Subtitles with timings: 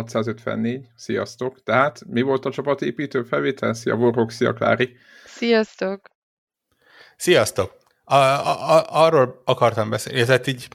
[0.00, 1.62] Connector 654, sziasztok.
[1.62, 3.74] Tehát mi volt a csapatépítő felvétel?
[3.74, 4.96] Szia Warhawk, szia Klári.
[5.24, 6.08] Sziasztok.
[7.16, 7.76] Sziasztok.
[8.04, 10.68] A, a, a, arról akartam beszélni, ez így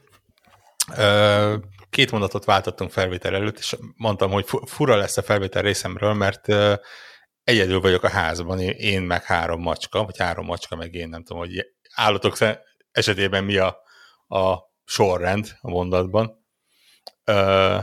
[0.98, 1.56] ö,
[1.90, 6.74] két mondatot váltottunk felvétel előtt, és mondtam, hogy fura lesz a felvétel részemről, mert ö,
[7.44, 11.42] egyedül vagyok a házban, én meg három macska, vagy három macska, meg én nem tudom,
[11.42, 12.38] hogy állatok
[12.92, 13.78] esetében mi a,
[14.28, 16.46] a sorrend a mondatban,
[17.24, 17.78] ö,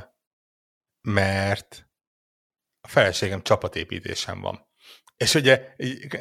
[1.02, 1.88] mert
[2.80, 4.70] a feleségem csapatépítésem van.
[5.16, 5.74] És ugye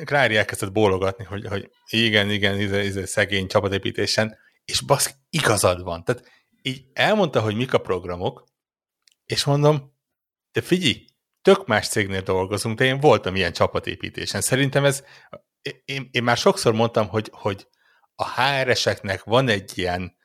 [0.04, 5.84] Klári elkezdett bólogatni, hogy, hogy igen, igen, ez, izé, izé, szegény csapatépítésen, és basz, igazad
[5.84, 6.04] van.
[6.04, 8.46] Tehát így elmondta, hogy mik a programok,
[9.26, 9.98] és mondom,
[10.52, 11.06] de figyelj,
[11.42, 14.42] tök más cégnél dolgozunk, de én voltam ilyen csapatépítésen.
[14.42, 15.04] Szerintem ez,
[15.86, 17.68] én, én már sokszor mondtam, hogy, hogy
[18.16, 20.18] a HR-eseknek van egy ilyen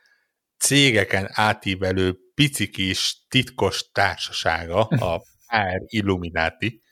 [0.58, 6.82] cégeken átívelő pici kis titkos társasága, a HR Illuminati,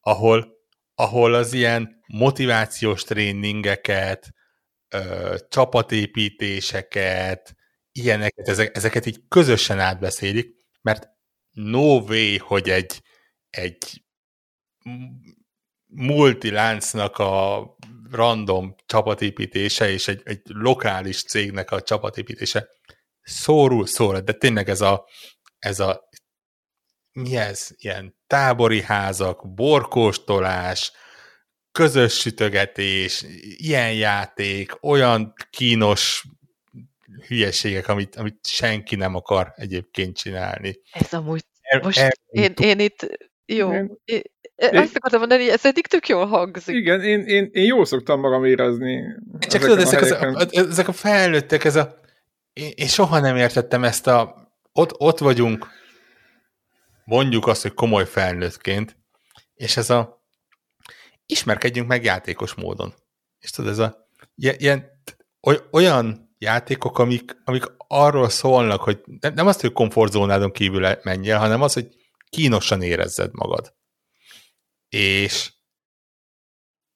[0.00, 0.52] ahol,
[0.94, 4.34] ahol az ilyen motivációs tréningeket,
[4.88, 7.54] ö, csapatépítéseket,
[7.92, 11.08] ilyeneket, ezek, ezeket így közösen átbeszélik, mert
[11.50, 13.02] no way, hogy egy,
[13.50, 14.04] egy
[15.86, 17.64] multiláncnak a
[18.10, 22.68] random csapatépítése és egy, egy lokális cégnek a csapatépítése
[23.30, 25.06] szórul szól, de tényleg ez a,
[25.58, 26.08] ez a
[27.12, 27.68] mi ez?
[27.76, 30.92] Ilyen tábori házak, borkóstolás,
[31.72, 33.24] közös sütögetés,
[33.56, 36.24] ilyen játék, olyan kínos
[37.26, 40.80] hülyeségek, amit, amit senki nem akar egyébként csinálni.
[40.92, 43.06] Ez amúgy, er, most er, én, én itt,
[43.46, 44.22] jó, én, én,
[44.56, 46.74] azt akartam mondani, ez eddig tök jól hangzik.
[46.74, 49.02] Igen, én, én, én jól szoktam magam érezni.
[49.38, 51.98] Csak tudod, ezek, az, ezek a felnőttek, ez a,
[52.52, 55.68] én, soha nem értettem ezt a, ott, ott vagyunk,
[57.04, 58.96] mondjuk azt, hogy komoly felnőttként,
[59.54, 60.24] és ez a
[61.26, 62.94] ismerkedjünk meg játékos módon.
[63.38, 64.90] És tudod, ez a ilyen,
[65.70, 71.72] olyan játékok, amik, amik arról szólnak, hogy nem azt, hogy komfortzónádon kívül menjél, hanem az,
[71.72, 71.88] hogy
[72.28, 73.74] kínosan érezzed magad.
[74.88, 75.52] És,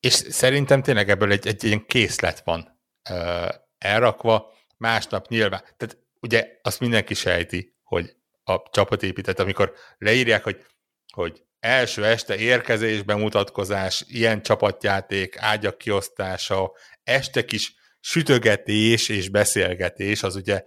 [0.01, 3.49] és szerintem tényleg ebből egy, egy ilyen készlet van uh,
[3.79, 4.53] elrakva,
[4.85, 10.65] másnap nyilván, tehát ugye azt mindenki sejti, hogy a csapatépített, amikor leírják, hogy,
[11.13, 16.73] hogy első este érkezés, bemutatkozás, ilyen csapatjáték, ágyak kiosztása,
[17.03, 20.65] este kis sütögetés és beszélgetés, az ugye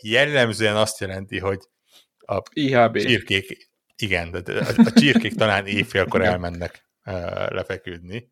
[0.00, 1.58] jellemzően azt jelenti, hogy
[2.18, 2.98] a IHB.
[2.98, 6.84] csirkék, igen, de a, csirkék talán éjfélkor elmennek
[7.48, 8.30] lefeküdni.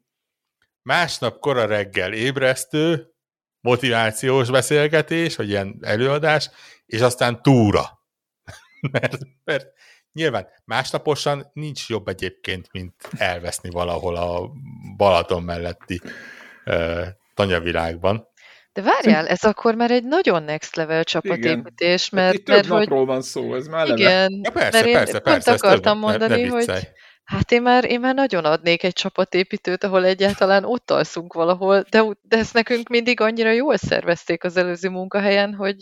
[0.82, 3.12] Másnap kora reggel ébresztő,
[3.60, 6.50] motivációs beszélgetés, vagy ilyen előadás,
[6.86, 8.02] és aztán túra.
[8.92, 9.66] mert, mert
[10.12, 14.50] nyilván másnaposan nincs jobb egyébként, mint elveszni valahol a
[14.96, 16.00] Balaton melletti
[16.66, 18.28] uh, tanyavilágban.
[18.72, 22.34] De várjál, ez akkor már egy nagyon next level csapatépítés, mert...
[22.34, 25.50] Itt mert, több napról van szó, ez már Igen, ja, persze, mert persze, én persze,
[25.50, 26.88] pont akartam több, mondani, ne, ne hogy
[27.28, 32.02] hát én már, én már nagyon adnék egy csapatépítőt, ahol egyáltalán ott alszunk valahol, de,
[32.22, 35.76] de ezt nekünk mindig annyira jól szervezték az előző munkahelyen, hogy,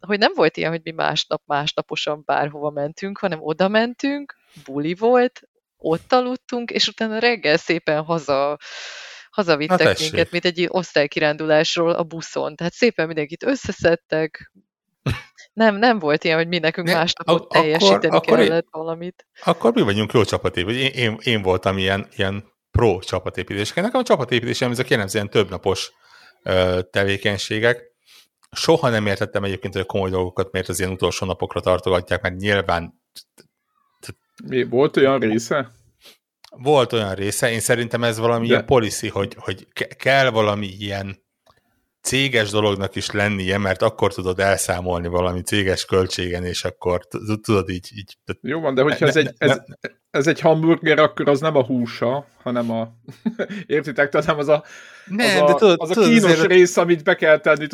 [0.00, 5.40] hogy nem volt ilyen, hogy mi másnap másnaposan bárhova mentünk, hanem oda mentünk, buli volt,
[5.76, 8.58] ott aludtunk, és utána reggel szépen haza
[9.30, 12.56] hazavittek hát minket, mint egy osztálykirándulásról a buszon.
[12.56, 14.52] Tehát szépen mindenkit összeszedtek.
[15.52, 19.26] Nem, nem volt ilyen, hogy mi nekünk ne, másnap ott teljesíteni akkor, kellett akkor valamit.
[19.44, 20.82] Akkor mi vagyunk jó csapatépítés.
[20.82, 23.72] Én, én, én voltam ilyen, ilyen pro csapatépítés.
[23.72, 25.92] Nekem a csapatépítésem ezek jellemzően többnapos
[26.42, 27.90] ö, tevékenységek.
[28.50, 32.36] Soha nem értettem egyébként, hogy a komoly dolgokat miért az ilyen utolsó napokra tartogatják, mert
[32.36, 33.02] nyilván...
[34.44, 35.70] Mi, volt olyan része?
[36.56, 38.52] Volt olyan része, én szerintem ez valami De...
[38.52, 41.21] ilyen policy, hogy, hogy kell valami ilyen
[42.02, 47.06] céges dolognak is lennie, mert akkor tudod elszámolni valami céges költségen, és akkor
[47.42, 47.88] tudod így...
[47.94, 49.60] így Jó van, de hogyha ne, ez, egy, ez,
[50.10, 52.92] ez egy hamburger, akkor az nem a húsa, hanem a...
[53.66, 54.08] Értitek?
[54.08, 54.64] Tehát az a,
[55.06, 56.46] nem, az a, de tudod, az a kínos azért...
[56.46, 57.66] rész, amit be kell tenni,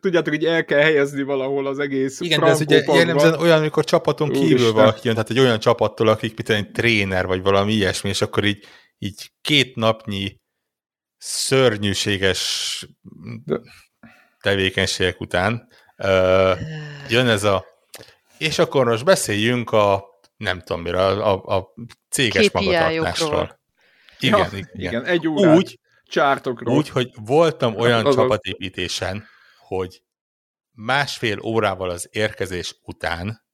[0.00, 3.84] tudjátok, hogy el kell helyezni valahol az egész Igen, de ez ugye jellemzően olyan, amikor
[3.84, 4.74] csapaton kívül Úristen.
[4.74, 8.64] valaki jön, tehát egy olyan csapattól, akik egy tréner, vagy valami ilyesmi, és akkor így,
[8.98, 10.42] így két napnyi
[11.26, 12.86] szörnyűséges
[14.40, 15.68] tevékenységek után
[15.98, 16.58] uh,
[17.08, 17.64] jön ez a
[18.38, 20.04] és akkor most beszéljünk a
[20.36, 21.74] nem tudom mire, a, a,
[22.08, 23.60] céges magatartásról.
[24.18, 25.04] Igen, ja, igen, igen.
[25.04, 25.56] Egy órát.
[25.56, 26.76] Úgy, csártokról.
[26.76, 28.20] Úgy, hogy voltam olyan Azok.
[28.20, 29.26] csapatépítésen,
[29.58, 30.02] hogy
[30.70, 33.44] másfél órával az érkezés után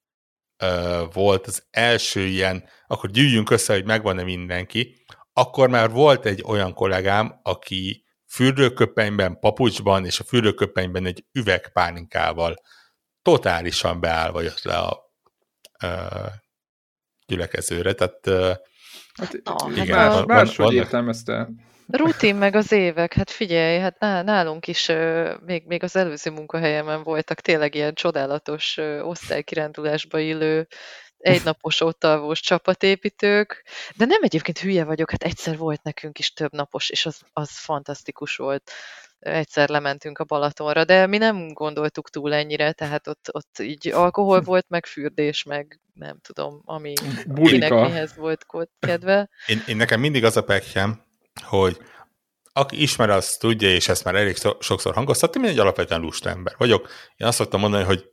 [0.56, 6.42] ö, volt az első ilyen, akkor gyűjjünk össze, hogy megvan-e mindenki, akkor már volt egy
[6.46, 12.54] olyan kollégám, aki fürdőköpenyben, papucsban és a fürdőköpenyben egy üvegpálinkával
[13.22, 15.12] totálisan beállva jött le a
[15.82, 16.26] uh,
[17.26, 18.56] gyülekezőre, tehát uh,
[19.14, 21.48] hát, oh, igen, hát más, máshogy értelmezte.
[21.86, 24.86] Rutin meg az évek, hát figyelj, hát nálunk is
[25.44, 30.68] még, még az előző munkahelyemen voltak tényleg ilyen csodálatos osztálykirándulásba illő
[31.20, 33.64] egynapos ottalvós csapatépítők,
[33.96, 37.50] de nem egyébként hülye vagyok, hát egyszer volt nekünk is több napos, és az, az
[37.50, 38.70] fantasztikus volt.
[39.18, 44.40] Egyszer lementünk a Balatonra, de mi nem gondoltuk túl ennyire, tehát ott, ott így alkohol
[44.40, 46.92] volt, meg fürdés, meg nem tudom, ami
[47.34, 48.46] kinek mihez volt
[48.78, 49.28] kedve.
[49.46, 51.02] Én, én nekem mindig az a pekjem,
[51.42, 51.78] hogy
[52.52, 56.88] aki ismer, az tudja, és ezt már elég sokszor hangoztatni, én egy alapvetően lustember vagyok.
[57.16, 58.10] Én azt szoktam mondani, hogy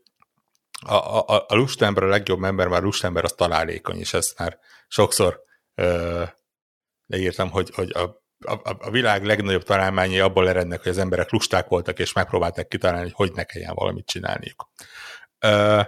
[0.85, 5.41] a, a, a lustember a legjobb ember, már lustember az találékony, és ezt már sokszor
[5.75, 6.23] ö,
[7.05, 8.01] leírtam, hogy, hogy a,
[8.45, 13.03] a, a világ legnagyobb találmányai abból erednek, hogy az emberek lusták voltak, és megpróbálták kitalálni,
[13.03, 14.69] hogy hogy ne kelljen valamit csinálniuk.
[15.39, 15.81] Ö,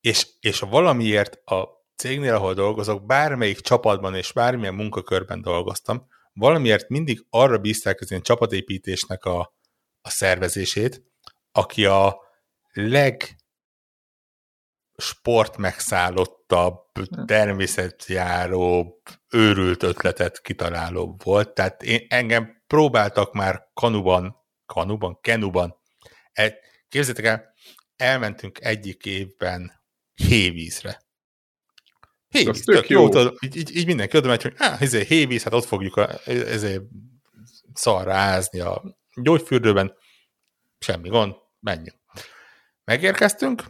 [0.00, 7.26] és, és valamiért a cégnél, ahol dolgozok, bármelyik csapatban és bármilyen munkakörben dolgoztam, valamiért mindig
[7.30, 9.54] arra bízták az ilyen csapatépítésnek a,
[10.00, 11.02] a szervezését,
[11.52, 12.20] aki a
[12.72, 13.36] leg
[15.02, 17.24] sport megszállottabb, hm.
[17.24, 19.00] természetjáró,
[19.30, 21.54] őrült ötletet kitaláló volt.
[21.54, 25.76] Tehát én, engem próbáltak már kanuban, kanuban, kenuban.
[26.32, 26.58] E,
[26.88, 27.54] képzeljétek el,
[27.96, 29.72] elmentünk egyik évben
[30.14, 31.00] hévízre.
[32.28, 33.08] Hévíz, tök, jó.
[33.12, 33.24] jó.
[33.40, 36.82] Így, így, így mindenki oda megy, hogy ah, ezért hévíz, hát ott fogjuk a, ezért
[37.72, 39.94] szarra ázni a gyógyfürdőben.
[40.78, 41.96] Semmi gond, menjünk.
[42.84, 43.62] Megérkeztünk,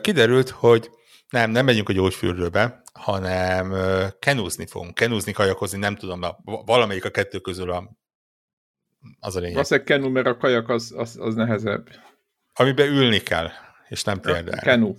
[0.00, 0.90] kiderült, hogy
[1.30, 3.74] nem, nem megyünk a gyógyfürdőbe, hanem
[4.18, 4.94] kenúzni fogunk.
[4.94, 7.90] Kenúzni, kajakozni, nem tudom, valamelyik a kettő közül a,
[9.20, 9.58] az a lényeg.
[9.58, 11.88] Azt kenú, mert a kajak az, az, az nehezebb.
[12.54, 13.48] Amiben ülni kell,
[13.88, 14.60] és nem térdelni.
[14.60, 14.96] Kenú.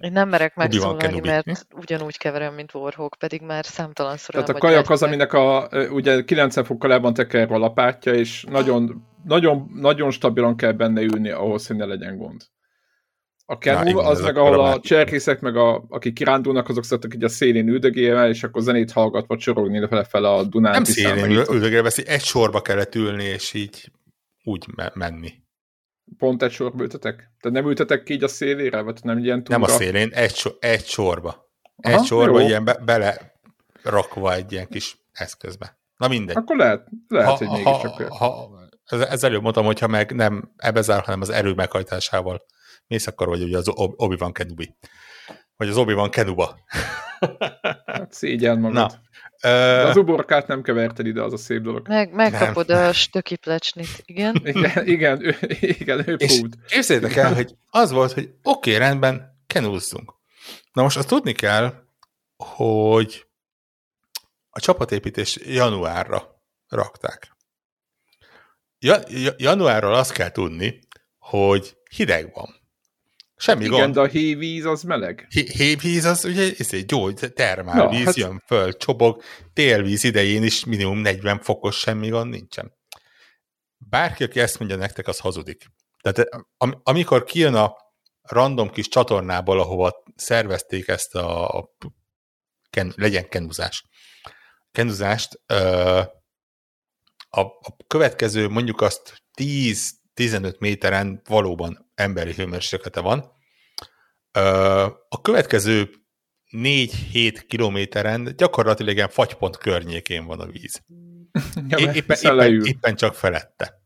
[0.00, 4.90] Én nem merek megszólalni, mert ugyanúgy keverem, mint Warhawk, pedig már számtalanszor Tehát a kajak
[4.90, 10.10] az, aminek a, ugye 90 fokkal le van tekerve a lapátja, és nagyon, nagyon, nagyon
[10.10, 12.42] stabilan kell benne ülni ahhoz, hogy ne legyen gond.
[13.48, 17.28] A kenu, az meg ahol a cserkészek, meg a, akik kirándulnak, azok szoktak így a
[17.28, 20.72] szélén üldögélve, és akkor zenét hallgatva csorogni lefele a Dunán.
[20.72, 23.90] Nem szélén üldögélve, egy sorba kellett ülni, és így
[24.44, 25.32] úgy me- menni.
[26.18, 27.16] Pont egy sorba ültetek?
[27.16, 28.80] Tehát nem ültetek ki így a szélére?
[28.80, 29.60] Vagy nem ilyen túlra?
[29.66, 31.50] Nem a szélén, egy, so- egy sorba.
[31.76, 32.46] Egy Aha, sorba, jó.
[32.46, 33.32] ilyen be- bele
[33.82, 35.78] rakva egy ilyen kis eszközbe.
[35.96, 36.36] Na mindegy.
[36.36, 38.02] Akkor lehet, lehet ha, hogy mégiscsak.
[38.02, 38.28] Ha,
[38.84, 42.44] ha, ez előbb mondtam, hogyha meg nem ebezár, hanem az erő meghajtásával
[42.86, 44.76] mész, akkor vagy ugye az Obi-Wan Kenobi.
[45.56, 46.58] Vagy az Obi-Wan Kenuba.
[47.86, 48.74] Hát szégyen magad.
[48.74, 48.88] Na,
[49.40, 51.88] de az uborkát nem keverted ide, az a szép dolog.
[51.88, 52.88] Meg, megkapod nem.
[52.88, 54.34] a stöki plecsnit, igen?
[54.44, 59.42] igen, igen, ő, igen, ő És képzeljétek el, hogy az volt, hogy oké, okay, rendben,
[59.46, 60.14] kenúzzunk.
[60.72, 61.74] Na most azt tudni kell,
[62.36, 63.26] hogy
[64.50, 67.36] a csapatépítés januárra rakták.
[68.78, 68.98] Ja,
[69.36, 70.78] januárról azt kell tudni,
[71.18, 72.54] hogy hideg van.
[73.36, 73.94] Semmi hát igen, gond.
[73.94, 75.26] de a hévíz az meleg.
[75.30, 78.16] hévíz az ugye egy gyógy, termálvíz, ja, hát...
[78.16, 82.72] jön föl, csobog, télvíz idején is minimum 40 fokos, semmi gond nincsen.
[83.78, 85.66] Bárki, aki ezt mondja nektek, az hazudik.
[86.02, 87.74] Tehát am- amikor kijön a
[88.22, 91.68] random kis csatornából, ahova szervezték ezt a, a
[92.70, 93.84] ken, legyen kenuzás.
[94.72, 96.00] Kenuzást, ö,
[97.28, 99.22] a, a következő mondjuk azt
[100.16, 103.32] 10-15 méteren valóban emberi hőmérséklete van.
[105.08, 105.90] A következő
[106.50, 110.82] 4-7 kilométeren gyakorlatilag ilyen fagypont környékén van a víz.
[111.68, 113.80] Ja, éppen, éppen, éppen csak felette.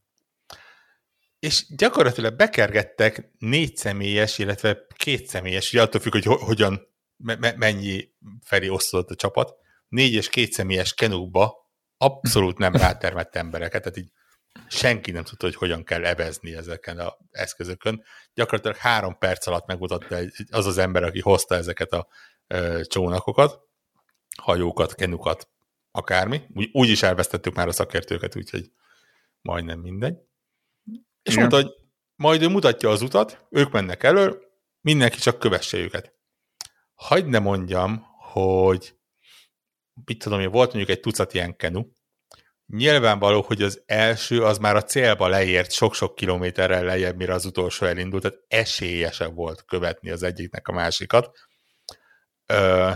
[1.39, 8.09] És gyakorlatilag bekergettek négy személyes, illetve két személyes, ugye attól függ, hogy hogyan, me- mennyi
[8.45, 9.55] felé osztott a csapat,
[9.89, 14.11] négy és két személyes kenukba abszolút nem rátermett embereket, tehát így
[14.69, 18.05] senki nem tudta, hogy hogyan kell evezni ezeken az eszközökön.
[18.35, 20.17] Gyakorlatilag három perc alatt megmutatta
[20.51, 22.09] az az ember, aki hozta ezeket a
[22.83, 23.61] csónakokat,
[24.43, 25.49] hajókat, kenukat,
[25.91, 26.43] akármi.
[26.55, 28.71] Úgy, úgy is elvesztettük már a szakértőket, úgyhogy
[29.41, 30.19] majdnem mindegy.
[31.23, 31.39] És Igen.
[31.39, 31.75] mondta, hogy
[32.15, 34.39] majd ő mutatja az utat, ők mennek elő,
[34.81, 36.15] mindenki csak kövesse őket.
[36.95, 38.95] Hagyd ne mondjam, hogy
[40.05, 41.85] mit tudom én, volt mondjuk egy tucat ilyen kenu,
[42.71, 47.87] nyilvánvaló, hogy az első az már a célba leért sok-sok kilométerrel lejjebb, mire az utolsó
[47.87, 51.31] elindult, tehát esélyesebb volt követni az egyiknek a másikat.
[52.47, 52.91] Ö,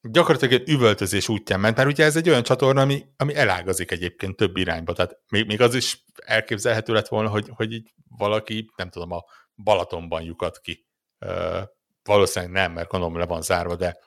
[0.00, 4.36] gyakorlatilag egy üvöltözés útján ment, mert ugye ez egy olyan csatorna, ami, ami elágazik egyébként
[4.36, 8.90] több irányba, tehát még, még az is elképzelhető lett volna, hogy, hogy így valaki, nem
[8.90, 10.86] tudom, a Balatonban lyukat ki.
[11.18, 11.60] Ö,
[12.02, 13.98] valószínűleg nem, mert gondolom le van zárva, de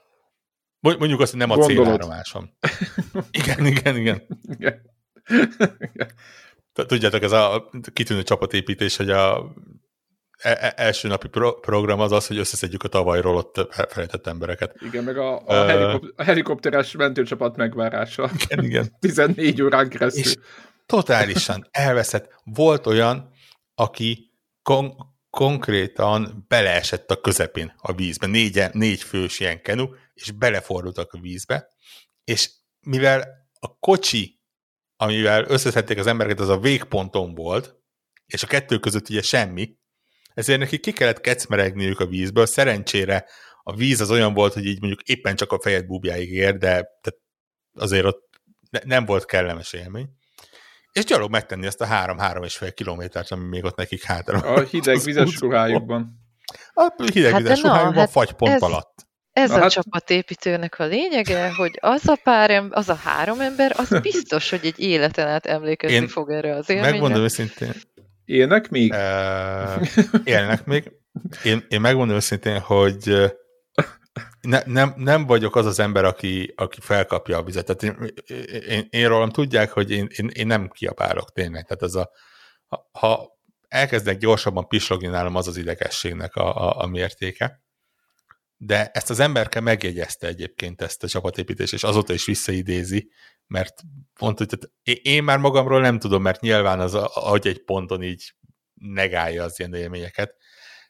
[0.80, 2.50] mondjuk azt, hogy nem a célállomásom.
[3.32, 4.22] igen, igen, igen.
[4.42, 4.82] igen.
[6.74, 9.54] Tudjátok, ez a kitűnő csapatépítés, hogy a
[10.42, 14.76] E, e, első napi pro- program az az, hogy összeszedjük a tavalyról ott felejtett embereket.
[14.80, 18.30] Igen, meg a, a, uh, helikop- a helikopteres mentőcsapat megvárása.
[18.44, 18.96] Igen, igen.
[19.00, 20.24] 14 órán keresztül.
[20.24, 20.36] És
[20.86, 22.34] totálisan elveszett.
[22.44, 23.32] Volt olyan,
[23.76, 24.96] aki kon-
[25.30, 28.28] konkrétan beleesett a közepén a vízbe.
[28.28, 29.88] Négy, négy fős ilyen kenu,
[30.20, 31.68] és belefordultak a vízbe,
[32.24, 33.28] és mivel
[33.60, 34.40] a kocsi,
[34.96, 37.76] amivel összeszedték az embereket, az a végponton volt,
[38.26, 39.78] és a kettő között ugye semmi,
[40.34, 42.46] ezért neki ki kellett kecmeregniük a vízből.
[42.46, 43.26] Szerencsére
[43.64, 46.70] a víz az olyan volt, hogy így mondjuk éppen csak a fejed búbjáig ér, de
[46.70, 47.20] tehát
[47.74, 48.30] azért ott
[48.70, 50.10] ne, nem volt kellemes élmény.
[50.92, 54.40] És gyalog megtenni ezt a három-három és fél kilométert, ami még ott nekik hátra.
[54.40, 56.20] A hideg vizes ruhájukban.
[56.74, 59.08] A hideg hát vizes ruhájukban, hát fagypont ez, alatt.
[59.40, 59.72] Ez Na a hát...
[59.72, 64.60] csapatépítőnek a lényege, hogy az a pár ember, az a három ember, az biztos, hogy
[64.64, 66.92] egy életen át emlékezni Én fog erre az élményre.
[66.92, 67.74] Megmondom őszintén,
[68.26, 68.92] Élnek még?
[68.92, 69.88] Uh,
[70.24, 70.92] élnek még.
[71.44, 73.32] Én, én megmondom őszintén, hogy
[74.42, 77.66] ne, nem, nem vagyok az az ember, aki, aki felkapja a vizet.
[77.66, 78.14] Tehát én,
[78.68, 81.64] én, én rólam tudják, hogy én, én, én nem kiabálok tényleg.
[81.64, 82.10] Tehát az a,
[82.68, 87.62] ha, ha elkezdek gyorsabban pislogni nálam, az az idegességnek a, a, a mértéke.
[88.62, 93.12] De ezt az emberke megjegyezte egyébként ezt a csapatépítést, és azóta is visszaidézi,
[93.48, 93.82] mert
[94.14, 94.50] pont, hogy
[95.02, 98.34] én már magamról nem tudom, mert nyilván az agy egy ponton így
[98.74, 100.36] negálja az ilyen élményeket,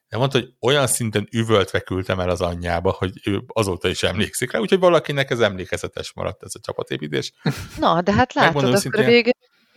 [0.08, 4.52] de mondta, hogy olyan szinten üvöltve küldtem el az anyjába, hogy ő azóta is emlékszik
[4.52, 7.34] rá, úgyhogy valakinek ez emlékezetes maradt ez a csapatépítés.
[7.80, 9.24] Na, de hát látod, akkor szintén...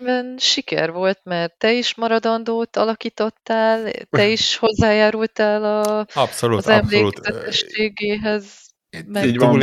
[0.05, 8.45] végén siker volt, mert te is maradandót alakítottál, te is hozzájárultál a, abszolút, az emlékezetességéhez.
[9.25, 9.63] Így van,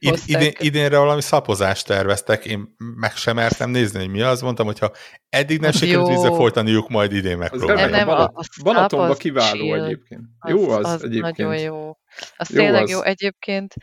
[0.00, 4.40] Id, idén, idénre valami szapozást terveztek, én meg sem mertem nézni, hogy mi az.
[4.40, 4.92] Mondtam, hogyha
[5.28, 7.90] eddig nem sikerült vízzel folytaniuk, majd idén megpróbáljuk.
[7.90, 9.84] Nem, nem, a, a Balatonba kiváló chill.
[9.84, 10.20] egyébként.
[10.38, 11.36] Az, jó az, az egyébként.
[11.36, 11.98] nagyon jó.
[12.36, 12.90] Az jó tényleg az.
[12.90, 13.02] jó.
[13.02, 13.74] Egyébként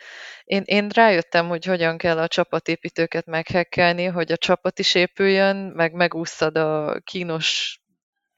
[0.46, 5.92] én, én rájöttem, hogy hogyan kell a csapatépítőket meghekkelni, hogy a csapat is épüljön, meg
[5.92, 7.78] megúszad a kínos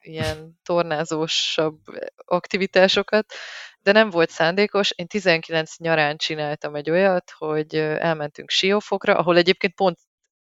[0.01, 1.79] ilyen tornázósabb
[2.17, 3.35] aktivitásokat,
[3.81, 4.91] de nem volt szándékos.
[4.91, 9.99] Én 19 nyarán csináltam egy olyat, hogy elmentünk Siófokra, ahol egyébként pont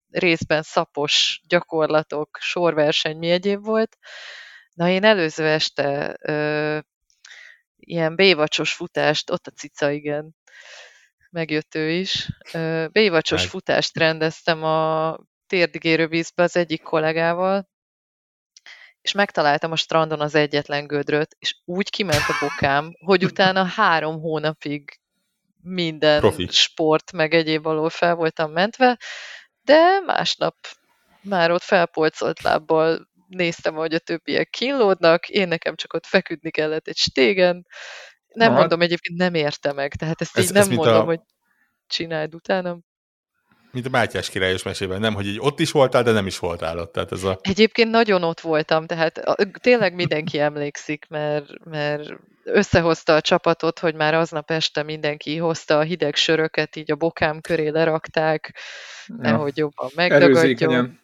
[0.09, 3.97] részben szapos gyakorlatok, sorverseny, mi egyéb volt.
[4.73, 6.79] Na én előző este ö,
[7.75, 10.35] ilyen bévacsos futást, ott a cica, igen,
[11.33, 12.27] megjött ő is,
[12.91, 17.69] bévacsos futást rendeztem a térdigérő vízbe az egyik kollégával,
[19.01, 24.19] és megtaláltam a strandon az egyetlen gödröt, és úgy kiment a bokám, hogy utána három
[24.19, 24.99] hónapig
[25.61, 26.47] minden Profi.
[26.51, 28.99] sport, meg egyéb alól fel voltam mentve,
[29.61, 30.55] de másnap
[31.21, 36.87] már ott felpolcolt lábbal néztem, hogy a többiek kínlódnak, én nekem csak ott feküdni kellett
[36.87, 37.67] egy stégen.
[38.33, 41.03] Nem Na, mondom, egyébként nem érte meg, tehát ezt ez, így nem ez mondom, a...
[41.03, 41.19] hogy
[41.87, 42.83] csináld utánam
[43.73, 46.79] mint a Mátyás királyos mesében, nem, hogy így ott is voltál, de nem is voltál
[46.79, 46.93] ott.
[46.93, 47.37] Tehát ez a...
[47.41, 49.21] Egyébként nagyon ott voltam, tehát
[49.61, 52.13] tényleg mindenki emlékszik, mert, mert
[52.43, 57.41] összehozta a csapatot, hogy már aznap este mindenki hozta a hideg söröket, így a bokám
[57.41, 58.59] köré lerakták,
[59.07, 59.15] ja.
[59.17, 61.01] nehogy jobban megdagadjon.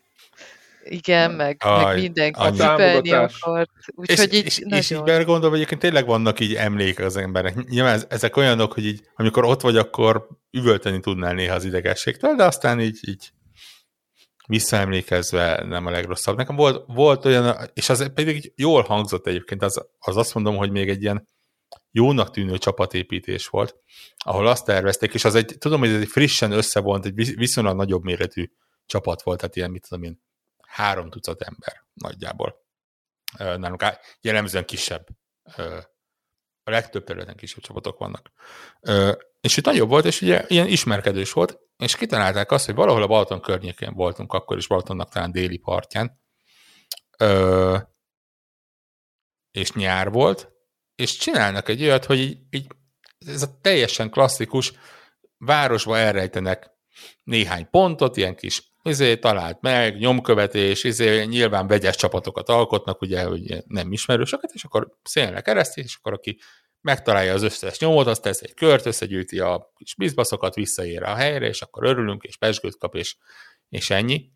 [0.84, 3.70] Igen, meg, Aj, meg mindenki cipelni akart.
[3.96, 4.78] Úgyhogy így és, nagyon...
[4.80, 7.64] és így belegondolva, egyébként tényleg vannak így emlékek az embernek.
[7.70, 12.44] Nyilván ezek olyanok, hogy így, amikor ott vagy, akkor üvölteni tudnál néha az idegességtől, de
[12.44, 13.32] aztán így, így
[14.48, 16.38] visszaemlékezve nem a legrosszabb.
[16.38, 20.72] Nekem volt, volt olyan, és az pedig jól hangzott egyébként, az, az azt mondom, hogy
[20.72, 21.28] még egy ilyen
[21.92, 23.76] jónak tűnő csapatépítés volt,
[24.18, 28.04] ahol azt tervezték, és az egy, tudom, hogy ez egy frissen összevont, egy viszonylag nagyobb
[28.04, 28.50] méretű
[28.86, 30.22] csapat volt, tehát ilyen, mit tudom én,
[30.70, 32.66] három tucat ember nagyjából.
[33.38, 33.84] Nálunk
[34.22, 35.08] jellemzően kisebb.
[36.64, 38.32] A legtöbb területen kisebb csapatok vannak.
[39.42, 43.08] És itt nagyobb volt, és ugye ilyen ismerkedős volt, és kitalálták azt, hogy valahol a
[43.08, 46.22] Balaton környékén voltunk, akkor is Balatonnak talán déli partján,
[49.52, 50.52] és nyár volt,
[50.96, 52.68] és csinálnak egy olyat, hogy így, így
[53.26, 54.74] ez a teljesen klasszikus,
[55.38, 56.72] városba elrejtenek
[57.24, 63.64] néhány pontot, ilyen kis izé, talált meg, nyomkövetés, izé, nyilván vegyes csapatokat alkotnak, ugye, hogy
[63.68, 66.40] nem ismerősöket, és akkor szénre keresztít, és akkor aki
[66.82, 71.48] megtalálja az összes nyomot, azt tesz egy kört, összegyűjti a kis bizbaszokat, visszaér a helyre,
[71.48, 73.16] és akkor örülünk, és pesgőt kap, és,
[73.70, 74.32] és ennyi.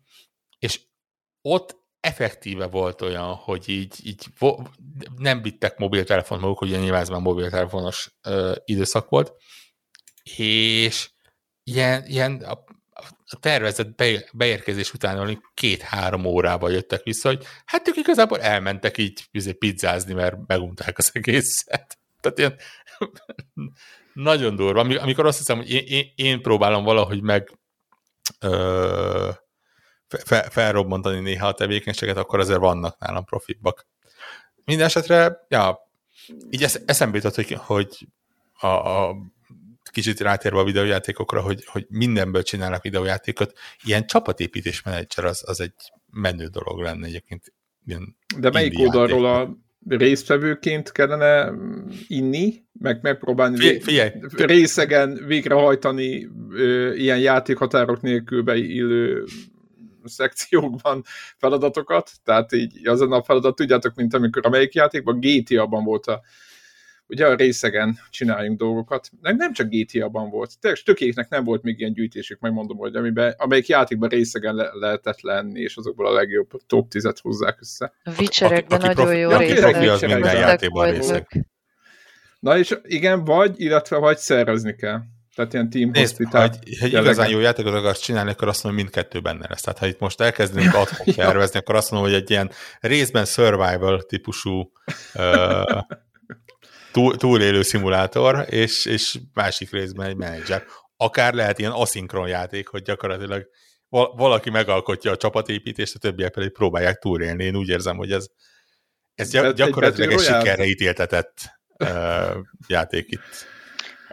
[0.58, 0.80] És
[1.42, 4.26] ott effektíve volt olyan, hogy így, így
[5.16, 9.32] nem vittek mobiltelefon maguk, ugye nyilván ez már mobiltelefonos ö, időszak volt,
[10.36, 11.10] és
[11.62, 12.64] ilyen, ilyen a,
[13.34, 19.24] a tervezett be, beérkezés után két-három órával jöttek vissza, hogy hát ők igazából elmentek így
[19.30, 21.98] izé, pizzázni, mert megunták az egészet.
[22.20, 22.56] Tehát ilyen
[24.12, 24.80] nagyon durva.
[24.80, 27.58] Amikor azt hiszem, hogy én, én, én próbálom valahogy meg
[28.40, 29.30] ö,
[30.06, 33.86] fe, felrobbantani néha a tevékenységet, akkor azért vannak nálam profibbak.
[34.64, 35.78] Minden esetre, ja,
[36.50, 38.08] így esz, eszembe jutott, hogy, hogy
[38.52, 39.16] a, a
[39.94, 45.72] kicsit rátérve a videójátékokra, hogy, hogy mindenből csinálnak videójátékot, ilyen csapatépítés menedzser az, az egy
[46.10, 47.52] menő dolog lenne egyébként.
[47.86, 49.56] Ilyen De melyik oldalról a
[49.88, 51.52] résztvevőként kellene
[52.06, 54.10] inni, meg megpróbálni Figyelj.
[54.36, 59.24] részegen végrehajtani ö, ilyen játékhatárok nélkül beillő
[60.04, 61.02] szekciókban
[61.36, 66.20] feladatokat, tehát így azon a feladat, tudjátok, mint amikor a melyik játékban, GTA-ban volt a
[67.06, 69.10] ugye a részegen csináljunk dolgokat.
[69.20, 70.60] Nem, nem csak GTA-ban volt.
[70.60, 75.20] Tényleg tökéknek nem volt még ilyen gyűjtésük, megmondom, hogy amiben, amelyik játékban részegen le, lehetett
[75.20, 77.92] lenni, és azokból a legjobb top 10-et hozzák össze.
[78.04, 79.74] A Witcherekben nagyon profi, jó részek.
[79.74, 81.46] az minden játékban részek.
[82.40, 85.00] Na és igen, vagy, illetve vagy szervezni kell.
[85.34, 88.82] Tehát ilyen team Nézd, ha egy, egy igazán jó játékot akarsz csinálni, akkor azt mondom,
[88.82, 89.60] hogy mindkettő benne lesz.
[89.60, 92.50] Tehát ha itt most elkezdenénk adhok tervezni, akkor azt mondom, hogy egy ilyen
[92.80, 94.72] részben survival típusú
[95.14, 95.80] uh,
[96.94, 100.64] túl, túlélő szimulátor, és, és másik részben egy menedzser.
[100.96, 103.48] Akár lehet ilyen aszinkron játék, hogy gyakorlatilag
[104.16, 107.44] valaki megalkotja a csapatépítést, a többiek pedig próbálják túlélni.
[107.44, 108.26] Én úgy érzem, hogy ez,
[109.14, 111.34] ez gyakorlatilag egy sikerre ítéltetett
[112.66, 113.53] játék itt.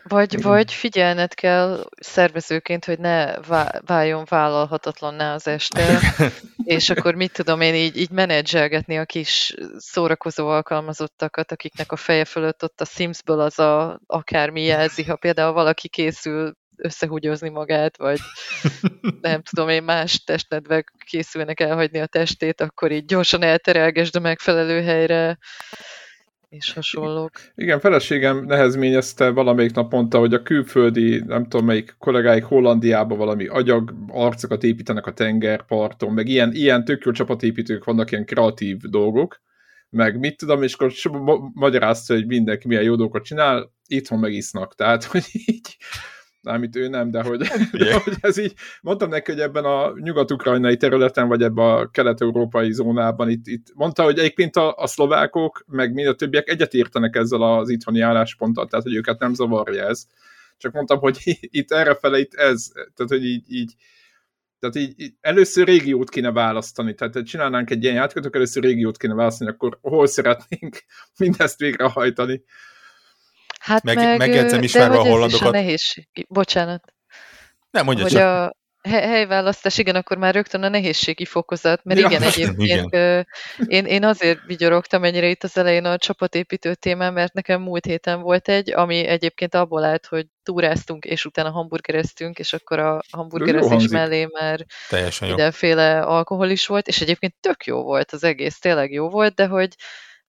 [0.03, 3.39] Vagy, vagy figyelned kell szervezőként, hogy ne
[3.85, 5.99] váljon vállalhatatlanná az este,
[6.63, 12.25] és akkor mit tudom én így, így menedzselgetni a kis szórakozó alkalmazottakat, akiknek a feje
[12.25, 18.19] fölött ott a Simsből az a akármi jelzi, ha például valaki készül összehúgyozni magát, vagy
[19.21, 24.81] nem tudom én, más testnedvek készülnek elhagyni a testét, akkor így gyorsan elterelgesd a megfelelő
[24.81, 25.37] helyre,
[26.51, 27.31] és hasonlók.
[27.55, 33.47] Igen, feleségem nehezményezte valamelyik nap mondta, hogy a külföldi, nem tudom melyik kollégáik Hollandiában valami
[33.47, 39.41] agyag arcokat építenek a tengerparton, meg ilyen, ilyen tök jó csapatépítők vannak, ilyen kreatív dolgok,
[39.89, 40.91] meg mit tudom, és akkor
[41.53, 45.77] magyarázta, hogy mindenki milyen jó dolgokat csinál, itthon megisznak, tehát, hogy így
[46.43, 47.37] amit ő nem, de hogy,
[47.71, 52.71] de hogy ez így, mondtam neki, hogy ebben a nyugat-ukrajnai területen, vagy ebben a kelet-európai
[52.71, 57.41] zónában, itt, itt mondta, hogy egyébként a, a szlovákok, meg mind a többiek egyetértenek ezzel
[57.41, 60.05] az itthoni állásponttal, tehát hogy őket nem zavarja ez.
[60.57, 61.17] Csak mondtam, hogy
[61.59, 63.75] itt errefele itt ez, tehát hogy így, így
[64.61, 68.97] tehát így, így először régiót kéne választani, tehát csinálnánk egy ilyen játékot, akkor először régiót
[68.97, 70.83] kéne választani, akkor hol szeretnénk
[71.19, 72.43] mindezt végrehajtani.
[73.61, 75.47] Hát meg, meg megjegyzem is már a hollandokat.
[75.47, 76.07] a nehézség.
[76.27, 76.93] Bocsánat.
[77.69, 78.21] Nem, mondja hogy csak.
[78.21, 83.27] A helyválasztás, igen, akkor már rögtön a nehézségi fokozat, mert ja, igen, egyébként igen.
[83.67, 88.21] én, én azért vigyorogtam ennyire itt az elején a csapatépítő témán, mert nekem múlt héten
[88.21, 93.87] volt egy, ami egyébként abból állt, hogy túráztunk, és utána hamburgereztünk, és akkor a hamburgerezés
[93.87, 94.65] mellé már
[95.19, 99.45] mindenféle alkohol is volt, és egyébként tök jó volt az egész, tényleg jó volt, de
[99.47, 99.75] hogy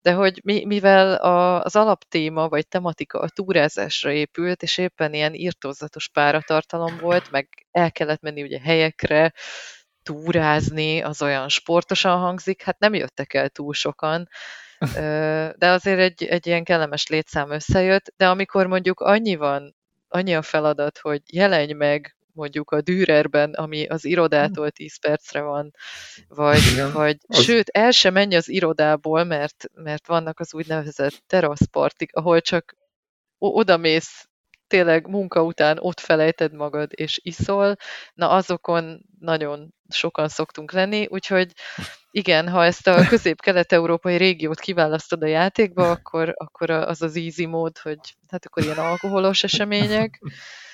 [0.02, 5.34] de hogy mi, mivel a, az alaptéma vagy tematika a túrázásra épült, és éppen ilyen
[5.34, 9.32] írtózatos páratartalom volt, meg el kellett menni ugye helyekre,
[10.02, 14.28] túrázni, az olyan sportosan hangzik, hát nem jöttek el túl sokan,
[15.56, 19.76] de azért egy, egy ilyen kellemes létszám összejött, de amikor mondjuk annyi van,
[20.08, 25.70] annyi a feladat, hogy jelenj meg mondjuk a Dürerben, ami az irodától 10 percre van,
[26.28, 27.42] vagy, Igen, vagy az...
[27.42, 32.76] sőt, el sem menj az irodából, mert, mert vannak az úgynevezett teraszpartik, ahol csak
[33.38, 34.26] oda mész
[34.72, 37.76] tényleg munka után ott felejted magad és iszol,
[38.14, 41.52] na azokon nagyon sokan szoktunk lenni, úgyhogy
[42.10, 47.78] igen, ha ezt a közép-kelet-európai régiót kiválasztod a játékba, akkor, akkor az az easy mód,
[47.78, 50.20] hogy hát akkor ilyen alkoholos események,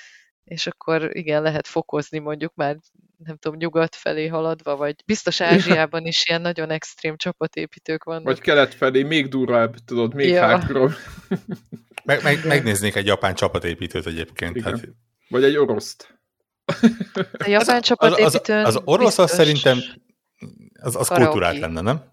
[0.49, 2.77] és akkor igen, lehet fokozni mondjuk már,
[3.17, 8.23] nem tudom, nyugat felé haladva, vagy biztos Ázsiában is ilyen nagyon extrém csapatépítők vannak.
[8.23, 10.45] Vagy kelet felé, még durvább, tudod, még ja.
[10.45, 10.93] hardcore.
[12.03, 14.61] Meg, meg, megnéznék egy japán csapatépítőt egyébként.
[14.61, 14.87] Hát...
[15.29, 16.19] Vagy egy oroszt.
[17.31, 19.79] A japán csapatépítőn az, az, az orosz az szerintem
[20.81, 22.03] az, az kultúrát lenne, nem?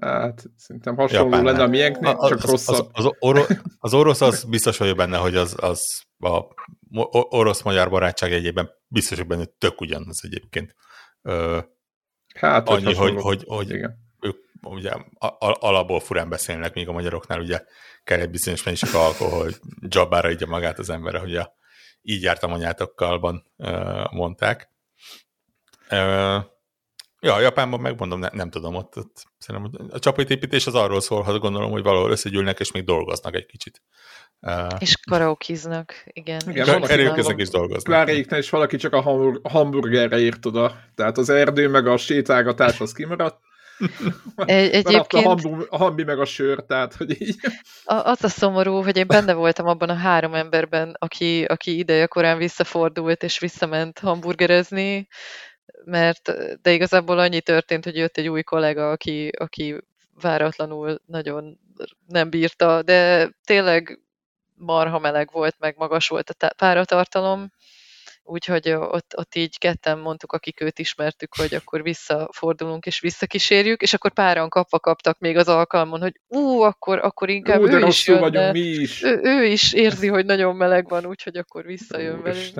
[0.00, 2.88] Hát szerintem hasonló Japán, lenne a miénknél, csak az, rosszabb.
[2.92, 3.42] Az, az, oro,
[3.78, 6.40] az orosz az biztos vagyok benne, hogy az, az a
[7.10, 10.74] orosz-magyar barátság egyében biztos vagyok benne, hogy tök ugyanaz egyébként.
[11.22, 11.58] Ö,
[12.34, 13.98] hát, annyi, hogy, hogy, hogy igen.
[14.20, 14.92] ők ugye
[15.38, 17.64] alapból furán beszélnek, míg a magyaroknál ugye
[18.04, 21.54] kell egy bizonyos mennyiség alkohol, hogy dzsabára így magát az emberre, hogy a,
[22.02, 23.52] így jártam anyátokkalban
[24.10, 24.70] mondták.
[27.20, 31.38] Ja, Japánban megmondom, ne, nem tudom, ott, ott szerintem a csapatépítés az arról szól, ha
[31.38, 33.82] gondolom, hogy valahol összegyűlnek, és még dolgoznak egy kicsit.
[34.40, 36.40] Uh, és karaokiznak, igen.
[36.48, 37.84] Igen, karaokiznak is dolgoznak.
[37.84, 39.00] Kláréknál is valaki csak a
[39.42, 40.80] hamburgerre írt oda.
[40.94, 43.38] Tehát az erdő meg a sétálgatás az kimaradt,
[44.36, 45.26] egy, egyébként...
[45.26, 47.36] A, hambi, a hambi meg a sör, tehát, hogy így...
[47.84, 52.06] A, az a szomorú, hogy én benne voltam abban a három emberben, aki, aki ideje
[52.06, 55.08] korán visszafordult és visszament hamburgerezni,
[55.84, 59.76] mert de igazából annyi történt, hogy jött egy új kollega, aki, aki
[60.20, 61.58] váratlanul nagyon
[62.06, 64.00] nem bírta, de tényleg
[64.58, 67.50] marha meleg volt, meg magas volt a páratartalom,
[68.22, 73.94] úgyhogy ott, ott így ketten mondtuk, akik őt ismertük, hogy akkor visszafordulunk és visszakísérjük, és
[73.94, 78.06] akkor páran kapva kaptak még az alkalmon, hogy ú, akkor, akkor inkább ú, ő is
[78.06, 79.02] jön, vagyunk, mi is.
[79.02, 82.54] Ő, ő is érzi, hogy nagyon meleg van, úgyhogy akkor visszajön Ú, velünk.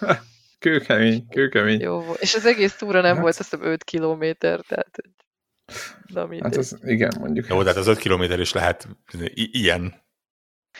[0.58, 1.80] Kőkemény, kőkemény.
[1.80, 3.22] Jó, és az egész túra nem hát.
[3.22, 4.98] volt, azt hiszem 5 kilométer, tehát
[6.06, 7.46] Na, hát az, igen, mondjuk.
[7.48, 8.88] Jó, tehát az 5 kilométer is lehet
[9.34, 10.06] ilyen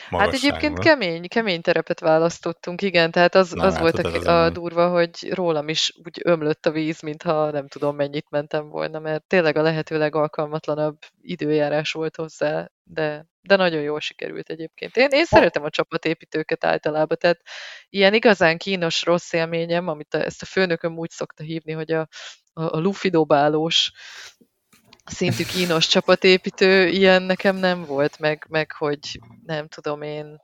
[0.09, 4.25] Hát egyébként kemény, kemény terepet választottunk, igen, tehát az, Na, az hát, volt a, az
[4.25, 8.99] a durva, hogy rólam is úgy ömlött a víz, mintha nem tudom mennyit mentem volna,
[8.99, 14.97] mert tényleg a lehető legalkalmatlanabb időjárás volt hozzá, de, de nagyon jól sikerült egyébként.
[14.97, 17.41] Én, én szeretem a csapatépítőket általában, tehát
[17.89, 22.07] ilyen igazán kínos rossz élményem, amit a, ezt a főnököm úgy szokta hívni, hogy a,
[22.53, 22.79] a, a
[25.05, 30.41] lufidobálós szintű kínos csapatépítő, ilyen nekem nem volt, meg, meg hogy nem tudom én,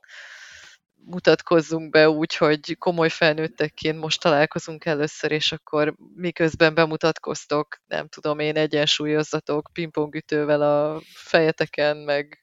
[1.08, 8.38] mutatkozzunk be úgy, hogy komoly felnőttekként most találkozunk először, és akkor miközben bemutatkoztok, nem tudom
[8.38, 12.42] én, egyensúlyozzatok pingpongütővel a fejeteken, meg...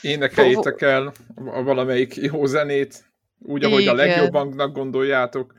[0.00, 1.12] Énekeljétek el
[1.64, 3.04] valamelyik jó zenét,
[3.38, 3.94] úgy, ahogy Igen.
[3.94, 5.54] a legjobbanknak gondoljátok.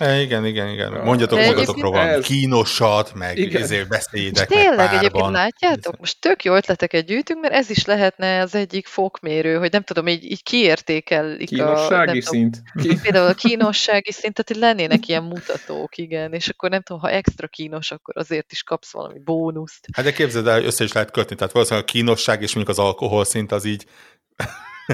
[0.00, 0.92] E, igen, igen, igen.
[0.92, 2.24] Mondjatok De magatokról valami ez...
[2.24, 7.70] kínosat, meg ezért beszéljétek Tényleg meg egyébként látjátok, most tök jó ötleteket gyűjtünk, mert ez
[7.70, 12.62] is lehetne az egyik fokmérő, hogy nem tudom, így, így kiértékelik Kínossági a, szint.
[12.72, 17.02] Tudom, például a kínossági szint, tehát hogy lennének ilyen mutatók, igen, és akkor nem tudom,
[17.02, 19.88] ha extra kínos, akkor azért is kapsz valami bónuszt.
[19.92, 22.84] Hát de képzeld el, össze is lehet kötni, tehát valószínűleg a kínosság és mondjuk az
[22.84, 23.84] alkohol szint az így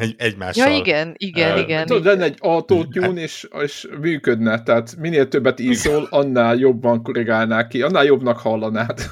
[0.01, 0.71] egy, egymással.
[0.71, 1.87] Ja, igen, igen, uh, igen.
[1.87, 7.83] Tudod, lenne egy autótune, és, és működne, tehát minél többet iszol, annál jobban korrigálnál ki,
[7.83, 8.99] annál jobbnak hallanád.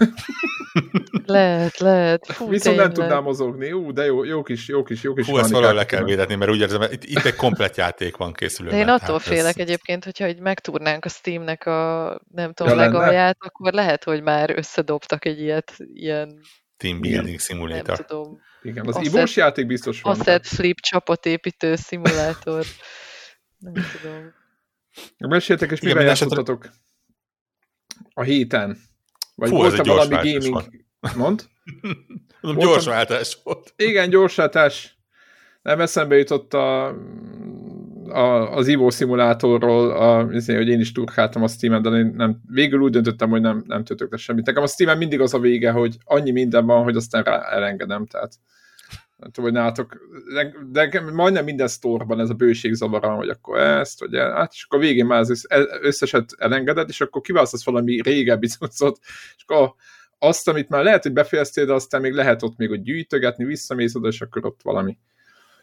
[1.27, 2.27] lehet, lehet.
[2.27, 2.85] Fú, Viszont tényleg.
[2.85, 3.73] nem tudnám mozogni.
[3.73, 6.35] Ú, de jó, jó kis, jó kis, jó kis Hú, ezt valahogy le kell védetni,
[6.35, 8.79] mert úgy érzem, itt, itt egy komplet játék van készülőben.
[8.79, 9.67] De én attól hát félek ez...
[9.67, 14.51] egyébként, hogyha hogy megtúrnánk a Steamnek a, nem tudom, ja, legalját, akkor lehet, hogy már
[14.57, 16.41] összedobtak egy ilyet, ilyen
[16.77, 17.97] Team Building Simulator.
[17.97, 20.21] Nem tudom, igen, az ivós játék biztos van.
[20.21, 22.65] Asset Flip csapatépítő szimulátor.
[23.59, 24.33] Nem tudom.
[25.19, 26.69] Meséltek, és mivel játszottatok
[28.15, 28.79] a héten?
[29.35, 30.63] Vagy Fú, volt-e valami gaming?
[31.17, 31.49] Mond?
[32.41, 33.73] Mondom, gyors váltás volt.
[33.77, 34.99] Igen, gyors váltás.
[35.63, 36.97] Nem eszembe jutott a,
[38.09, 42.41] a, az Ivo szimulátorról, a, azért, hogy én is turkáltam a Steam-en, de én nem,
[42.51, 44.47] végül úgy döntöttem, hogy nem, nem töltök semmit.
[44.47, 48.07] Nekem a Steam-en mindig az a vége, hogy annyi minden van, hogy aztán rá elengedem,
[48.07, 48.33] tehát
[49.17, 49.97] nem tudom, hogy nálatok,
[50.33, 50.55] de,
[50.91, 54.65] de majdnem minden sztorban ez a bőség zavara, hogy akkor ezt, vagy el, hát, és
[54.65, 55.47] akkor a végén már az
[55.81, 58.99] összeset elengeded, és akkor kiválasztasz valami régebbi cuccot,
[59.37, 59.75] és akkor
[60.19, 63.95] azt, amit már lehet, hogy befejeztél, de aztán még lehet ott még hogy gyűjtögetni, visszamész
[63.95, 64.99] oda, és akkor ott valami.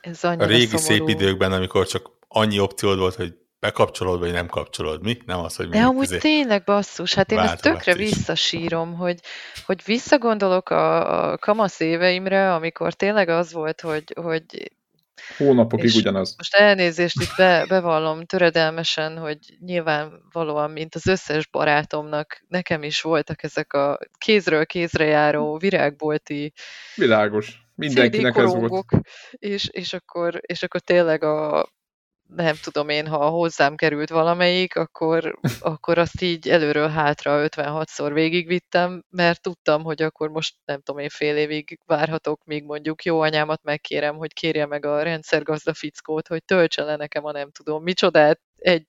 [0.02, 0.84] Ez a régi szomorú.
[0.84, 5.04] szép időkben, amikor csak annyi opciód volt, hogy bekapcsolod, vagy nem kapcsolod.
[5.04, 5.18] Mi?
[5.26, 6.18] Nem az, hogy De amúgy közé...
[6.18, 7.98] tényleg basszus, hát én ezt tökre is.
[7.98, 9.20] visszasírom, hogy,
[9.66, 14.72] hogy visszagondolok a, a kamasz éveimre, amikor tényleg az volt, hogy, hogy
[15.38, 16.34] Hónapokig ugyanaz.
[16.38, 23.44] Most elnézést itt be, bevallom töredelmesen, hogy nyilvánvalóan, mint az összes barátomnak, nekem is voltak
[23.44, 26.54] ezek a kézről kézre járó virágbolti
[26.96, 27.60] Világos.
[27.76, 28.86] Mindenkinek ez volt.
[29.32, 31.70] És, és, akkor, és akkor tényleg a
[32.36, 39.04] nem tudom én, ha hozzám került valamelyik, akkor, akkor azt így előről hátra 56-szor végigvittem,
[39.10, 43.64] mert tudtam, hogy akkor most nem tudom én fél évig várhatok, míg mondjuk jó anyámat
[43.64, 48.40] megkérem, hogy kérje meg a rendszergazda fickót, hogy töltse le nekem a nem tudom micsodát
[48.58, 48.86] egy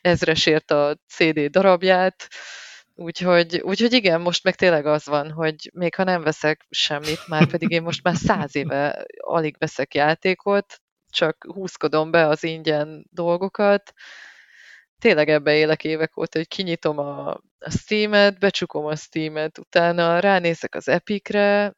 [0.00, 2.28] ezresért a CD darabját,
[3.00, 7.46] Úgyhogy, úgyhogy igen, most meg tényleg az van, hogy még ha nem veszek semmit, már
[7.46, 13.92] pedig én most már száz éve alig veszek játékot, csak húzkodom be az ingyen dolgokat,
[14.98, 20.74] tényleg ebbe élek évek óta, hogy kinyitom a, a Steam-et, becsukom a Steam-et, utána ránézek
[20.74, 21.72] az Epic-re,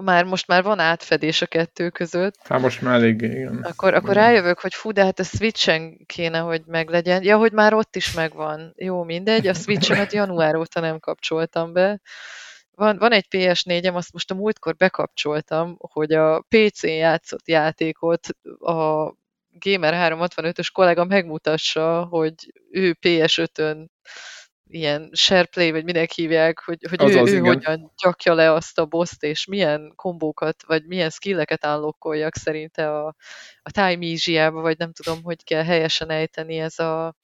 [0.00, 2.34] már most már van átfedés a kettő között.
[2.44, 3.62] Hát most már elég, igen.
[3.62, 7.22] Akkor, akkor rájövök, hogy fú, de hát a Switchen kéne, hogy meglegyen.
[7.22, 8.72] Ja, hogy már ott is megvan.
[8.76, 12.00] Jó, mindegy, a Switchemet január óta nem kapcsoltam be.
[12.80, 19.12] Van, van egy PS4-em, azt most a múltkor bekapcsoltam, hogy a PC-n játszott játékot a
[19.52, 22.34] Gamer 365-ös kollega megmutassa, hogy
[22.70, 23.90] ő PS5-ön
[24.66, 28.78] ilyen SharePlay, vagy minek hívják, hogy, hogy az ő, az, ő hogyan gyakja le azt
[28.78, 33.14] a boszt, és milyen kombókat, vagy milyen skilleket állokkoljak szerinte a,
[33.62, 37.14] a time vagy nem tudom, hogy kell helyesen ejteni ez a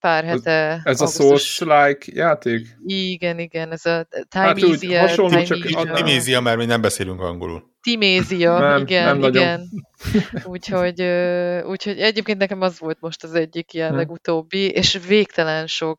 [0.00, 0.50] pár hete.
[0.50, 2.76] Ez, ez a Souls-like játék?
[2.84, 7.20] Igen, igen, ez a Time hát úgy, hasonló, Time csak Timézia, mert mi nem beszélünk
[7.20, 7.70] angolul.
[7.80, 9.68] Timézia, nem, igen, nem igen.
[10.44, 11.02] úgyhogy,
[11.64, 13.96] úgyhogy egyébként nekem az volt most az egyik ilyen hm.
[13.96, 15.98] legutóbbi, és végtelen sok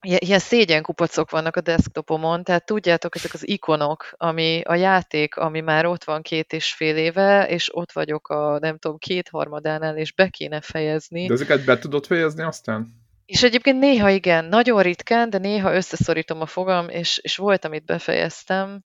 [0.00, 5.86] ilyen szégyenkupacok vannak a desktopomon, tehát tudjátok, ezek az ikonok, ami a játék, ami már
[5.86, 10.28] ott van két és fél éve, és ott vagyok a, nem tudom, kétharmadánál, és be
[10.28, 11.26] kéne fejezni.
[11.26, 12.86] De ezeket be tudod fejezni aztán?
[13.26, 17.84] És egyébként néha igen, nagyon ritkán, de néha összeszorítom a fogam, és, és volt, amit
[17.84, 18.82] befejeztem,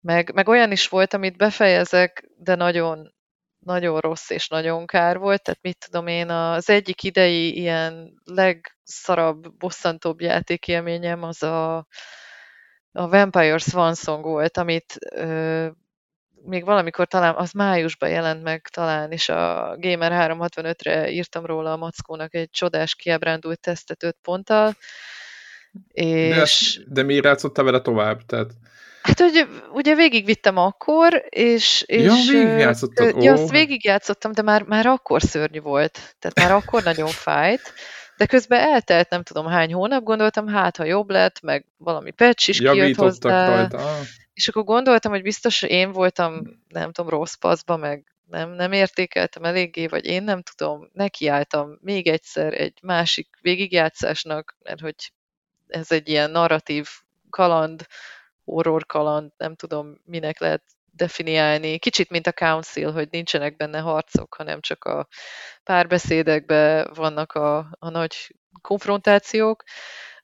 [0.00, 3.14] meg, meg olyan is volt, amit befejezek, de nagyon
[3.66, 9.56] nagyon rossz és nagyon kár volt, tehát mit tudom én, az egyik idei ilyen legszarabb,
[9.56, 11.76] bosszantóbb játékélményem az a,
[12.92, 15.66] a Vampire Swan Song volt, amit ö,
[16.42, 21.76] még valamikor talán, az májusban jelent meg talán, és a Gamer 365-re írtam róla a
[21.76, 24.76] Mackónak egy csodás kiábrándult tesztet 5 ponttal,
[25.92, 26.80] és...
[26.84, 28.20] De, de miért játszottál vele tovább?
[28.26, 28.50] Tehát...
[29.06, 31.82] Hát, hogy ugye végigvittem akkor, és...
[31.86, 33.22] és ja, végigjátszottad?
[33.22, 36.16] Ja, azt végigjátszottam, de már, már akkor szörnyű volt.
[36.18, 37.72] Tehát már akkor nagyon fájt.
[38.16, 42.48] De közben eltelt nem tudom hány hónap, gondoltam, hát ha jobb lett, meg valami patch
[42.48, 43.56] is kijött hozzá.
[43.56, 43.98] Rajta.
[44.34, 49.44] És akkor gondoltam, hogy biztos én voltam, nem tudom, rossz paszba, meg nem, nem értékeltem
[49.44, 55.12] eléggé, vagy én nem tudom, nekiálltam még egyszer egy másik végigjátszásnak, mert hogy
[55.68, 56.88] ez egy ilyen narratív
[57.30, 57.86] kaland,
[58.46, 61.78] horror kaland, nem tudom, minek lehet definiálni.
[61.78, 65.08] Kicsit, mint a Council, hogy nincsenek benne harcok, hanem csak a
[65.64, 69.62] párbeszédekben vannak a, a nagy konfrontációk.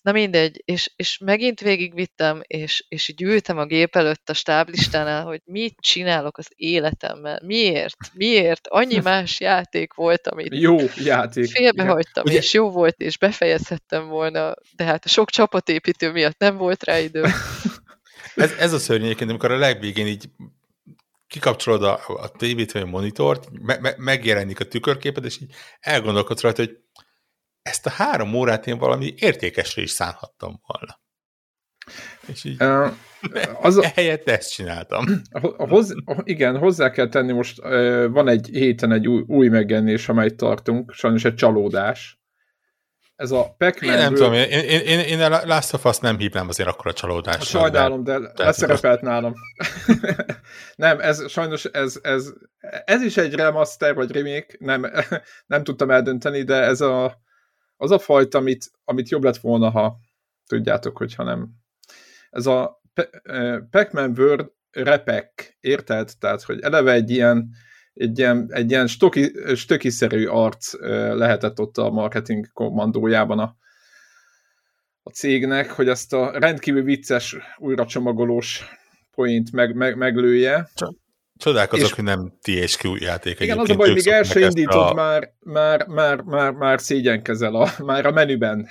[0.02, 5.40] Na mindegy, és, és megint végigvittem, és, és gyűltem a gép előtt a stáblistánál, hogy
[5.44, 11.50] mit csinálok az életemmel, miért, miért, annyi más játék volt, amit jó játék.
[11.50, 12.36] félbehagytam, Ugye...
[12.36, 16.98] és jó volt, és befejezhettem volna, de hát a sok csapatépítő miatt nem volt rá
[16.98, 17.22] idő.
[18.34, 20.30] Ez, ez a szörnyű egyébként, amikor a legvégén így
[21.26, 26.40] kikapcsolod a, a tévét vagy a monitort, me, me, megjelenik a tükörképed, és így elgondolkodsz
[26.40, 26.78] rajta, hogy
[27.62, 31.00] ezt a három órát én valami értékesre is szánhattam volna.
[32.26, 32.92] És így uh,
[33.60, 35.04] az a, ehelyett ezt csináltam.
[35.56, 37.60] Hoz, igen, hozzá kell tenni, most
[38.08, 42.21] van egy héten egy új, új megjelenés, amelyet tartunk, sajnos egy csalódás
[43.22, 46.18] ez a pac Én nem tudom, én, én, én, én a Last of Us nem
[46.18, 47.60] hívnám azért akkor a csalódással.
[47.60, 49.34] Sajnálom, de, de leszerepelt nálam.
[50.76, 52.32] nem, ez sajnos ez, ez,
[52.84, 54.86] ez is egy remaster vagy remake, nem,
[55.52, 57.22] nem tudtam eldönteni, de ez a,
[57.76, 59.96] az a fajta, amit, amit jobb lett volna, ha
[60.46, 61.50] tudjátok, hogyha nem.
[62.30, 62.80] Ez a
[63.70, 66.10] Pac-Man World repek, érted?
[66.18, 67.50] Tehát, hogy eleve egy ilyen
[67.94, 70.72] egy ilyen, egy ilyen stoki, stökiszerű arc
[71.14, 73.56] lehetett ott a marketing kommandójában a,
[75.02, 78.64] a cégnek, hogy ezt a rendkívül vicces újracsomagolós
[79.10, 80.68] point meg, meg, meglője.
[81.42, 84.94] Csodálkozok, és, hogy nem THQ játék Igen, az a baj, még el sem indítod, a...
[84.94, 88.68] már, már, már, már, már szégyenkezel a, már a menüben.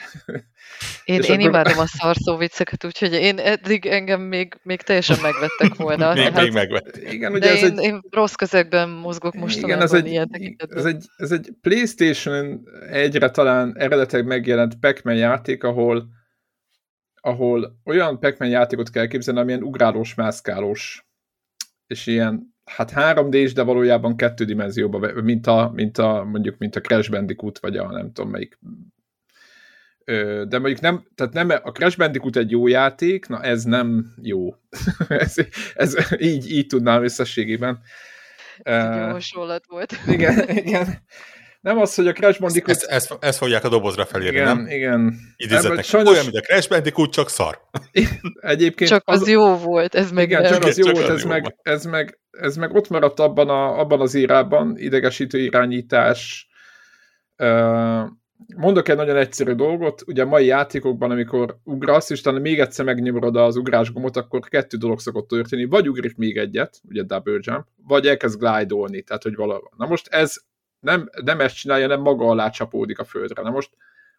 [1.06, 1.40] Én, én akkor...
[1.40, 6.14] imádom a szarszó vicceket, úgyhogy én eddig engem még, még teljesen megvettek volna.
[6.14, 7.14] még, hát, még megvettek.
[7.14, 7.84] Igen, ugye de ez én, egy...
[7.84, 13.30] én rossz közegben mozgok mostanában igen, ez egy, ilyen ez egy, ez egy Playstation egyre
[13.30, 16.08] talán eredetileg megjelent Pac-Man játék, ahol
[17.24, 21.06] ahol olyan Pac-Man játékot kell képzelni, amilyen ugrálós, mászkálós,
[21.88, 26.82] és ilyen hát 3D-s, de valójában kettő dimenzióban, mint a, mint a, mondjuk, mint a
[26.82, 28.60] Crash Bandicoot, vagy a nem tudom melyik
[30.48, 34.56] de mondjuk nem, tehát nem, a Crash Bandicoot egy jó játék, na ez nem jó.
[35.08, 35.36] ez,
[35.76, 37.80] ez így, így tudnám összességében.
[38.58, 39.94] Ez uh, hasonlat volt.
[40.08, 40.88] Igen, igen.
[41.62, 42.78] Nem az, hogy a Crash Bandicoot...
[42.78, 44.68] Ezt, ezt, ezt, ezt fogják a dobozra felírni, igen, nem?
[44.68, 45.84] Igen, Idézetnek.
[45.84, 46.12] Sajnos...
[46.12, 47.62] Olyan, mint a Crash Bandicoot, csak szar.
[48.42, 48.90] Egyébként...
[48.90, 50.30] Csak az, az jó volt, ez meg...
[50.30, 53.80] Igen, csak az jó volt, ez, meg, ez, meg, ez meg ott maradt abban, a,
[53.80, 56.50] abban az írában, idegesítő irányítás,
[58.56, 62.86] mondok egy nagyon egyszerű dolgot, ugye a mai játékokban, amikor ugrasz, és utána még egyszer
[62.86, 65.66] megnyomod az ugrásgomot, akkor kettő dolog szokott történni.
[65.66, 69.72] Vagy ugrik még egyet, ugye double jump, vagy elkezd glide tehát hogy valahol.
[69.78, 70.36] Na most ez
[70.82, 73.42] nem, nem ezt csinálja, nem maga alá csapódik a földre.
[73.42, 73.70] Na most,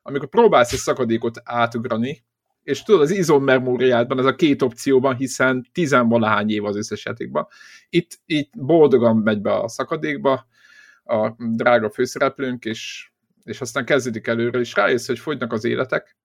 [0.02, 2.24] amikor próbálsz egy szakadékot átugrani,
[2.62, 7.46] és tudod, az izom memóriádban, ez a két opcióban, hiszen tizenvalahány év az összes játékban,
[7.88, 10.46] itt, itt boldogan megy be a szakadékba
[11.04, 13.12] a drága főszereplőnk, és
[13.44, 16.16] és aztán kezdődik előre, és rájössz, hogy fogynak az életek,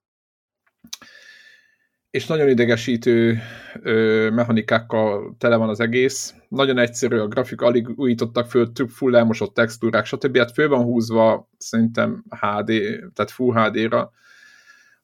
[2.09, 3.37] és nagyon idegesítő
[3.81, 6.33] ö, mechanikákkal tele van az egész.
[6.47, 10.37] Nagyon egyszerű a grafik, alig újítottak föl, több full elmosott textúrák, stb.
[10.37, 12.71] Hát föl van húzva szerintem HD,
[13.13, 14.11] tehát Full HD-ra,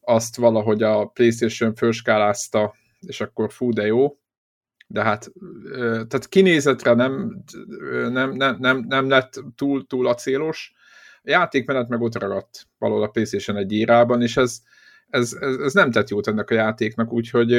[0.00, 4.18] azt valahogy a Playstation fölskálázta, és akkor fú, de jó.
[4.86, 5.32] De hát,
[5.80, 7.42] tehát kinézetre nem,
[8.10, 10.72] nem, nem, nem, nem lett túl, túl acélos,
[11.22, 14.62] a játékmenet meg ott ragadt valahol a PlayStation egy írában, és ez,
[15.14, 17.52] ez, ez, ez nem tett jót ennek a játéknak, úgyhogy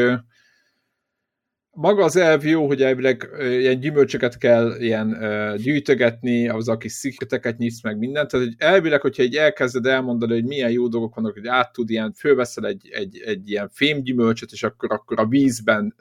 [1.76, 5.18] maga az elv jó, hogy elvileg ilyen gyümölcsöket kell ilyen
[5.58, 10.34] gyűjtögetni, az a kis szikreteket nyitsz meg mindent, tehát hogy elvileg, hogyha egy elkezded elmondani,
[10.34, 14.52] hogy milyen jó dolgok vannak, hogy át tud ilyen, fölveszel egy, egy, egy ilyen fémgyümölcsöt,
[14.52, 15.96] és akkor, akkor a vízben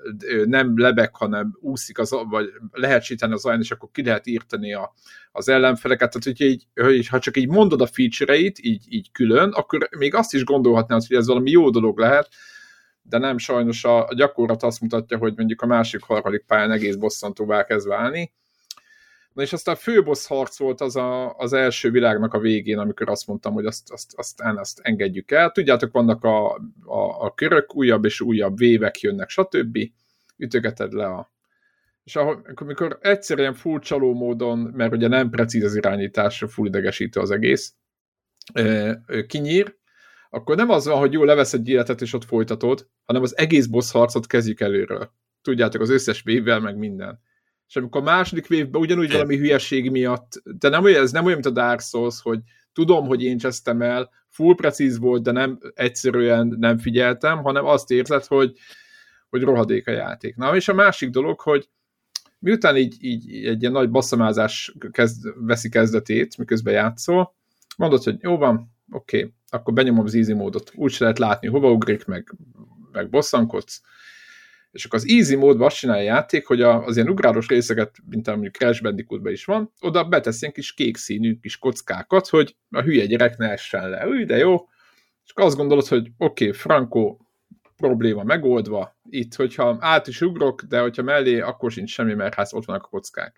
[0.45, 4.75] nem lebeg, hanem úszik, az, vagy lehet síteni az olyan, és akkor ki lehet írtani
[4.75, 4.95] a,
[5.33, 9.51] az ellenfeleket, tehát hogyha így, hogy, ha csak így mondod a feature-eit, így, így külön,
[9.51, 12.29] akkor még azt is gondolhatnád, hogy ez valami jó dolog lehet,
[13.09, 17.65] de nem sajnos a, gyakorlat azt mutatja, hogy mondjuk a másik harmadik pályán egész bosszantóvá
[17.65, 18.33] kezd válni.
[19.33, 23.09] Na és aztán a főbossz harc volt az a, az első világnak a végén, amikor
[23.11, 25.51] azt mondtam, hogy azt, azt, azt, azt engedjük el.
[25.51, 29.79] Tudjátok, vannak a, a, a körök, újabb és újabb vévek jönnek, stb.
[30.37, 31.33] Ütögeted le a
[32.05, 32.17] és
[32.55, 37.75] amikor egyszerűen full csaló módon, mert ugye nem precíz az irányítás, full idegesítő az egész,
[39.27, 39.77] kinyír,
[40.35, 43.67] akkor nem az van, hogy jó, levesz egy életet és ott folytatod, hanem az egész
[43.67, 45.11] boss harcot kezdjük előről.
[45.43, 47.21] Tudjátok, az összes vévvel, meg minden.
[47.69, 51.41] És amikor a második vévben ugyanúgy valami hülyeség miatt, de nem olyan, ez nem olyan,
[51.43, 52.41] mint a Dark Souls, hogy
[52.73, 57.91] tudom, hogy én csesztem el, full precíz volt, de nem egyszerűen nem figyeltem, hanem azt
[57.91, 58.53] érzed, hogy,
[59.29, 60.37] hogy rohadék a játék.
[60.37, 61.69] Na, és a másik dolog, hogy
[62.39, 67.35] miután így, így egy ilyen nagy basszamázás kezd, veszi kezdetét, miközben játszol,
[67.77, 71.71] mondod, hogy jó van, oké, okay, akkor benyomom az easy módot, úgy lehet látni, hova
[71.71, 72.35] ugrik, meg,
[72.93, 73.83] meg bosszankodsz,
[74.75, 78.27] és akkor az easy módban azt csinálja a játék, hogy az ilyen ugrálós részeket, mint
[78.27, 82.81] mondjuk Crash bandicoot is van, oda betesz ilyen kis kék színű kis kockákat, hogy a
[82.81, 84.09] hülye gyerek ne essen le.
[84.09, 84.55] Új, de jó.
[85.25, 87.17] És akkor azt gondolod, hogy oké, okay, Franco
[87.77, 92.53] probléma megoldva, itt, hogyha át is ugrok, de hogyha mellé, akkor sincs semmi, mert hát
[92.53, 93.37] ott vannak a kockák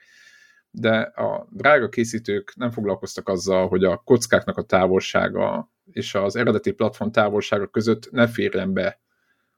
[0.78, 6.72] de a drága készítők nem foglalkoztak azzal, hogy a kockáknak a távolsága és az eredeti
[6.72, 9.00] platform távolsága között ne férjen be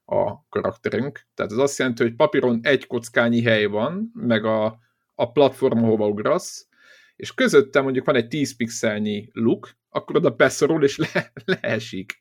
[0.04, 1.20] a karakterünk.
[1.34, 4.78] Tehát ez azt jelenti, hogy papíron egy kockányi hely van, meg a,
[5.14, 6.68] a platform, hova ugrasz,
[7.16, 12.18] és közötte mondjuk van egy 10 pixelnyi look, akkor oda beszorul és le, leesik.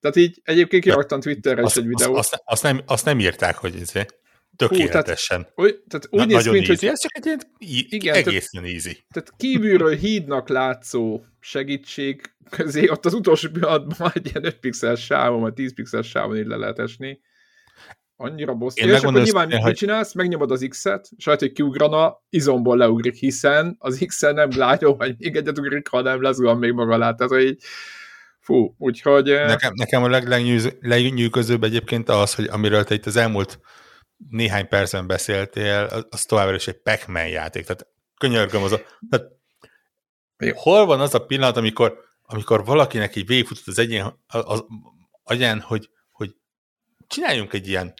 [0.00, 2.16] Tehát így egyébként kiraktam Twitterre is egy videót.
[2.16, 3.92] Azt, azt, azt, nem, azt nem írták, hogy ez
[4.56, 5.46] Tökéletesen.
[5.54, 6.86] Hú, tehát, tehát úgy Na, néz, mint, easy.
[6.86, 6.94] hogy...
[6.94, 7.40] Ez csak egy ilyen
[7.88, 9.06] igen, egészen tehát, easy.
[9.12, 15.40] Tehát kívülről hídnak látszó segítség közé, ott az utolsó pillanatban egy ilyen 5 pixel sávon,
[15.40, 17.20] vagy 10 pixel sávon így le lehet esni.
[18.16, 18.86] Annyira bosszú.
[18.86, 19.74] És akkor nyilván mit hogy...
[19.74, 20.12] csinálsz?
[20.12, 25.36] Megnyomod az X-et, és hogy kiugrana, izomból leugrik, hiszen az X-el nem glide vagy még
[25.36, 27.12] egyet ugrik, hanem lezuhan még maga alá.
[27.12, 27.56] Tehát, hogy
[28.40, 29.24] fú, úgyhogy...
[29.24, 33.58] Nekem, nekem a leglenyűgözőbb egyébként az, hogy amiről te itt az elmúlt
[34.30, 37.86] néhány percben beszéltél, az továbbra is egy pac játék, tehát
[38.18, 38.80] könyörgöm az a...
[39.10, 39.26] Tehát,
[40.54, 44.64] hol van az a pillanat, amikor, amikor valakinek így végigfutott az egyén, az,
[45.24, 46.34] agyen, hogy, hogy
[47.06, 47.94] csináljunk egy ilyen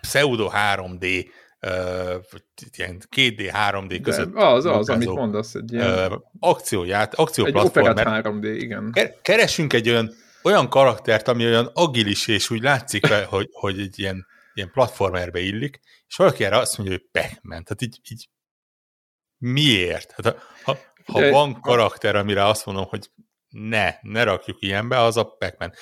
[0.00, 1.28] pseudo 3D
[1.60, 2.14] uh,
[2.76, 4.32] ilyen 2D, 3D között.
[4.32, 6.12] De az, az, amit mondasz, egy ilyen...
[6.12, 8.06] Uh, akcióját, akcióplatformer.
[8.06, 8.94] Egy 3D, igen.
[9.22, 14.26] Keresünk egy olyan, olyan karaktert, ami olyan agilis, és úgy látszik, hogy, hogy egy ilyen
[14.54, 17.64] ilyen platformerbe illik, és valaki erre azt mondja, hogy Pac-Man.
[17.64, 18.28] Tehát így, így
[19.38, 20.12] miért?
[20.12, 23.10] Hát ha, ha De, van karakter, amire azt mondom, hogy
[23.48, 25.72] ne, ne rakjuk ilyenbe, az a Pac-Man.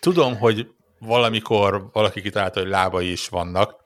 [0.00, 3.84] Tudom, hogy valamikor valaki kitalálta, hogy lábai is vannak.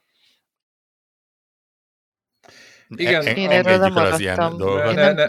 [2.88, 4.94] Igen, e- én erről nem az ilyen dolgokat.
[4.94, 5.26] Ne, ne,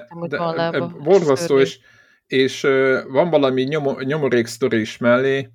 [0.55, 1.79] ne, de, borzasztó, és,
[2.27, 2.61] és
[3.07, 3.63] van valami
[3.99, 5.49] nyomorék sztori is mellé,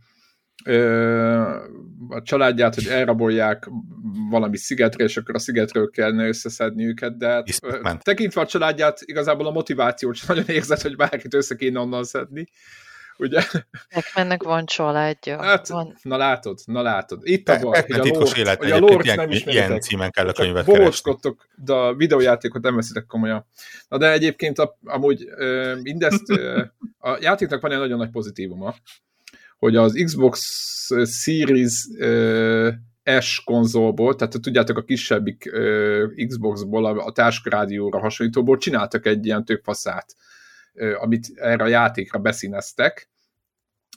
[2.09, 3.71] a családját, hogy elrabolják
[4.31, 7.45] valami szigetre, és akkor a szigetről kellene összeszedni őket, de
[7.83, 12.05] hát, tekintve a családját, igazából a motivációt sem nagyon érzed, hogy bárkit össze kéne onnan
[12.05, 12.49] szedni.
[13.19, 13.43] Ugye?
[13.95, 15.43] Pac-Mannek van családja.
[15.43, 15.97] Hát, van.
[16.03, 17.21] na látod, na látod.
[17.23, 20.29] Itt a baj, hogy a Lord, élet, hogy a Lord ilyen, nem ilyen címen kell
[20.29, 21.13] a könyvet keresni.
[21.55, 23.47] de a videójátékot nem veszitek komolyan.
[23.89, 25.25] Na de egyébként a, amúgy
[25.83, 26.31] mindezt,
[26.99, 28.75] a játéknak van egy nagyon nagy pozitívuma,
[29.59, 30.41] hogy az Xbox
[31.05, 31.87] Series
[33.21, 35.51] S konzolból, tehát tudjátok a kisebbik
[36.27, 40.15] Xboxból, a táskrádióra hasonlítóból csináltak egy ilyen tök faszát,
[40.99, 43.11] amit erre a játékra beszíneztek,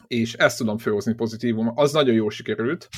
[0.08, 1.72] és ezt tudom felhozni pozitívum.
[1.76, 2.90] Az nagyon jó sikerült,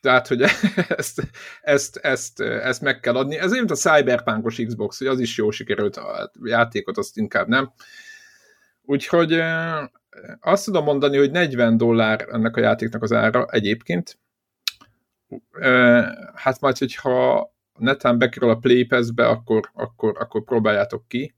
[0.00, 0.42] tehát, hogy
[0.96, 1.22] ezt,
[1.62, 3.36] ezt, ezt, ezt meg kell adni.
[3.36, 7.72] Ez mint a Cyberpunkos Xbox, hogy az is jó sikerült, a játékot azt inkább nem.
[8.82, 9.42] Úgyhogy
[10.40, 14.18] azt tudom mondani, hogy 40 dollár ennek a játéknak az ára egyébként.
[16.34, 17.48] Hát majd, hogyha
[17.78, 21.34] netán bekerül a Play Pass-be, akkor, akkor, akkor próbáljátok ki.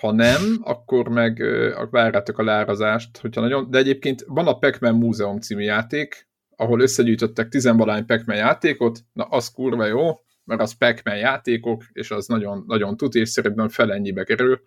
[0.00, 1.42] Ha nem, akkor meg
[1.90, 3.70] várjátok a lárazást, hogyha nagyon...
[3.70, 9.48] De egyébként van a Pac-Man Múzeum című játék, ahol összegyűjtöttek tizenvalány Pac-Man játékot, na az
[9.48, 14.24] kurva jó, mert az Pac-Man játékok, és az nagyon, nagyon tud, és szerintem fel ennyibe
[14.24, 14.60] kerül.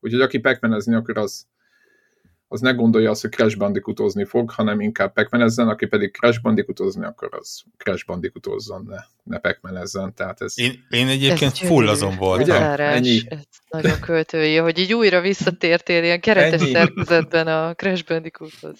[0.00, 1.46] Úgyhogy aki pac akkor az,
[2.48, 7.04] az ne gondolja azt, hogy Crash Bandicootozni fog, hanem inkább pac aki pedig Crash Bandicootozni,
[7.04, 10.58] akkor az Crash Bandicootozzon, ne, ne pac Tehát ez...
[10.58, 12.62] Én, én egyébként ez full azon voltam.
[12.78, 13.20] Ennyi.
[13.28, 13.38] Ez
[13.68, 16.70] nagyon költői, hogy így újra visszatértél ilyen keretes Ennyi.
[16.70, 18.76] szerkezetben a Crash Bandicoothoz.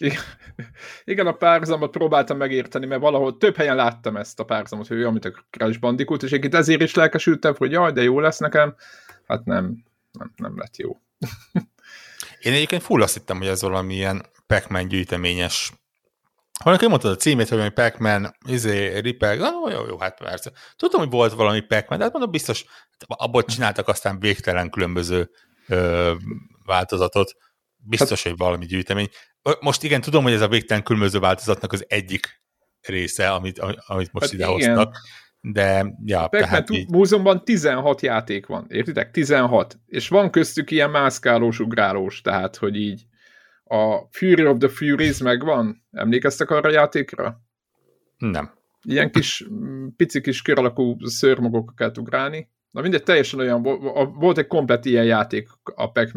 [1.05, 1.27] Igen.
[1.27, 5.25] A párhuzamot próbáltam megérteni, mert valahol több helyen láttam ezt a párhuzamot, hogy olyan, mint
[5.25, 8.75] a Crash Bandicoot, és egyébként ezért is lelkesültem, hogy jaj, de jó lesz nekem.
[9.27, 11.01] Hát nem, nem, nem lett jó.
[12.45, 15.73] Én egyébként full azt hittem, hogy ez valami ilyen Pac-Man gyűjteményes
[16.63, 20.53] valaki mondtad a címét, hogy Pac-Man, izé, Ripper, no, jó, jó, hát persze.
[20.77, 22.65] Tudom, hogy volt valami Pac-Man, de hát mondom, biztos,
[23.07, 25.31] abból csináltak aztán végtelen különböző
[25.69, 26.13] ö,
[26.65, 27.33] változatot.
[27.77, 29.09] Biztos, hát, hogy valami gyűjtemény.
[29.61, 32.43] Most igen, tudom, hogy ez a végtelen különböző változatnak az egyik
[32.81, 34.97] része, amit, amit most hát idehoztak.
[35.53, 36.91] De, ja, tehát így...
[36.91, 39.11] múzeumban 16 játék van, értitek?
[39.11, 39.79] 16.
[39.87, 43.07] És van köztük ilyen mászkálós, ugrálós, tehát, hogy így
[43.65, 45.85] a Fury of the Furies megvan?
[45.91, 47.41] Emlékeztek arra a játékra?
[48.19, 48.51] Nem.
[48.83, 49.45] Ilyen kis,
[49.97, 52.51] pici kis kör alakú szőrmagok kell ugrálni.
[52.71, 53.63] Na mindegy, teljesen olyan,
[54.15, 56.13] volt egy komplet ilyen játék a pac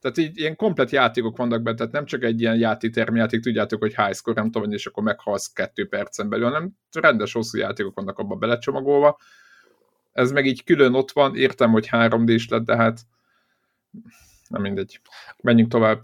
[0.00, 3.94] tehát így ilyen komplet játékok vannak benne, tehát nem csak egy ilyen játéktermjáték, tudjátok, hogy
[3.94, 8.18] high score, nem tudom, és akkor meghalsz kettő percen belül, hanem rendes hosszú játékok vannak
[8.18, 9.18] abba belecsomagolva.
[10.12, 13.00] Ez meg így külön ott van, értem, hogy 3D-s lett, de hát
[14.48, 15.00] nem mindegy.
[15.42, 16.02] Menjünk tovább.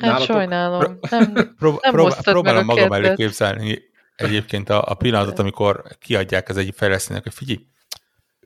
[0.00, 0.26] Hát Nálatok?
[0.26, 0.98] sajnálom.
[1.10, 3.82] Nem, prób- nem prób- próbálom magam elé képzelni
[4.16, 7.66] egyébként a, a pillanatot, amikor kiadják az egyik fejlesztőnek, hogy figyelj,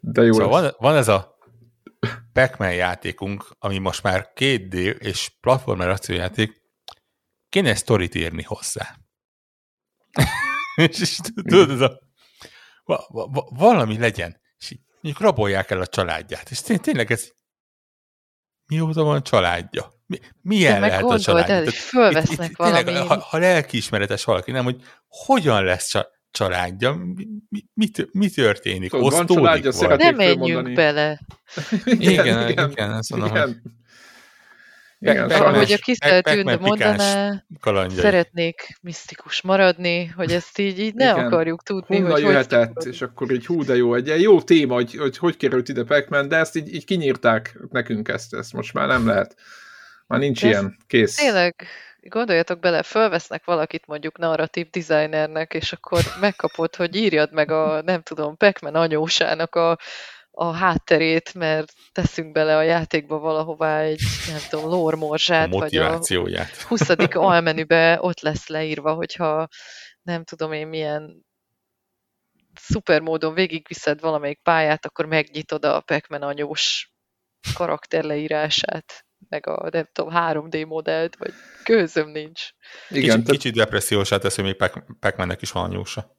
[0.00, 1.34] de jó szóval van, van ez a
[2.32, 6.62] pac játékunk, ami most már 2D és platformer játék,
[7.48, 8.96] kéne sztorit írni hozzá.
[10.74, 11.98] és tudod, ez a,
[12.84, 14.40] va, va, valami legyen.
[14.59, 16.50] És mondjuk rabolják el a családját.
[16.50, 17.30] És tény, tényleg ez
[18.66, 19.92] mióta van családja?
[20.07, 21.50] Mi, milyen lehet a család?
[21.50, 22.84] El, és fölvesznek itt, itt, valami.
[22.84, 26.93] Tényleg, ha, ha lelkiismeretes valaki, nem, hogy hogyan lesz csa, családja,
[27.49, 28.91] mi, mi, mi történik?
[28.91, 29.99] Tudod, van családja, vagy?
[29.99, 31.20] Nem menjünk bele.
[31.85, 33.43] igen, igen, igen, igen, azt mondom, igen.
[33.43, 33.72] hogy
[34.99, 37.45] igen, ahogy a Kisztelt Tűnde mondaná,
[37.89, 41.26] szeretnék misztikus maradni, hogy ezt így, így ne Igen.
[41.26, 44.41] akarjuk tudni, Honnan hogy jöhetett, hogy és akkor így hú, de jó, egy ilyen jó
[44.43, 48.53] téma, hogy hogy, hogy került ide pac de ezt így, így kinyírták nekünk ezt, ezt
[48.53, 49.37] most már nem lehet.
[50.07, 51.14] Már nincs de ilyen, kész.
[51.14, 51.66] Tényleg,
[52.09, 58.02] gondoljatok bele, fölvesznek valakit mondjuk narratív designernek, és akkor megkapod, hogy írjad meg a, nem
[58.02, 59.78] tudom, pac anyósának a
[60.36, 66.00] a hátterét, mert teszünk bele a játékba valahová egy, nem tudom, lórmorzsát, vagy a
[66.68, 66.88] 20.
[67.12, 69.48] almenübe ott lesz leírva, hogyha
[70.02, 71.24] nem tudom én milyen
[72.55, 76.92] szuper módon végigviszed valamelyik pályát, akkor megnyitod a pac anyós
[77.55, 81.32] karakter leírását, meg a, nem tudom, 3D modellt, vagy
[81.64, 82.42] közöm nincs.
[82.90, 84.56] Igen, kicsit, kicsit depressziósát tesz, hogy még
[85.00, 86.16] pac is van anyósa.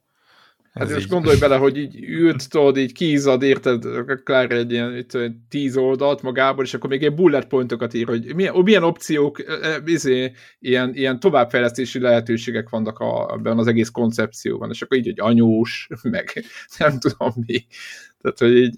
[0.76, 1.08] Hát most így...
[1.08, 6.22] gondolj bele, hogy így ült, tudod, így kízad, érted, akár egy ilyen itt, tíz oldalt
[6.22, 9.42] magából, és akkor még egy bullet pointokat ír, hogy milyen, milyen opciók,
[9.84, 15.20] izé, ilyen, ilyen továbbfejlesztési lehetőségek vannak a, ebben az egész koncepcióban, és akkor így, hogy
[15.20, 16.44] anyós, meg
[16.78, 17.66] nem tudom mi.
[18.20, 18.74] Tehát, hogy így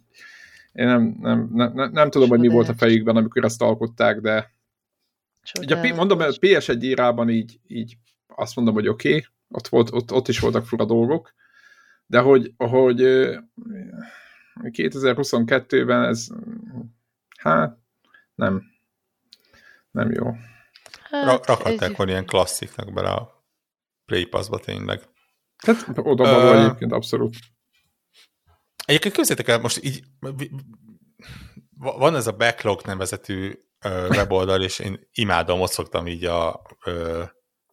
[0.78, 4.20] Én nem, nem, nem, nem, nem tudom, hogy mi volt a fejükben, amikor ezt alkották,
[4.20, 4.52] de
[5.60, 10.12] ugye mondom, a PS1 írában így, így azt mondom, hogy oké, okay, ott, volt, ott,
[10.12, 11.34] ott is voltak fura dolgok,
[12.06, 13.00] de hogy, hogy
[14.62, 16.26] 2022-ben ez
[17.38, 17.78] hát
[18.34, 18.62] nem
[19.90, 20.36] nem jó.
[21.02, 23.44] Hát, Rakhatták volna ilyen klassziknak bele a
[24.04, 25.00] Play Pass-ba tényleg.
[25.56, 27.36] Tehát oda való uh, egyébként abszolút.
[28.88, 30.02] Egyébként képzeljétek el, most így
[31.76, 33.52] van ez a Backlog nevezetű
[33.84, 36.62] weboldal, és én imádom, ott szoktam így a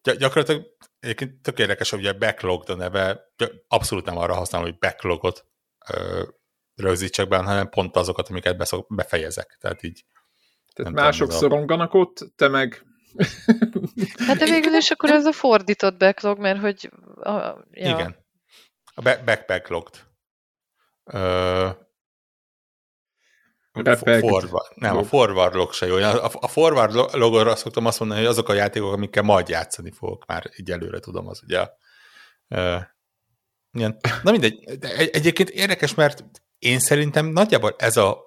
[0.01, 0.65] gyakorlatilag
[0.99, 3.31] egyébként tök érdekes, hogy a backlog a neve,
[3.67, 5.45] abszolút nem arra használom, hogy backlogot
[5.93, 6.23] ö,
[6.75, 9.57] rögzítsek be, hanem pont azokat, amiket beszok, befejezek.
[9.59, 10.05] Tehát így
[10.73, 11.97] tehát nem mások tudom, szoronganak a...
[11.97, 12.85] ott, te meg...
[14.27, 16.91] Hát de végül is akkor ez a fordított backlog, mert hogy...
[17.15, 17.31] A,
[17.71, 17.89] ja.
[17.89, 18.15] Igen.
[18.95, 20.13] A back backlogged.
[24.03, 25.95] Forward, nem, a forward log se jó.
[25.95, 30.25] A, a forward logorra szoktam azt mondani, hogy azok a játékok, amikkel majd játszani fogok,
[30.25, 31.67] már így előre tudom, az ugye
[32.49, 32.81] uh,
[33.71, 33.99] ilyen.
[34.23, 36.23] Na mindegy, de egy, egyébként érdekes, mert
[36.59, 38.23] én szerintem nagyjából ez a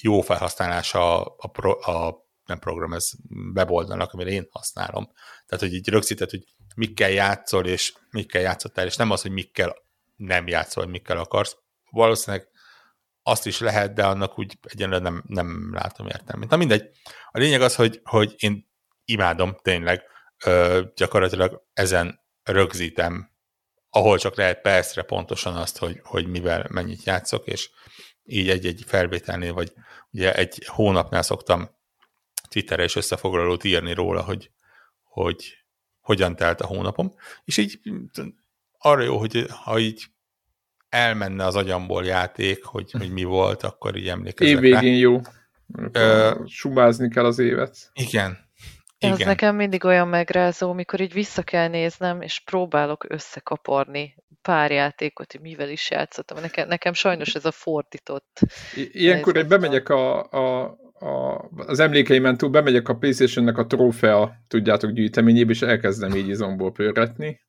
[0.00, 3.08] jó felhasználása a, a, pro, a nem program, ez
[3.54, 5.10] weboldalnak, amire én használom.
[5.46, 6.44] Tehát, hogy így rögzített, hogy
[6.76, 9.76] mikkel játszol, és mikkel játszottál, és nem az, hogy mikkel
[10.16, 11.56] nem játszol, mikkel akarsz.
[11.96, 12.48] Valószínűleg
[13.22, 16.48] azt is lehet, de annak úgy egyenlően nem, nem látom értelmét.
[16.48, 16.90] Na mindegy.
[17.30, 18.68] A lényeg az, hogy, hogy én
[19.04, 20.02] imádom tényleg,
[20.44, 23.30] ö, gyakorlatilag ezen rögzítem,
[23.90, 27.70] ahol csak lehet percre pontosan azt, hogy, hogy mivel mennyit játszok, és
[28.24, 29.72] így egy-egy felvételnél, vagy
[30.10, 31.70] ugye egy hónapnál szoktam
[32.48, 34.50] Twitterre is összefoglalót írni róla, hogy,
[35.02, 35.64] hogy
[36.00, 37.80] hogyan telt a hónapom, és így
[38.78, 40.06] arra jó, hogy ha így
[40.96, 44.98] elmenne az agyamból játék, hogy, hogy mi volt, akkor így emlékezek Évvégén rá.
[44.98, 45.20] jó.
[45.94, 47.90] Uh, Subázni kell az évet.
[47.92, 48.44] Igen.
[48.98, 49.18] Igen.
[49.18, 55.32] Ez nekem mindig olyan megrázó, mikor így vissza kell néznem, és próbálok összekaparni pár játékot,
[55.32, 56.40] hogy mivel is játszottam.
[56.40, 58.40] Nekem, nekem sajnos ez a fordított.
[58.74, 60.62] Ilyenkor én bemegyek a, a,
[60.98, 66.72] a, az emlékeimen túl, bemegyek a Playstation-nek a trófea, tudjátok, gyűjteményébe, és elkezdem így izomból
[66.72, 67.40] pörgetni.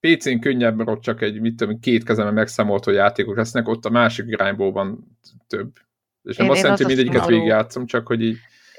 [0.00, 3.90] PC-n könnyebb, mert ott csak egy, mit tudom, két kezemben megszámolható játékok lesznek, ott a
[3.90, 5.72] másik irányból van több.
[6.22, 8.36] És nem én, azt jelenti, hogy mindegyiket végigjátszom, csak hogy így...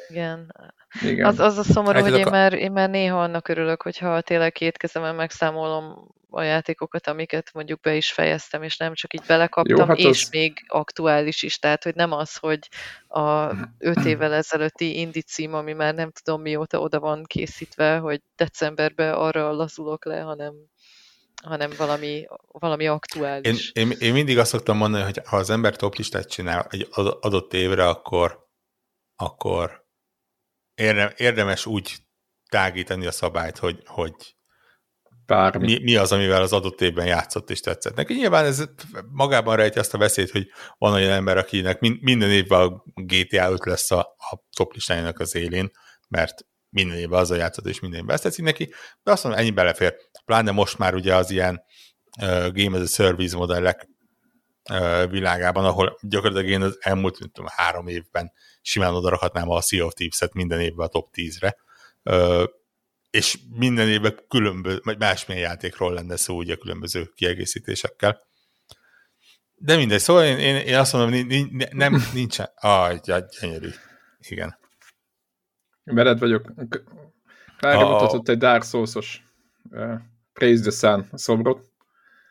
[0.09, 0.55] Igen.
[1.01, 1.25] Igen.
[1.25, 2.29] Az, az a szomorú, hát, hogy én, a...
[2.29, 7.79] már, én már néha annak örülök, hogyha tényleg két kezemben megszámolom a játékokat, amiket mondjuk
[7.79, 10.29] be is fejeztem, és nem csak így belekaptam, Jó, hát és az...
[10.29, 12.59] még aktuális is, tehát hogy nem az, hogy
[13.07, 18.21] a öt évvel ezelőtti indi cím, ami már nem tudom mióta oda van készítve, hogy
[18.35, 20.53] decemberben arra lazulok le, hanem
[21.43, 23.71] hanem valami, valami aktuális.
[23.73, 26.87] Én, én, én mindig azt szoktam mondani, hogy ha az ember toplistát csinál egy
[27.19, 28.47] adott évre, akkor,
[29.15, 29.87] akkor
[31.15, 31.95] érdemes úgy
[32.49, 34.13] tágítani a szabályt, hogy, hogy
[35.29, 35.65] Bármi.
[35.65, 38.13] Mi, mi az, amivel az adott évben játszott és tetszett neki.
[38.13, 38.63] Nyilván ez
[39.11, 43.65] magában rejti azt a veszélyt, hogy van olyan ember, akinek minden évben a GTA 5
[43.65, 45.71] lesz a, a top listájának az élén,
[46.07, 49.41] mert minden évben az a játszott, és minden évben ezt tetszik neki, de azt mondom,
[49.41, 49.95] ennyi belefér.
[50.25, 51.63] Pláne most már ugye az ilyen
[52.21, 53.89] uh, Game as a Service modellek
[54.69, 59.85] uh, világában, ahol gyakorlatilag én az elmúlt nem tudom, három évben simán odarakhatnám a Sea
[59.85, 61.55] of Thieves-et minden évben a top 10-re.
[62.03, 62.43] Uh,
[63.09, 68.27] és minden évben különböző, vagy másmilyen játékról lenne szó, ugye különböző kiegészítésekkel.
[69.55, 72.49] De mindegy, szóval én, én, én azt mondom, hogy nem, nincsen.
[72.55, 72.99] Ah,
[73.39, 73.69] gyönyörű.
[74.19, 74.58] Igen.
[75.93, 76.51] Mered vagyok.
[77.57, 77.91] Klára a...
[77.91, 79.23] mutatott egy Dark Souls-os
[79.71, 79.93] uh,
[80.33, 81.67] Praise the Sun szobrot.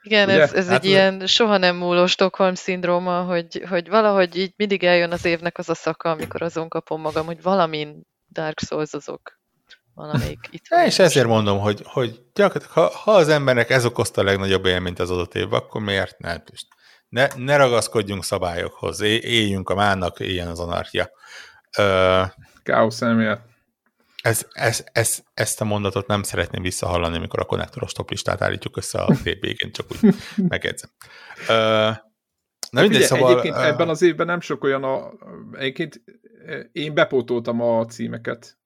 [0.03, 0.43] Igen, Ugye?
[0.43, 4.85] ez, ez hát egy ilyen soha nem múló Stockholm szindróma, hogy, hogy valahogy így mindig
[4.85, 9.39] eljön az évnek az a szaka, amikor azon kapom magam, hogy valamin Dark Souls-ozok
[9.99, 10.65] valamelyik itt.
[10.69, 14.65] Van és ezért mondom, hogy, hogy gyakorlatilag, ha, ha az embernek ez okozta a legnagyobb
[14.65, 16.37] élményt az adott évben, akkor miért ne?
[17.09, 21.11] Ne, ne ragaszkodjunk szabályokhoz, éljünk a mának, éljen az anarchia.
[21.79, 22.27] Uh,
[22.63, 23.48] Káosz elmélet.
[24.23, 28.99] Ez, ez, ez, ezt a mondatot nem szeretném visszahallani, amikor a konnektoros toplistát állítjuk össze
[28.99, 30.15] a végén, csak úgy
[30.49, 30.91] megjegyzem.
[31.41, 31.97] Uh,
[32.71, 33.31] na mindegy, szóval...
[33.31, 35.13] Egyébként uh, ebben az évben nem sok olyan a...
[35.53, 36.03] Egyébként
[36.73, 38.59] én bepótoltam a címeket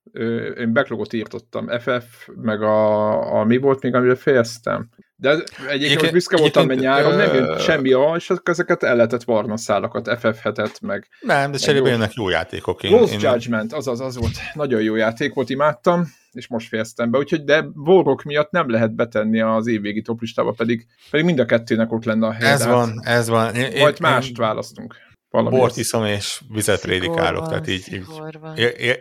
[0.57, 4.89] én backlogot írtottam, FF, meg a, a mi volt még, amivel fejeztem.
[5.15, 9.23] De egyébként most büszke voltam, mert nyáron nem jött semmi a, és ezeket el lehetett
[9.23, 11.07] varni a szálakat, FF hetet, meg...
[11.19, 12.83] Nem, de cserébe jönnek jó játékok.
[12.83, 13.19] Én, Lost én...
[13.19, 14.37] Judgment, az, az, volt.
[14.53, 18.95] Nagyon jó játék volt, imádtam, és most fejeztem be, úgyhogy de vorok miatt nem lehet
[18.95, 22.51] betenni az évvégi toplistába, pedig, pedig mind a kettőnek ott lenne a hely.
[22.51, 23.55] Ez van, ez van.
[23.55, 24.35] Én, Majd mást én...
[24.37, 24.95] választunk.
[25.33, 28.05] Valami bort iszom és vizet szigor prédikálok, van, tehát így, így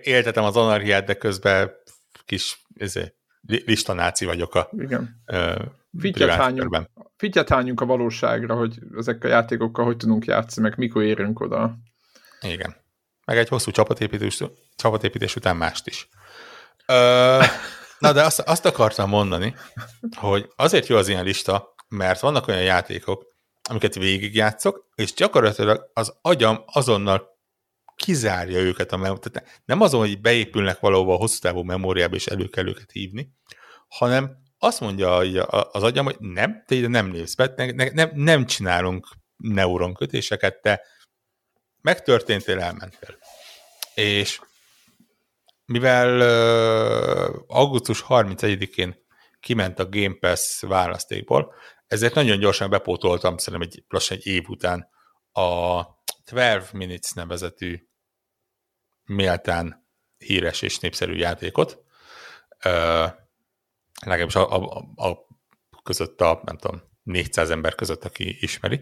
[0.02, 1.70] éltetem az anarchiát, de közben
[2.24, 3.14] kis ezért,
[3.46, 5.22] listanáci vagyok a Igen.
[7.16, 11.76] Fityet hányunk a valóságra, hogy ezek a játékokkal hogy tudunk játszani, meg mikor érünk oda.
[12.40, 12.76] Igen.
[13.24, 14.42] Meg egy hosszú csapatépítés,
[14.76, 16.08] csapatépítés után mást is.
[16.86, 17.38] Ö,
[17.98, 19.54] na, de azt, azt akartam mondani,
[20.16, 23.31] hogy azért jó az ilyen lista, mert vannak olyan játékok,
[23.72, 27.30] amiket végigjátszok, és gyakorlatilag az agyam azonnal
[27.96, 29.42] kizárja őket a memóriába.
[29.64, 33.32] Nem azon, hogy beépülnek valahova a hosszú távú memóriába, és elő kell őket hívni,
[33.88, 35.16] hanem azt mondja
[35.72, 40.82] az agyam, hogy nem, te ide nem lépsz be, ne, nem, nem csinálunk neuronkötéseket, te
[41.80, 43.18] megtörténtél, elmentél.
[43.94, 44.40] És
[45.64, 46.20] mivel
[47.46, 49.00] augusztus 31-én
[49.40, 51.54] kiment a Game Pass választékból,
[51.92, 54.88] ezért nagyon gyorsan bepótoltam, szerintem egy, lassan egy év után
[55.32, 55.82] a
[56.24, 57.88] 12 Minutes nevezetű
[59.04, 59.86] méltán
[60.18, 61.82] híres és népszerű játékot.
[62.64, 63.10] Uh,
[64.06, 65.26] legalábbis a, a, a
[65.82, 68.80] között a, nem tudom, 400 ember között, aki ismeri.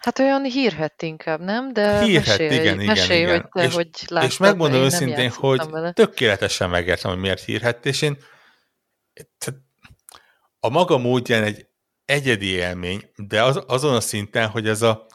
[0.00, 1.72] Hát olyan hírhet inkább, nem?
[1.72, 3.40] De hírhet, mesélj, igen, igen, mesélj, igen.
[3.40, 5.92] Hogy te, és, hogy láttad, és megmondom őszintén, hogy vele.
[5.92, 8.18] tökéletesen megértem, hogy miért hírhet, és én
[10.60, 11.70] a maga módján egy
[12.04, 15.06] egyedi élmény, de az, azon a szinten, hogy ez a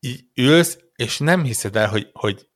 [0.00, 2.48] így ülsz, és nem hiszed el, hogy, hogy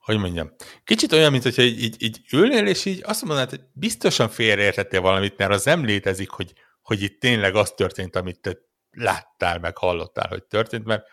[0.00, 0.52] hogy mondjam,
[0.84, 5.00] kicsit olyan, mint hogyha így, így, így ülnél, és így azt mondanád, hogy biztosan félreértettél
[5.00, 8.58] valamit, mert az nem létezik, hogy, hogy itt tényleg az történt, amit te
[8.90, 11.06] láttál, meg hallottál, hogy történt, mert,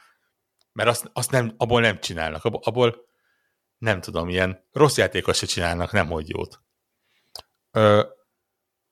[0.72, 3.08] mert azt, azt nem, abból nem csinálnak, abból,
[3.78, 6.62] nem tudom, ilyen rossz játékos se csinálnak, nem hogy jót.
[7.72, 8.04] Ö,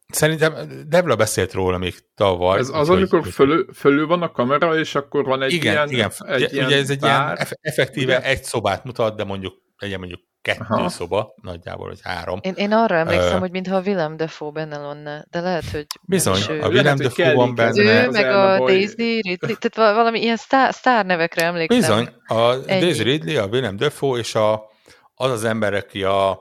[0.07, 0.53] Szerintem
[0.87, 2.59] Devla beszélt róla még tavaly.
[2.59, 5.89] Ez az, amikor hogy, fölül, fölül van a kamera, és akkor van egy igen, ilyen...
[5.89, 8.27] Igen, egy ugye, ilyen ugye ez egy bár, ilyen effektíve ugye?
[8.27, 10.89] egy szobát mutat, de mondjuk legyen mondjuk kettő Aha.
[10.89, 12.39] szoba, nagyjából, vagy három.
[12.41, 15.85] Én, én arra emlékszem, uh, hogy mintha a Willem Dafoe benne lenne, de lehet, hogy
[16.01, 18.05] Bizony, a Willem Dafoe van benne.
[18.05, 21.79] Ő, meg a Daisy Ridley, tehát valami ilyen sztár, sztár nevekre emlékszem.
[21.79, 22.79] Bizony, a Ennyi.
[22.79, 24.69] Daisy Ridley, a Willem Dafoe, és a,
[25.15, 26.39] az az ember, aki a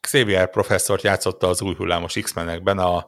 [0.00, 3.06] Xavier professzort játszotta az új hullámos X-menekben, a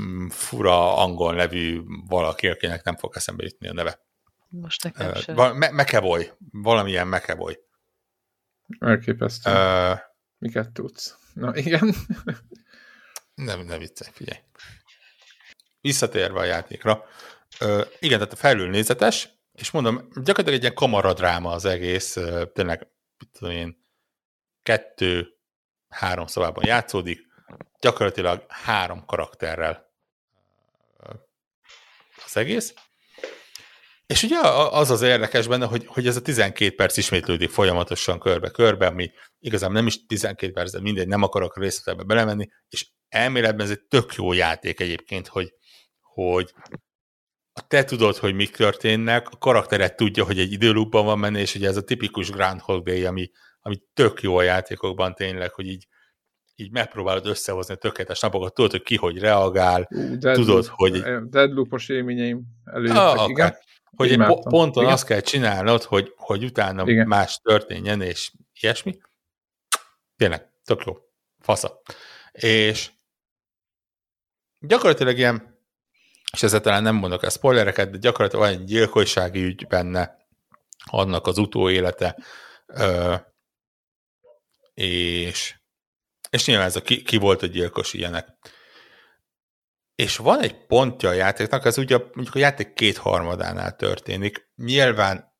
[0.00, 4.06] mm, fura angol nevű valaki, akinek nem fog eszembe jutni a neve.
[4.48, 5.56] Most nekem uh, sem.
[5.74, 7.58] McAvoy, valamilyen McAvoy.
[8.78, 9.50] Elképesztő.
[9.50, 9.98] Uh,
[10.38, 11.16] Miket tudsz?
[11.34, 11.94] Na igen.
[13.34, 14.38] nem, nem viccelj, figyelj.
[15.80, 17.04] Visszatérve a játékra.
[17.60, 22.88] Uh, igen, tehát a felülnézetes, és mondom, gyakorlatilag egy ilyen kamaradráma az egész, uh, tényleg,
[23.32, 23.86] tudom én,
[24.62, 25.37] kettő,
[25.88, 27.26] három szobában játszódik,
[27.80, 29.86] gyakorlatilag három karakterrel
[32.24, 32.74] az egész.
[34.06, 34.38] És ugye
[34.70, 39.72] az az érdekes benne, hogy, hogy ez a 12 perc ismétlődik folyamatosan körbe-körbe, ami igazán
[39.72, 43.82] nem is 12 perc, de mindegy, nem akarok a részletekbe belemenni, és elméletben ez egy
[43.82, 45.54] tök jó játék egyébként, hogy,
[46.00, 46.54] hogy
[47.68, 51.68] te tudod, hogy mik történnek, a karaktered tudja, hogy egy időlúpban van menne, és ugye
[51.68, 53.30] ez a tipikus Groundhog Day, ami,
[53.68, 55.86] ami tök jó a játékokban tényleg, hogy így,
[56.54, 61.02] így megpróbálod összehozni a tökéletes napokat, tudod, hogy ki hogy reagál, uh, tudod, hogy...
[61.28, 63.54] Deadloopos élményeim előjöttek, ah, igen.
[63.96, 64.94] Hogy egy ponton igen.
[64.94, 67.06] azt kell csinálnod, hogy, hogy utána igen.
[67.06, 68.98] más történjen, és ilyesmi.
[70.16, 70.96] Tényleg, tök jó.
[71.38, 71.80] Fasza.
[72.32, 72.90] És
[74.60, 75.58] gyakorlatilag ilyen,
[76.32, 80.16] és ezzel talán nem mondok el spoilereket, de gyakorlatilag van egy gyilkossági ügy benne,
[80.84, 82.16] annak az utóélete,
[84.78, 85.54] és,
[86.30, 88.28] és nyilván ez a ki, ki volt a gyilkos ilyenek.
[89.94, 94.50] És van egy pontja a játéknak, ez ugye mondjuk a játék kétharmadánál történik.
[94.54, 95.36] Nyilván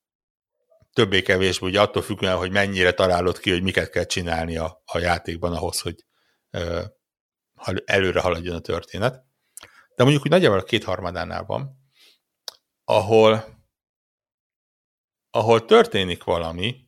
[0.92, 5.52] többé-kevésbé ugye attól függően, hogy mennyire találod ki, hogy miket kell csinálni a, a játékban
[5.52, 6.04] ahhoz, hogy
[6.50, 6.84] ö,
[7.84, 9.24] előre haladjon a történet.
[9.94, 11.78] De mondjuk úgy nagyjából a kétharmadánál van,
[12.84, 13.44] ahol,
[15.30, 16.87] ahol történik valami,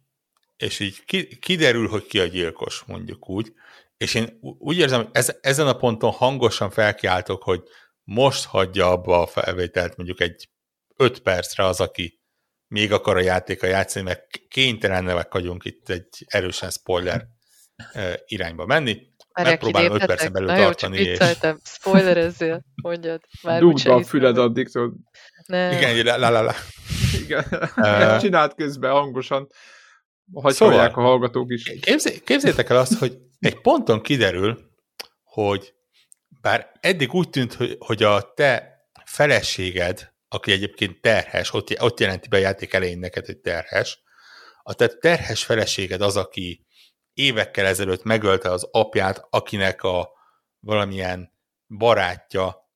[0.61, 1.05] és így
[1.41, 3.53] kiderül, hogy ki a gyilkos, mondjuk úgy,
[3.97, 7.63] és én úgy érzem, hogy ez, ezen a ponton hangosan felkiáltok, hogy
[8.05, 10.49] most hagyja abba a felvételt mondjuk egy
[10.97, 12.21] öt percre az, aki
[12.67, 17.27] még akar a játéka játszani, mert kénytelenek vagyunk itt egy erősen spoiler
[18.27, 19.09] irányba menni.
[19.43, 21.03] Megpróbálom öt percen belül Na tartani.
[21.03, 21.19] Jó, és...
[21.65, 23.21] spoilerezzél, mondjad.
[23.43, 24.93] Már Dugd a füled addig, tudod.
[25.47, 26.55] Igen, la, la, la.
[27.23, 29.49] Igen, csinált közben hangosan.
[30.33, 31.63] Hogy szóval, a hallgatók is.
[31.81, 34.59] Képzé, képzétek el azt, hogy egy ponton kiderül,
[35.23, 35.75] hogy
[36.41, 42.29] bár eddig úgy tűnt, hogy, hogy a te feleséged aki egyébként terhes, ott, ott jelenti
[42.29, 44.03] be a játék elején neked, hogy terhes,
[44.63, 46.67] a te terhes feleséged az, aki
[47.13, 50.11] évekkel ezelőtt megölte az apját, akinek a
[50.61, 51.33] valamilyen
[51.69, 52.71] barátja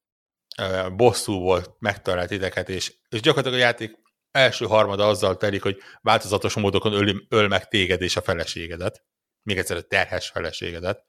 [0.96, 3.98] bosszú volt, megtalált ideket, és, és gyakorlatilag a játék
[4.34, 9.04] első harmada azzal telik, hogy változatos módokon öl, öl meg téged és a feleségedet,
[9.42, 11.04] még egyszer a terhes feleségedet.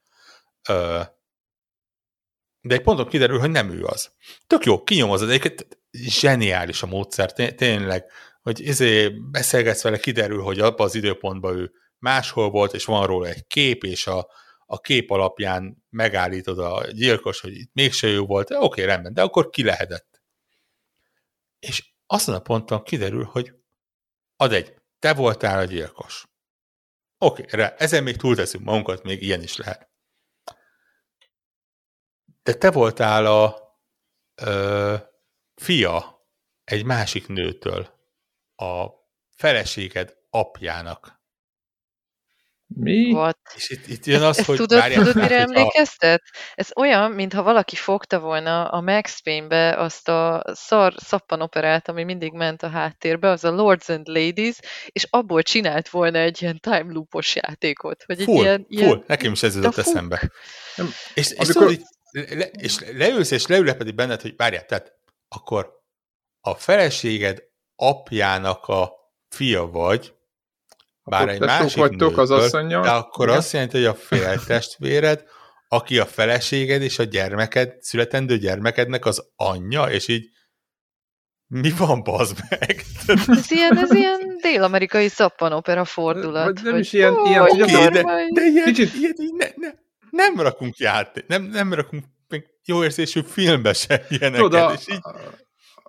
[2.62, 4.12] De egy ponton kiderül, hogy nem ő az.
[4.48, 8.12] Tök jó, kinyomozod, egyébként zseniális a módszer, tényleg,
[8.42, 13.28] hogy izé beszélgetsz vele, kiderül, hogy abban az időpontban ő máshol volt, és van róla
[13.28, 14.30] egy kép, és a,
[14.66, 19.22] a kép alapján megállítod a gyilkos, hogy itt mégse jó volt, oké, okay, rendben, de
[19.22, 20.22] akkor ki lehetett.
[21.60, 23.54] És azon a ponton kiderül, hogy
[24.36, 26.28] ad egy, te voltál a gyilkos.
[27.18, 29.90] Oké, okay, ezen még túlteszünk magunkat, még ilyen is lehet.
[32.44, 33.64] De te voltál a
[34.36, 34.96] ö,
[35.56, 36.28] fia
[36.64, 37.94] egy másik nőtől,
[38.56, 38.88] a
[39.30, 41.15] feleséged apjának.
[42.68, 43.12] Mi?
[43.12, 43.38] What?
[43.56, 44.58] És itt, itt jön az, ezt hogy...
[44.58, 46.22] Tudod, várjál, tudod mire emlékeztet?
[46.56, 52.34] Ez olyan, mintha valaki fogta volna a Max Payne-be azt a szar szappanoperát, ami mindig
[52.34, 54.56] ment a háttérbe, az a Lords and Ladies,
[54.86, 58.04] és abból csinált volna egy ilyen time loopos játékot.
[58.06, 58.78] Vagy full, egy ilyen, full.
[58.78, 59.04] Ilyen...
[59.08, 60.32] Nekem is ez jutott eszembe.
[60.76, 61.76] Nem, és, és, amikor...
[61.76, 64.94] tudod, le, és leülsz, és leülepedik benned, hogy várjál, tehát
[65.28, 65.84] akkor
[66.42, 67.44] a feleséged
[67.76, 68.92] apjának a
[69.30, 70.15] fia vagy,
[71.06, 72.82] bár egy másik nőtől, az asszonyja.
[72.82, 73.38] de akkor Igen.
[73.38, 75.24] azt jelenti, hogy a féltestvéred,
[75.68, 80.30] aki a feleséged és a gyermeked, születendő gyermekednek az anyja, és így
[81.48, 82.84] mi van, bazd meg?
[83.38, 86.46] Ez ilyen, ez ilyen dél-amerikai szappanopera fordulat.
[86.46, 87.90] Vagy nem is ilyen, ilyen okay, de,
[88.34, 89.74] de ilyen, kicsit, ilyet ne, ne,
[90.10, 92.06] nem rakunk játék, nem, nem rakunk
[92.66, 94.44] jó érzésű filmbe se ilyeneket.
[94.44, 95.00] Tudod, és így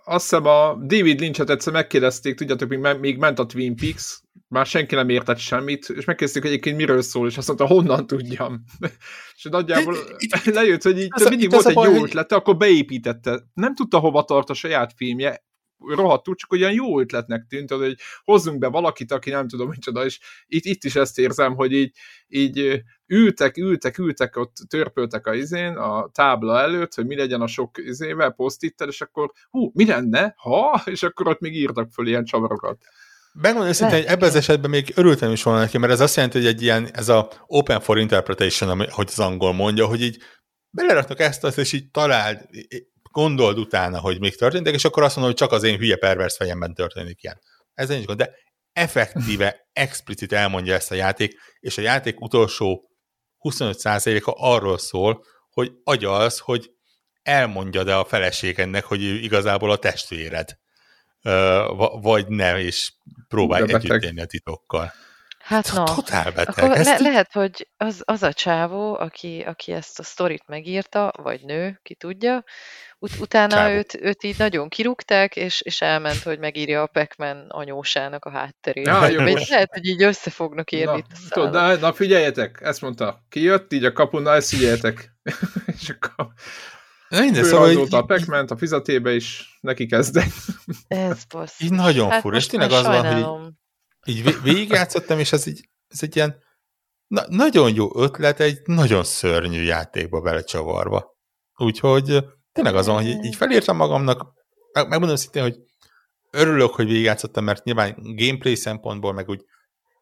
[0.05, 4.67] azt hiszem a David Lynch-et egyszer megkérdezték, tudjátok, még, még ment a Twin Peaks, már
[4.67, 8.65] senki nem értett semmit, és megkérdezték, hogy egyébként miről szól, és azt mondta, honnan tudjam.
[9.37, 9.97] és nagyjából
[10.45, 13.43] lejött, hogy így mindig volt egy jó ötlete, akkor beépítette.
[13.55, 15.45] Nem tudta, hova tart a saját filmje,
[15.79, 20.21] rohadtul, csak olyan jó ötletnek tűnt, hogy hozzunk be valakit, aki nem tudom micsoda, és
[20.47, 21.97] itt, itt is ezt érzem, hogy így,
[22.29, 27.47] így ültek, ültek, ültek, ott törpöltek a izén, a tábla előtt, hogy mi legyen a
[27.47, 32.07] sok izével, posztittel, és akkor hú, mi lenne, ha, és akkor ott még írtak föl
[32.07, 32.85] ilyen csavarokat.
[33.39, 36.39] Megmondom őszintén, hogy ebben az esetben még örültem is volna neki, mert ez azt jelenti,
[36.39, 40.23] hogy egy ilyen, ez a open for interpretation, hogy az angol mondja, hogy így
[40.71, 42.41] beleraknak ezt, azt, és így találd,
[43.13, 46.37] gondold utána, hogy még történtek, és akkor azt mondom, hogy csak az én hülye pervers
[46.37, 47.41] fejemben történik ilyen.
[47.75, 48.35] Ez nincs gond, de
[48.73, 52.91] effektíve, explicit elmondja ezt a játék, és a játék utolsó
[53.49, 56.71] 25%-a arról szól, hogy agyalsz, hogy
[57.23, 60.59] elmondja-e a feleségednek, hogy ő igazából a testvéred.
[62.01, 62.93] Vagy nem, és
[63.29, 64.93] próbálj együtt élni a titokkal.
[65.47, 65.85] Hát no.
[65.85, 66.65] Totál beteg.
[66.65, 71.41] Akkor le- lehet, hogy az, az a csávó, aki, aki ezt a sztorit megírta, vagy
[71.45, 72.45] nő, ki tudja,
[72.99, 78.25] Ut- utána őt, őt így nagyon kirúgták, és, és elment, hogy megírja a Pac-Man anyósának
[78.25, 78.87] a hátterét.
[78.87, 83.25] Ja, jó, lehet, hogy így összefognak érni na, itt a na, na, figyeljetek, ezt mondta,
[83.29, 85.15] ki jött így a kapun, na ezt figyeljetek.
[85.81, 86.33] és akkor Na
[87.09, 90.33] minden, szóval így, a pac a fizetébe is neki kezdett.
[90.89, 91.61] Ez bassz.
[91.61, 93.53] Így nagyon hát fur, és tényleg az van, hogy
[94.05, 96.45] így, így végigjátszottam, és ez, így, ez egy ilyen
[97.07, 101.17] na, nagyon jó ötlet, egy nagyon szörnyű játékba belecsavarva.
[101.57, 104.27] Úgyhogy tényleg azon, hogy így felírtam magamnak,
[104.73, 105.57] megmondom szintén, hogy
[106.31, 109.45] örülök, hogy végigjátszottam, mert nyilván gameplay szempontból meg úgy,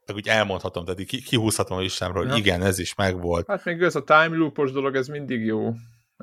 [0.07, 3.46] meg úgy elmondhatom, tehát kihúzhatom a listámról, hogy igen, ez is megvolt.
[3.46, 5.72] Hát még ez a time loopos dolog, ez mindig jó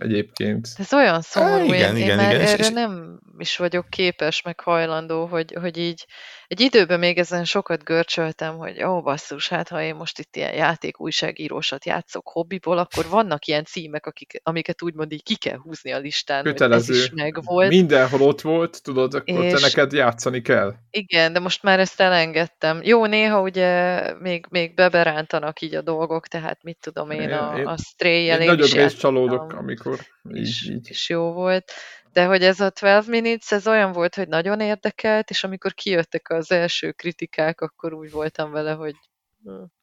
[0.02, 0.68] egyébként.
[0.78, 3.90] Ez olyan szomorú, igen, én, igen, én igen, már igen, erre és, nem is vagyok
[3.90, 6.06] képes, meg hajlandó, hogy, hogy így
[6.52, 10.54] egy időben még ezen sokat görcsöltem, hogy ó, basszus, hát ha én most itt ilyen
[10.54, 15.92] játék újságírósat játszok hobbiból, akkor vannak ilyen címek, akik, amiket úgymond így ki kell húzni
[15.92, 16.94] a listán, Kötelező.
[16.94, 17.70] hogy ez is megvolt.
[17.70, 19.54] Mindenhol ott volt, tudod, akkor és...
[19.54, 20.74] te neked játszani kell.
[20.90, 22.80] Igen, de most már ezt elengedtem.
[22.84, 27.58] Jó, néha ugye még, még beberántanak így a dolgok, tehát mit tudom én, én a,
[27.58, 30.00] én, a stray én, én nagyobb részt csalódok, amikor
[30.30, 30.90] így, és, így.
[30.90, 31.72] és jó volt.
[32.14, 36.30] De hogy ez a 12 minutes, ez olyan volt, hogy nagyon érdekelt, és amikor kijöttek
[36.30, 38.96] az első kritikák, akkor úgy voltam vele, hogy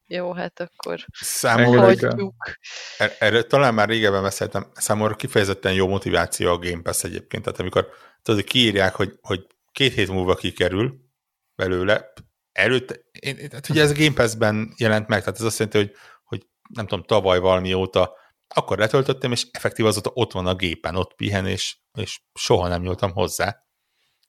[0.06, 2.34] jó, hát akkor számomra, hagyjuk.
[2.98, 7.42] Er, erről talán már régebben beszéltem, számomra kifejezetten jó motiváció a Game Pass egyébként.
[7.44, 7.88] Tehát amikor
[8.22, 10.94] tudod, kiírják, hogy, hogy két hét múlva kikerül
[11.54, 12.12] belőle,
[12.52, 15.92] előtt, én, tehát ugye ez a Game Pass-ben jelent meg, tehát ez azt jelenti, hogy,
[16.24, 18.16] hogy nem tudom, tavaly valami óta
[18.54, 22.82] akkor letöltöttem, és effektív azóta ott van a gépen, ott pihen, és, és soha nem
[22.82, 23.56] nyúltam hozzá.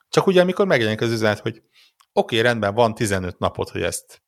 [0.09, 1.63] Csak ugye, amikor megjelenik az üzenet, hogy oké,
[2.13, 4.21] okay, rendben, van 15 napot, hogy ezt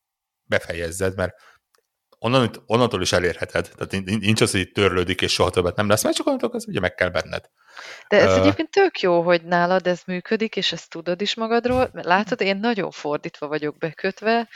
[0.44, 1.34] befejezzed, mert
[2.18, 3.70] onnan, onnantól is elérheted.
[3.76, 6.80] Tehát nincs az, hogy törlődik, és soha többet nem lesz, mert csak onnantól az ugye
[6.80, 7.44] meg kell benned.
[8.08, 11.90] De ez uh, egyébként tök jó, hogy nálad ez működik, és ezt tudod is magadról,
[11.92, 14.48] mert látod, én nagyon fordítva vagyok bekötve,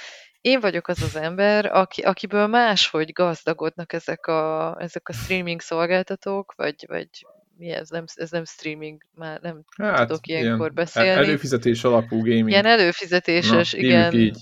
[0.46, 6.52] én vagyok az az ember, aki, akiből máshogy gazdagodnak ezek a, ezek a streaming szolgáltatók,
[6.56, 7.08] vagy, vagy
[7.56, 11.24] mi ez, nem, ez nem streaming, már nem hát, tudok ilyenkor ilyen beszélni.
[11.24, 12.48] Előfizetés alapú gaming.
[12.48, 14.12] Ilyen előfizetéses, Na, igen.
[14.12, 14.38] Így.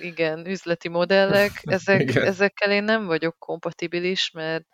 [0.00, 2.24] Igen, üzleti modellek, ezek, igen.
[2.24, 4.64] ezekkel én nem vagyok kompatibilis, mert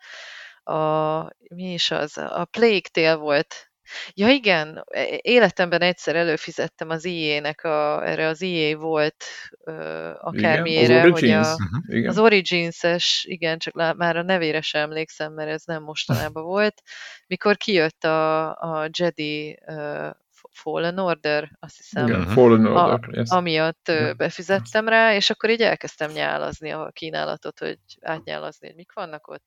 [0.63, 1.19] a,
[1.55, 3.71] mi is az, a Plague Tale volt
[4.13, 9.23] Ja igen, e, életemben egyszer előfizettem az IE-nek, a, erre az IE volt
[9.59, 14.61] uh, akármiére, igen, az hogy a, uh-huh, az Origins-es, igen, csak lá, már a nevére
[14.61, 16.81] sem emlékszem, mert ez nem mostanában volt,
[17.27, 20.09] mikor kijött a, a Jedi uh,
[20.51, 22.07] Fallen Order, azt hiszem.
[22.07, 23.29] Igen, Fallen Order, a, yes.
[23.29, 28.93] Amiatt uh, befizettem rá, és akkor így elkezdtem nyálazni a kínálatot, hogy átnyálazni, hogy mik
[28.93, 29.43] vannak ott.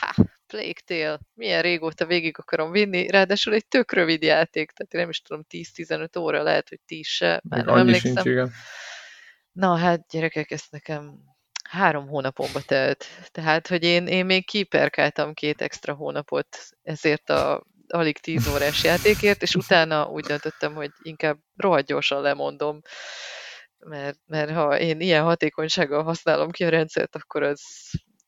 [0.00, 5.00] Ha, Plague Tale, milyen régóta végig akarom vinni, ráadásul egy tök rövid játék, tehát én
[5.00, 8.12] nem is tudom, 10-15 óra, lehet, hogy 10 se, már nem emlékszem.
[8.12, 8.52] Sincs, igen.
[9.52, 11.18] Na hát gyerekek, ezt nekem
[11.68, 13.04] három hónapomba telt.
[13.32, 19.42] Tehát, hogy én, én még kiperkáltam két extra hónapot ezért a alig 10 órás játékért,
[19.42, 22.80] és utána úgy döntöttem, hogy inkább rohadt gyorsan lemondom,
[23.78, 27.62] mert, mert ha én ilyen hatékonysággal használom ki a rendszert, akkor az,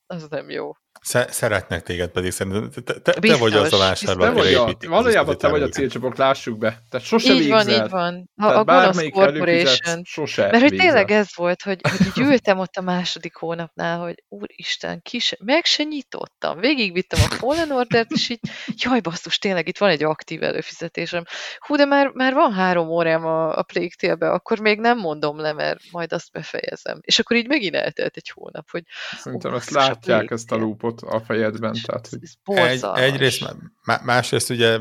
[0.06, 0.72] az nem jó.
[1.00, 2.70] Szeretnek téged pedig szerintem.
[2.84, 4.88] Te, te, te vagy az a vásárló, aki építik.
[4.88, 6.82] Valójában te vagy a célcsoport, lássuk be.
[6.90, 8.30] Tehát sose így van, így van.
[8.36, 10.02] A, a gonosz corporation.
[10.04, 14.24] Sose Mert hogy tényleg ez volt, hogy, hogy így ültem ott a második hónapnál, hogy
[14.28, 16.58] úristen, kis, meg se nyitottam.
[16.58, 21.24] Végigvittem a Fallen Order-t, és így, jaj basszus, tényleg itt van egy aktív előfizetésem.
[21.58, 25.52] Hú, de már, már van három órám a, a Plague akkor még nem mondom le,
[25.52, 26.98] mert majd azt befejezem.
[27.00, 28.82] És akkor így megint eltelt egy hónap, hogy...
[29.16, 30.56] Szerintem ó, ezt látják, ezt a
[30.88, 31.76] loopot a fejedben.
[31.82, 32.58] Tehát, hogy...
[32.58, 33.56] Egy, egyrészt,
[34.04, 34.78] másrészt ugye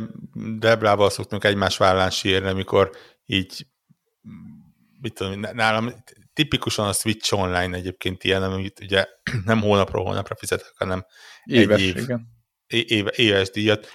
[0.58, 2.91] Debrával szoktunk egymás vállán sírni, amikor
[3.26, 3.68] így
[5.01, 5.93] mit tudom, nálam
[6.34, 9.05] tipikusan a Switch Online egyébként ilyen, amit ugye
[9.45, 11.05] nem hónapról hónapra fizetek, hanem
[11.43, 12.36] éves, egy év, igen.
[12.68, 13.88] Éve, éves díjat.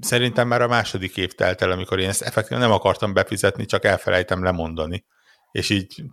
[0.00, 3.84] Szerintem már a második év telt el, amikor én ezt effektíven nem akartam befizetni, csak
[3.84, 5.04] elfelejtem lemondani.
[5.50, 6.04] És így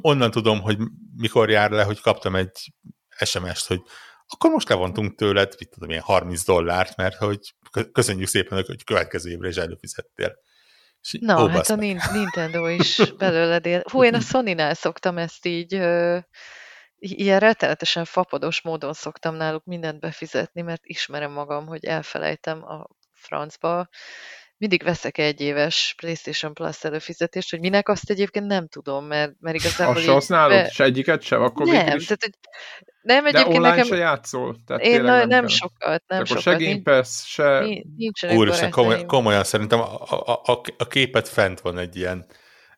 [0.00, 0.78] onnan tudom, hogy
[1.16, 2.72] mikor jár le, hogy kaptam egy
[3.24, 3.80] SMS-t, hogy
[4.28, 7.54] akkor most levontunk tőled, mit tudom, ilyen 30 dollárt, mert hogy
[7.92, 10.38] köszönjük szépen, hogy következő évre is előfizettél.
[11.00, 11.74] És Na, ó, hát a
[12.12, 13.82] Nintendo is belőled él.
[13.90, 16.18] Hú, én a Sony-nál szoktam ezt így, ö,
[16.98, 23.88] ilyen rettenetesen fapados módon szoktam náluk mindent befizetni, mert ismerem magam, hogy elfelejtem a francba,
[24.58, 29.56] mindig veszek egy éves PlayStation Plus előfizetést, hogy minek azt egyébként nem tudom, mert, mert
[29.56, 29.94] igazából...
[29.94, 30.62] Azt se használod?
[30.62, 30.68] Be...
[30.68, 31.42] Se egyiket sem?
[31.42, 32.04] Akkor nem, is...
[32.04, 32.34] tehát, hogy
[33.02, 33.86] nem, egyébként De online nekem...
[33.86, 34.56] se játszol?
[34.66, 36.60] Tehát én na, nem, nem sokat, nem akkor sokat.
[36.60, 37.58] se Game Pass, se...
[37.96, 42.26] Nincsenek Úristen, komoly, komolyan szerintem a, a, a, a képet fent van egy ilyen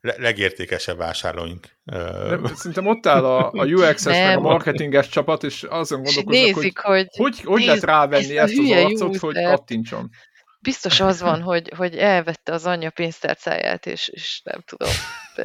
[0.01, 1.69] legértékesebb vásárlóink.
[1.85, 6.79] Nem, szerintem ott áll a, a UX-es, meg a marketinges csapat, és azon gondolkoznak, Nézik,
[6.79, 10.11] hogy, hogy hogy, hogy lehet rávenni ezt az arcot, hogy kattintson
[10.61, 14.91] biztos az van, hogy, hogy elvette az anyja pénztárcáját, és, és nem tudom.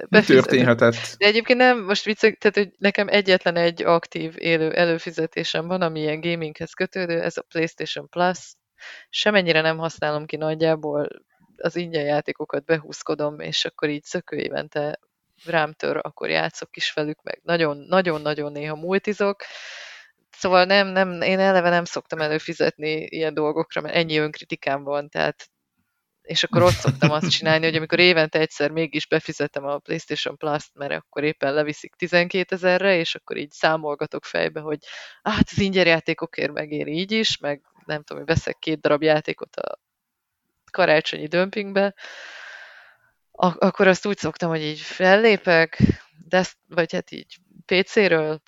[0.09, 1.16] Mi történhetett?
[1.18, 5.99] De egyébként nem, most viccek, tehát hogy nekem egyetlen egy aktív élő előfizetésem van, ami
[5.99, 8.53] ilyen gaminghez kötődő, ez a PlayStation Plus.
[9.09, 11.07] Semennyire nem használom ki nagyjából,
[11.57, 14.99] az ingyen játékokat behúzkodom, és akkor így szökő évente
[15.45, 19.43] rám tör, akkor játszok is velük, meg nagyon-nagyon néha multizok,
[20.38, 25.50] Szóval nem, nem, én eleve nem szoktam előfizetni ilyen dolgokra, mert ennyi önkritikám van, tehát
[26.22, 30.74] és akkor ott szoktam azt csinálni, hogy amikor évente egyszer mégis befizetem a PlayStation Plus-t,
[30.74, 34.80] mert akkor éppen leviszik 12 ezerre, és akkor így számolgatok fejbe, hogy
[35.24, 39.56] hát az ingyen játékokért megér így is, meg nem tudom, hogy veszek két darab játékot
[39.56, 39.80] a
[40.72, 41.94] karácsonyi dömpingbe,
[43.32, 45.82] akkor azt úgy szoktam, hogy így fellépek,
[46.28, 48.42] de ezt, vagy hát így PC-ről,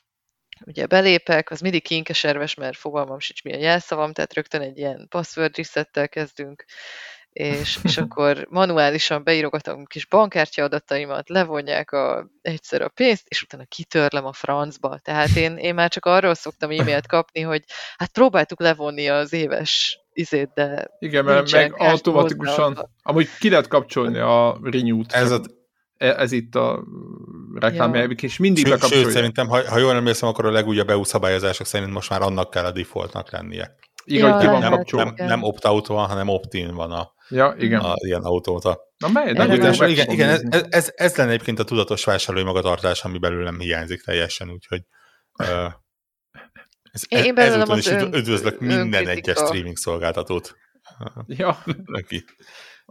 [0.66, 5.58] ugye belépek, az mindig kinkeserves, mert fogalmam sincs milyen jelszavam, tehát rögtön egy ilyen password
[5.58, 6.66] resettel kezdünk,
[7.38, 13.64] és, és akkor manuálisan beírogatom kis bankkártya adataimat, levonják a, egyszer a pénzt, és utána
[13.66, 15.00] kitörlem a francba.
[15.00, 17.64] Tehát én, én már csak arról szoktam e-mailt kapni, hogy
[17.98, 22.88] hát próbáltuk levonni az éves izét, de Igen, mert meg automatikusan, hozzá.
[23.04, 25.12] amúgy ki lehet kapcsolni a renew-t.
[25.12, 25.42] Ez a,
[25.98, 26.84] ez itt a
[27.54, 29.04] reklámjelvik, és mindig sőt, bekapcsolja.
[29.04, 32.50] Sőt, szerintem, ha, ha jól emlékszem, akkor a legújabb EU szabályozások szerint most már annak
[32.50, 33.76] kell a defaultnak lennie.
[34.04, 37.80] Igen, ja, nem, nem, nem opt-out van, hanem opt-in van a, ja, igen.
[37.80, 38.80] a ilyen autóta.
[38.98, 43.04] Na mely, nem igen, igen, igen ez, ez, ez, lenne egyébként a tudatos vásárlói magatartás,
[43.04, 44.82] ami belőlem hiányzik teljesen, úgyhogy
[45.40, 45.72] uh,
[46.92, 50.56] ez, Én ezúton is ön, üdvözlök minden egyes streaming szolgáltatót.
[51.28, 51.64] Ja.
[51.86, 52.26] Neki.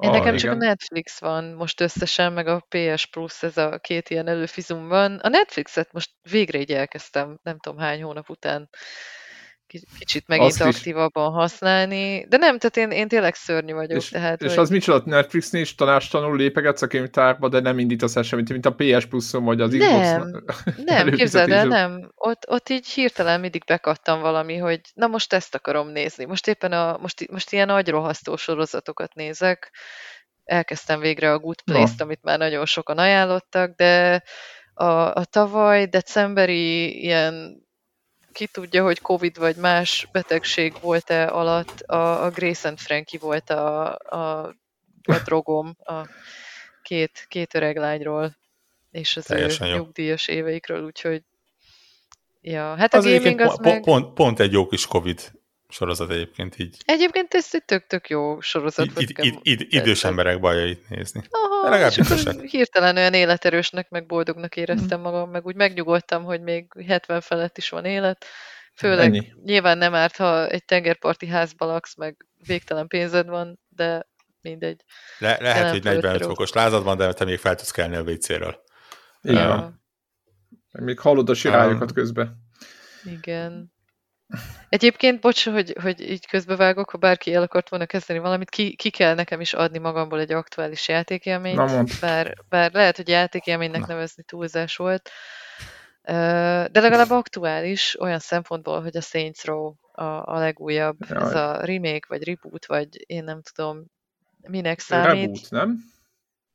[0.00, 0.62] Én nekem ah, csak igen.
[0.62, 5.16] a Netflix van most összesen, meg a PS Plus, ez a két ilyen előfizum van.
[5.16, 8.68] A Netflixet most végre így elkezdtem, nem tudom hány hónap után
[9.98, 11.34] kicsit megint Azt aktívabban is.
[11.34, 13.98] használni, de nem, tehát én, én tényleg szörnyű vagyok.
[13.98, 14.58] És, tehát, és hogy...
[14.58, 18.74] az micsoda, Netflixnél is tanástalanul lépegetsz a könyvtárba, de nem indítasz el semmit, mint a
[18.74, 20.42] PS Plus-on, vagy az Nem,
[20.84, 22.12] nem, képzeld el, nem.
[22.14, 26.24] Ott, ott így hirtelen mindig bekattam valami, hogy na most ezt akarom nézni.
[26.24, 29.70] Most éppen a, most, most ilyen agyrohasztó sorozatokat nézek.
[30.44, 34.22] Elkezdtem végre a Good Place-t, amit már nagyon sokan ajánlottak, de
[34.74, 37.64] a, a tavaly decemberi ilyen
[38.36, 43.50] ki tudja, hogy Covid vagy más betegség volt-e alatt, a, a Grace and Frankie volt
[43.50, 44.54] a, a,
[45.02, 46.08] a drogom a
[46.82, 48.36] két, két öreg lányról,
[48.90, 49.76] és az Teljesen ő jó.
[49.76, 51.22] nyugdíjas éveikről, úgyhogy
[52.40, 53.80] ja, hát a az gaming az pont, meg...
[53.80, 55.32] Pont, pont egy jó kis Covid
[55.68, 56.76] sorozat egyébként így.
[56.84, 58.86] Egyébként ez egy tök-tök jó sorozat.
[58.96, 61.22] Id, id, id, idős emberek bajait nézni.
[61.30, 67.20] Aha, legalább hirtelen olyan életerősnek, meg boldognak éreztem magam, meg úgy megnyugodtam, hogy még 70
[67.20, 68.24] felett is van élet.
[68.74, 69.32] Főleg Ennyi.
[69.44, 74.06] nyilván nem árt, ha egy tengerparti házba laksz, meg végtelen pénzed van, de
[74.40, 74.84] mindegy.
[75.18, 78.62] Le, lehet, hogy 45 fokos lázad van, de te még fel tudsz kelni a WC-ről.
[79.22, 79.50] Igen.
[80.72, 82.36] Uh, még hallod a sirályokat um, közben.
[83.04, 83.74] Igen.
[84.68, 88.90] Egyébként, bocs, hogy, hogy így közbevágok, ha bárki el akart volna kezdeni valamit, ki, ki
[88.90, 93.86] kell nekem is adni magamból egy aktuális játékélményt, Na, bár, bár lehet, hogy játékélménynek Na.
[93.86, 95.10] nevezni túlzás volt,
[96.02, 101.22] de legalább aktuális olyan szempontból, hogy a Saints Row a, a legújabb, Jaj.
[101.22, 103.84] ez a remake, vagy reboot, vagy én nem tudom,
[104.48, 105.20] minek számít.
[105.20, 105.78] Reboot, nem?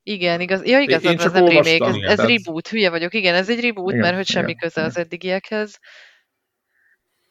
[0.02, 0.64] Igen, igaz.
[0.64, 3.14] Ja, igaz, ez nem remake, ez, ez reboot, hülye vagyok.
[3.14, 4.90] Igen, ez egy reboot, igen, mert hogy semmi igen, köze igen.
[4.90, 5.78] az eddigiekhez.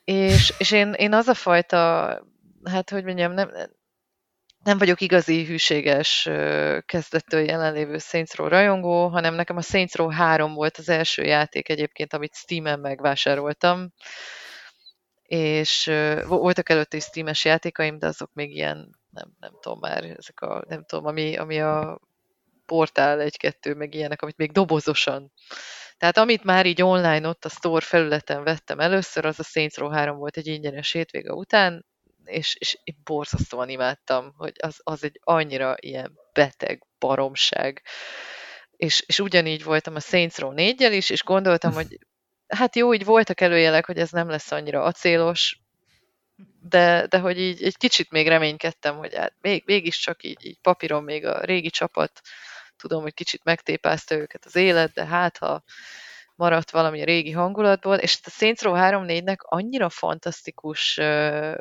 [0.03, 1.77] És, és én, én az a fajta,
[2.63, 3.51] hát hogy mondjam, nem,
[4.63, 6.29] nem vagyok igazi hűséges
[6.85, 11.69] kezdettől jelenlévő Saints Row rajongó, hanem nekem a Saints Row 3 volt az első játék
[11.69, 13.93] egyébként, amit Steam-en megvásároltam,
[15.23, 15.91] és
[16.27, 20.63] voltak előtte is Steam-es játékaim, de azok még ilyen, nem, nem tudom már, ezek a,
[20.67, 21.99] nem tudom, ami, ami a
[22.65, 25.31] portál egy-kettő, meg ilyenek, amit még dobozosan
[26.01, 29.89] tehát amit már így online ott a store felületen vettem először, az a Saints Row
[29.89, 31.85] 3 volt egy ingyenes hétvége után,
[32.25, 37.81] és, és én borzasztóan imádtam, hogy az, az egy annyira ilyen beteg baromság.
[38.77, 41.99] És, és ugyanígy voltam a Saints Row 4 is, és gondoltam, hogy
[42.47, 45.59] hát jó, így voltak előjelek, hogy ez nem lesz annyira acélos,
[46.61, 51.03] de, de hogy így egy kicsit még reménykedtem, hogy hát még, mégiscsak így, így papíron
[51.03, 52.21] még a régi csapat
[52.81, 55.63] tudom, hogy kicsit megtépázta őket az élet, de hát ha
[56.35, 61.55] maradt valami a régi hangulatból, és a Saints Row 3-4-nek annyira fantasztikus uh,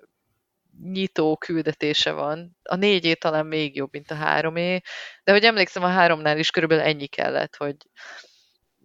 [0.83, 2.57] nyitó küldetése van.
[2.63, 4.81] A négyé talán még jobb, mint a háromé,
[5.25, 7.77] de hogy emlékszem, a háromnál is körülbelül ennyi kellett, hogy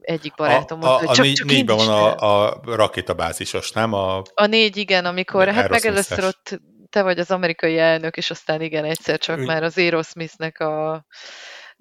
[0.01, 3.93] egyik barátom mondta, a, a, csak, csak négyben van a, a rakétabázisos, nem?
[3.93, 6.59] A, a négy, igen, amikor, hát meg először ott
[6.89, 9.45] te vagy az amerikai elnök, és aztán igen, egyszer csak Úgy.
[9.45, 11.05] már az Aerosmithnek a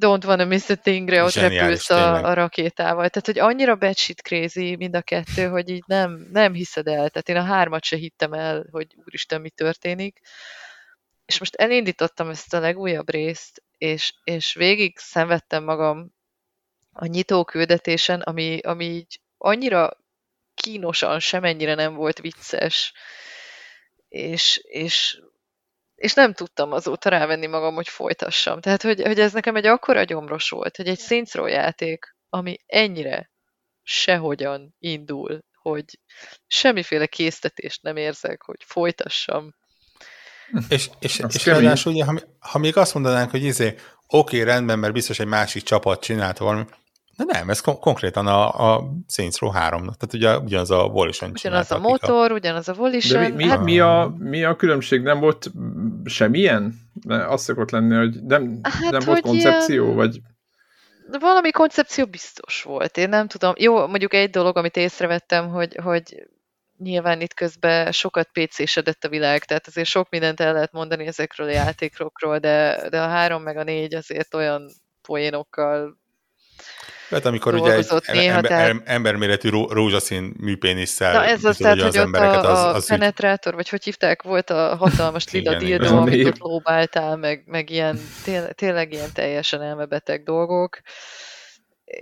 [0.03, 3.09] Don't Wanna Miss a Thingre ott repülsz a, a rakétával.
[3.09, 7.11] Tehát, hogy annyira batshit crazy mind a kettő, hogy így nem, nem hiszed el.
[7.11, 10.20] Tehát én a hármat se hittem el, hogy úristen, mi történik.
[11.26, 16.12] És most elindítottam ezt a legújabb részt, és, és végig szenvedtem magam
[16.92, 19.97] a nyitó küldetésen, ami, ami így annyira
[20.55, 22.92] kínosan semennyire nem volt vicces,
[24.09, 25.20] és, és
[26.05, 28.61] és nem tudtam azóta rávenni magam, hogy folytassam.
[28.61, 33.30] Tehát, hogy, hogy ez nekem egy akkora gyomros volt, hogy egy Row játék, ami ennyire
[33.82, 35.84] sehogyan indul, hogy
[36.46, 39.55] semmiféle késztetést nem érzek, hogy folytassam.
[40.68, 44.78] És, és, és ráadásul, ugye, ha, ha még azt mondanánk, hogy izé, oké, okay, rendben,
[44.78, 46.64] mert biztos egy másik csapat csinálta valami,
[47.16, 51.30] de nem, ez kon- konkrétan a, a Saints Row 3 tehát ugye ugyanaz a Volition
[51.30, 52.34] Ugyanaz a motor, a...
[52.34, 53.22] ugyanaz a Volition.
[53.22, 53.62] De mi, mi, hát...
[53.62, 55.02] mi, a, mi a különbség?
[55.02, 55.50] Nem volt
[56.04, 56.74] semmilyen?
[57.06, 59.96] Mert azt szokott lenni, hogy nem, hát, nem volt koncepció, ilyen...
[59.96, 60.20] vagy...
[61.20, 63.52] Valami koncepció biztos volt, én nem tudom.
[63.56, 66.26] Jó, mondjuk egy dolog, amit észrevettem, hogy, hogy
[66.78, 71.46] nyilván itt közben sokat PC-sedett a világ, tehát azért sok mindent el lehet mondani ezekről
[71.46, 74.70] a játékokról, de, de a három meg a négy azért olyan
[75.02, 76.02] poénokkal
[77.14, 78.82] Hát amikor ugye egy néha, ember, tehát...
[78.84, 83.58] emberméretű rózsaszín műpénisszel Na ez az, tehát, hogy ott a, az, az penetrátor, ügy...
[83.58, 88.00] vagy hogy hívták, volt a hatalmas lila dildó, amit ott lóbáltál, meg, meg ilyen,
[88.54, 90.80] tényleg ilyen teljesen elmebeteg dolgok.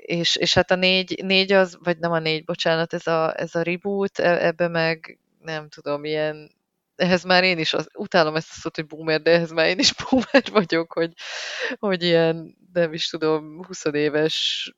[0.01, 3.55] És, és hát a négy, négy az, vagy nem a négy, bocsánat, ez a, ez
[3.55, 6.51] a reboot, e, ebbe meg nem tudom, ilyen
[6.97, 9.79] ehhez már én is, az, utálom ezt a szót, hogy boomer, de ehhez már én
[9.79, 11.13] is boomer vagyok, hogy,
[11.79, 14.71] hogy ilyen, nem is tudom, 20 éves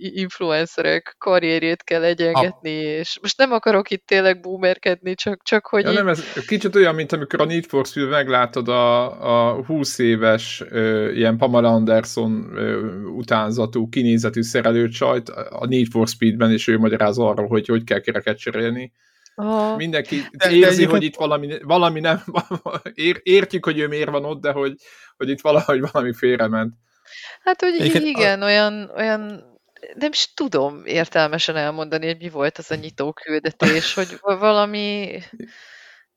[0.00, 2.98] influencerek karrierjét kell egyengetni, ah.
[2.98, 5.82] és most nem akarok itt tényleg boomerkedni, csak, csak hogy...
[5.82, 5.96] Ja, így...
[5.96, 10.62] nem, ez kicsit olyan, mint amikor a Need for Speed meglátod a, a 20 éves
[10.68, 16.78] ö, ilyen Pamela Anderson ö, utánzatú, kinézetű szerelőt sajt a Need for Speedben, és ő
[16.78, 18.92] magyaráz arról, hogy hogy kell kereket cserélni.
[19.34, 19.76] Oh.
[19.76, 22.22] Mindenki de, érzi, de hogy itt valami, valami nem,
[22.94, 24.74] ér, értjük, hogy ő miért van ott, de hogy,
[25.16, 26.74] hogy itt valahogy valami félrement.
[27.42, 28.44] Hát, hogy Egyébként igen, a...
[28.44, 29.44] olyan, olyan
[29.94, 35.18] nem is tudom értelmesen elmondani, hogy mi volt az a nyitó küldetés, hogy valami...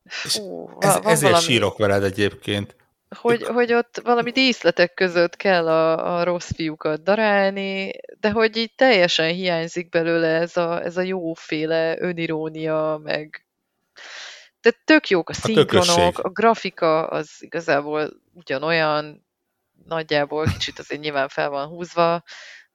[0.06, 1.44] Fú, ez, ezért valami...
[1.44, 2.76] sírok veled egyébként.
[3.16, 8.76] Hogy, hogy ott valami díszletek között kell a, a rossz fiúkat darálni, de hogy így
[8.76, 13.46] teljesen hiányzik belőle ez a, ez a jóféle önirónia, meg
[14.62, 19.26] de tök jók a szinkronok, a, a grafika az igazából ugyanolyan,
[19.86, 22.24] nagyjából kicsit azért nyilván fel van húzva,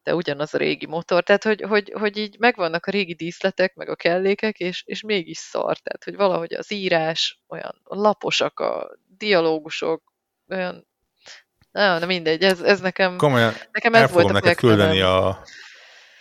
[0.07, 3.89] de ugyanaz a régi motor, tehát hogy, hogy, hogy így megvannak a régi díszletek, meg
[3.89, 10.03] a kellékek, és, és mégis szar, tehát hogy valahogy az írás, olyan laposak a dialógusok,
[10.49, 10.87] olyan,
[11.71, 15.43] na, na mindegy, ez, ez nekem, Komolyan, nekem ez volt a neked küldeni a,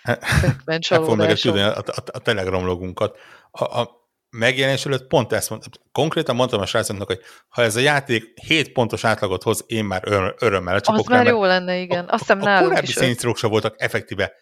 [0.65, 3.17] el fogom neked küldeni a, a, a Telegram logunkat.
[3.51, 4.04] A, a,
[4.37, 5.71] megjelenés előtt pont ezt mondtam.
[5.91, 10.03] Konkrétan mondtam a srácoknak, hogy ha ez a játék 7 pontos átlagot hoz, én már
[10.07, 12.05] ör- örömmel csapok Az már jó lenne, igen.
[12.07, 14.33] Azt hiszem nálunk korábbi Saints sem voltak effektíve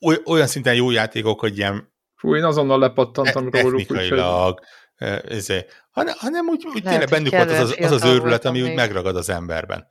[0.00, 3.78] oly, olyan szinten jó játékok, hogy ilyen Fú, én azonnal lepattantam e- róluk.
[3.78, 4.60] Technikailag,
[5.28, 8.70] ezért, hanem, hanem úgy, úgy tényleg bennük volt az az, az, az őrület, ami még.
[8.70, 9.86] úgy megragad az emberben.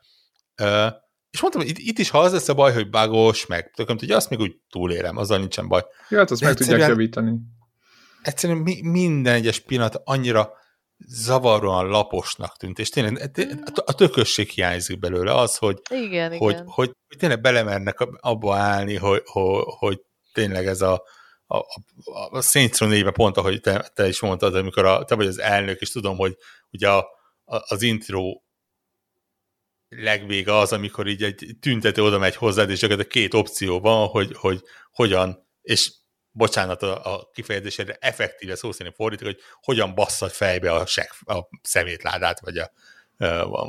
[0.62, 0.88] Uh,
[1.32, 3.98] és mondtam, hogy itt, itt is, ha az lesz a baj, hogy bagos, meg tököm,
[4.00, 5.82] hogy azt még úgy túlélem, azzal nincsen baj.
[6.10, 7.32] Ja, hát azt meg tudják javítani
[8.24, 10.54] egyszerűen mi, minden egyes pillanat annyira
[11.08, 13.32] zavaróan laposnak tűnt, és tényleg
[13.86, 16.68] a tökösség hiányzik belőle az, hogy, igen, hogy, igen.
[16.68, 20.02] Hogy, hogy tényleg belemernek abba állni, hogy, hogy, hogy
[20.34, 21.04] tényleg ez a,
[21.46, 25.16] a, a, a Saints Row néve pont, ahogy te, te is mondtad, amikor a, te
[25.16, 26.38] vagy az elnök, és tudom, hogy
[26.72, 27.08] ugye a,
[27.46, 28.42] a, az intro
[29.90, 34.36] legvége az, amikor így egy tüntető oda megy hozzád, és a két opció van, hogy,
[34.36, 34.62] hogy
[34.92, 35.92] hogyan, és
[36.34, 41.38] bocsánat a, a kifejezésére, effektíve szó szerint fordítok, hogy hogyan basszad fejbe a, seg, a
[41.62, 42.72] szemétládát, vagy a,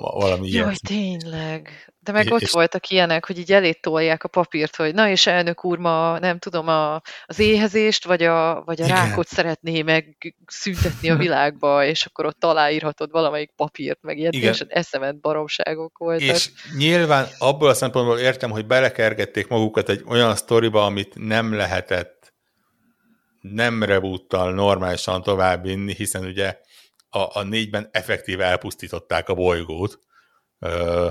[0.00, 0.74] valami Jaj, ilyen.
[0.86, 1.92] tényleg.
[2.00, 2.50] De meg ott és...
[2.50, 6.38] voltak ilyenek, hogy így elét tolják a papírt, hogy na és elnök úr ma nem
[6.38, 12.04] tudom, a, az éhezést, vagy a, vagy a rákot szeretné meg szüntetni a világba, és
[12.06, 16.34] akkor ott aláírhatod valamelyik papírt, meg ilyen teljesen eszement baromságok voltak.
[16.34, 22.23] És nyilván abból a szempontból értem, hogy belekergették magukat egy olyan sztoriba, amit nem lehetett
[23.52, 26.58] nem reboottal normálisan továbbvinni, hiszen ugye
[27.10, 29.98] a, a négyben effektíve elpusztították a bolygót,
[30.58, 31.08] ö,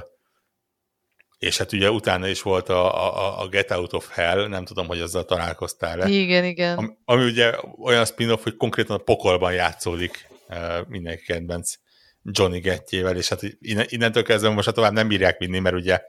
[1.37, 4.87] és hát ugye utána is volt a, a, a Get Out of Hell, nem tudom,
[4.87, 6.07] hogy azzal találkoztál-e.
[6.07, 6.77] Igen, igen.
[6.77, 7.53] Ami, ami ugye
[7.83, 10.27] olyan spin-off, hogy konkrétan a pokolban játszódik
[10.87, 11.73] mindenki kedvenc
[12.23, 16.01] Johnny Gettjével, és hát innentől kezdve most hát tovább nem bírják vinni, mert ugye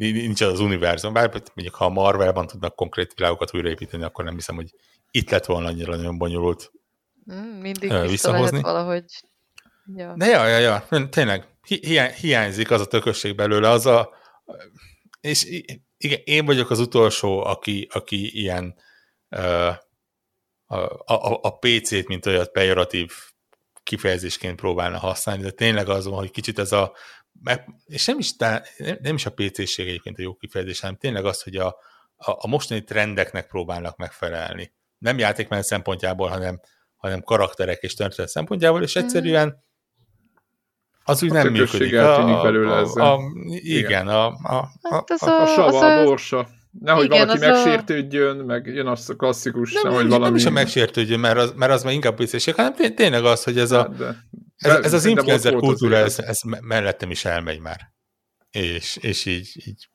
[0.00, 4.34] nincs az az univerzum, bár mondjuk ha a Marvelban tudnak konkrét világokat újraépíteni, akkor nem
[4.34, 4.74] hiszem, hogy
[5.10, 6.72] itt lett volna annyira nagyon bonyolult
[7.32, 8.60] mm, Mindig visszahozni.
[8.60, 9.04] valahogy.
[9.96, 10.14] Ja.
[10.16, 14.10] De ja, ja, ja, tényleg hi- hiányzik az a tökösség belőle, az a
[15.20, 15.62] és
[15.96, 18.74] igen, én vagyok az utolsó, aki, aki ilyen
[19.28, 19.74] uh,
[20.66, 23.12] a, a, a PC-t, mint olyat pejoratív
[23.82, 26.92] kifejezésként próbálna használni, de tényleg az van, hogy kicsit ez a
[27.42, 30.96] meg, és nem is, tá, nem, nem is a PC-ség egyébként a jó kifejezés, hanem
[30.96, 31.66] tényleg az, hogy a,
[32.16, 34.72] a, a mostani trendeknek próbálnak megfelelni.
[34.98, 36.60] Nem játékmenet szempontjából, hanem,
[36.96, 39.62] hanem karakterek és történet szempontjából, és egyszerűen
[41.04, 41.98] az úgy a nem működik.
[41.98, 46.04] A, belőle a, a, a, igen, a, a, a, hát a, a, a sava, a
[46.04, 46.48] borsa.
[46.80, 48.44] Nehogy Igen, valaki megsértődjön, a...
[48.44, 50.24] meg jön az a klasszikus, nem, nehogy valami...
[50.24, 53.58] Nem is a megsértődjön, mert az, mert az már inkább pc hanem tényleg az, hogy
[53.58, 54.16] ez, a, hát de.
[54.60, 57.80] Ez, ez az influencer kultúra, ez, ez mellettem is elmegy már.
[58.50, 59.88] És, és így, így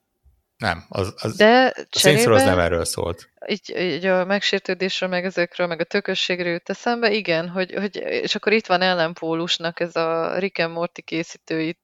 [0.56, 3.28] nem, az, az, De cserébe, az nem erről szólt.
[3.46, 8.34] Így, így a megsértődésről, meg ezekről, meg a tökösségről jut eszembe, igen, hogy, hogy, és
[8.34, 11.78] akkor itt van ellenpólusnak ez a Rick and Morty készítői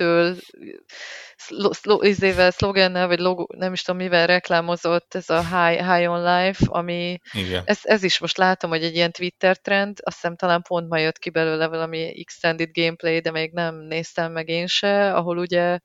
[0.00, 0.36] Apple-től
[2.00, 6.64] izével, szlogennel, vagy logo, nem is tudom mivel reklámozott ez a High, high on Life,
[6.68, 7.62] ami Igen.
[7.64, 10.98] Ez, ez is most látom, hogy egy ilyen Twitter trend, azt hiszem talán pont ma
[10.98, 15.78] jött ki belőle valami extended gameplay, de még nem néztem meg én se, ahol ugye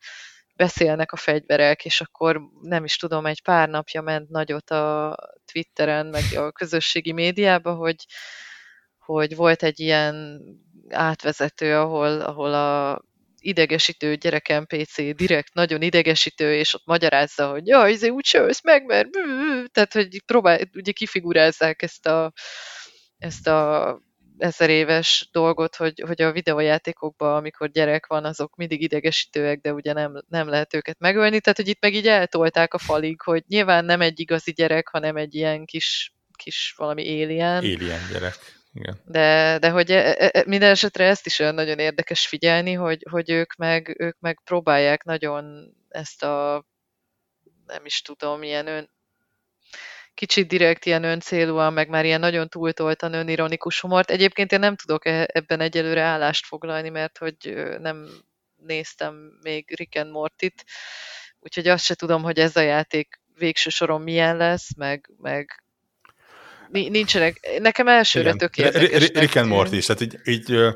[0.56, 5.16] beszélnek a fegyverek, és akkor nem is tudom, egy pár napja ment nagyot a
[5.52, 8.06] Twitteren, meg a közösségi médiában, hogy,
[8.98, 10.42] hogy volt egy ilyen
[10.90, 13.02] átvezető, ahol, ahol a
[13.46, 18.86] idegesítő gyereken PC direkt nagyon idegesítő, és ott magyarázza, hogy jaj, izé úgy se meg,
[18.86, 19.08] mert
[19.72, 22.34] tehát, hogy próbál, ugye kifigurázzák ezt a,
[23.18, 24.00] ezt a
[24.38, 29.94] ezer éves dolgot, hogy, hogy a videójátékokban, amikor gyerek van, azok mindig idegesítőek, de ugye
[29.94, 33.86] nem, nem lehet őket megölni, tehát hogy itt meg így eltolták a falig, hogy nyilván
[33.86, 37.58] nem egy igazi gyerek, hanem egy ilyen kis, kis valami alien.
[37.58, 38.36] Alien gyerek.
[38.76, 39.02] Igen.
[39.06, 43.06] De, de hogy e, e, e, minden esetre ezt is olyan nagyon érdekes figyelni, hogy,
[43.10, 46.66] hogy ők, meg, ők meg próbálják nagyon ezt a
[47.66, 48.90] nem is tudom, ilyen ön,
[50.14, 54.10] kicsit direkt ilyen öncélúan, meg már ilyen nagyon túltoltan önironikus humort.
[54.10, 58.08] Egyébként én nem tudok ebben egyelőre állást foglalni, mert hogy nem
[58.56, 60.66] néztem még Rick and Mortit,
[61.40, 65.65] úgyhogy azt se tudom, hogy ez a játék végső soron milyen lesz, meg, meg
[66.72, 68.38] nincsenek, nekem elsőre Igen.
[68.38, 69.10] tök érdekes.
[69.10, 70.76] Rick and Morty is, tehát így, így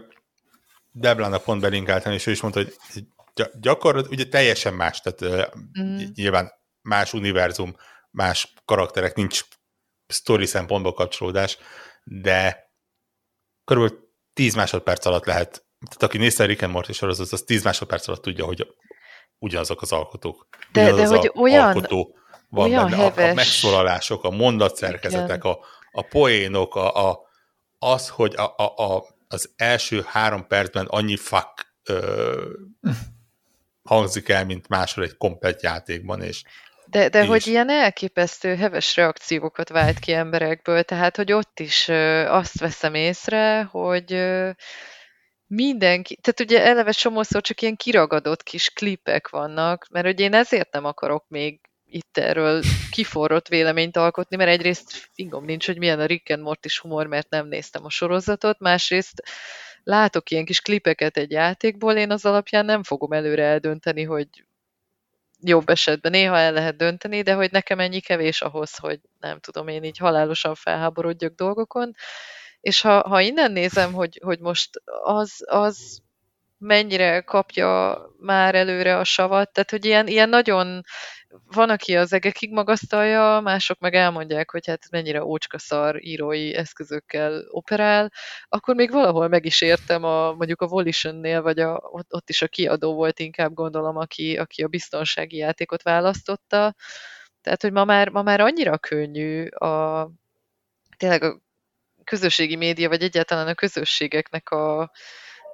[0.92, 2.74] Deblának pont belinkáltam, és ő is mondta, hogy
[3.60, 5.98] gyakorlatilag ugye teljesen más, tehát mm.
[6.16, 6.52] nyilván
[6.82, 7.76] más univerzum,
[8.12, 9.42] más karakterek, nincs
[10.08, 11.58] story szempontból kapcsolódás,
[12.04, 12.72] de
[13.66, 17.64] körülbelül 10 másodperc alatt lehet, tehát aki nézte a Rick and Morty sorozatot, az 10
[17.64, 18.68] másodperc alatt tudja, hogy
[19.38, 20.48] ugyanazok az alkotók.
[20.72, 22.18] De, de hogy olyan, alkotó
[22.50, 23.26] van olyan benne, heves.
[23.26, 25.60] a, a megszólalások, a mondatszerkezetek, a,
[25.92, 27.20] a poénok, a, a,
[27.80, 32.52] az, hogy a, a, a, az első három percben annyi fuck ö,
[33.84, 36.44] hangzik el, mint máshol egy komplet játékban, és
[36.86, 42.26] de, de hogy ilyen elképesztő heves reakciókat vált ki emberekből, tehát hogy ott is ö,
[42.26, 44.50] azt veszem észre, hogy ö,
[45.48, 50.72] mindenki, tehát ugye eleve csomószor csak ilyen kiragadott kis klipek vannak, mert hogy én ezért
[50.72, 56.06] nem akarok még itt erről kiforrott véleményt alkotni, mert egyrészt fingom nincs, hogy milyen a
[56.06, 59.24] Rick and Morty humor, mert nem néztem a sorozatot, másrészt
[59.84, 64.28] látok ilyen kis klipeket egy játékból, én az alapján nem fogom előre eldönteni, hogy
[65.42, 69.68] jobb esetben néha el lehet dönteni, de hogy nekem ennyi kevés ahhoz, hogy nem tudom,
[69.68, 71.96] én így halálosan felháborodjak dolgokon.
[72.62, 76.02] És ha, ha innen nézem, hogy, hogy most az, az
[76.58, 80.82] mennyire kapja már előre a savat, tehát hogy ilyen, ilyen nagyon
[81.46, 88.12] van, aki az egekig magasztalja, mások meg elmondják, hogy hát mennyire ócskaszar írói eszközökkel operál,
[88.48, 92.42] akkor még valahol meg is értem a, mondjuk a Volition-nél, vagy a, ott, ott is
[92.42, 96.76] a kiadó volt inkább gondolom, aki, aki a biztonsági játékot választotta.
[97.42, 100.10] Tehát, hogy ma már, ma már annyira könnyű a
[100.98, 101.40] tényleg a
[102.04, 104.92] közösségi média, vagy egyáltalán a közösségeknek a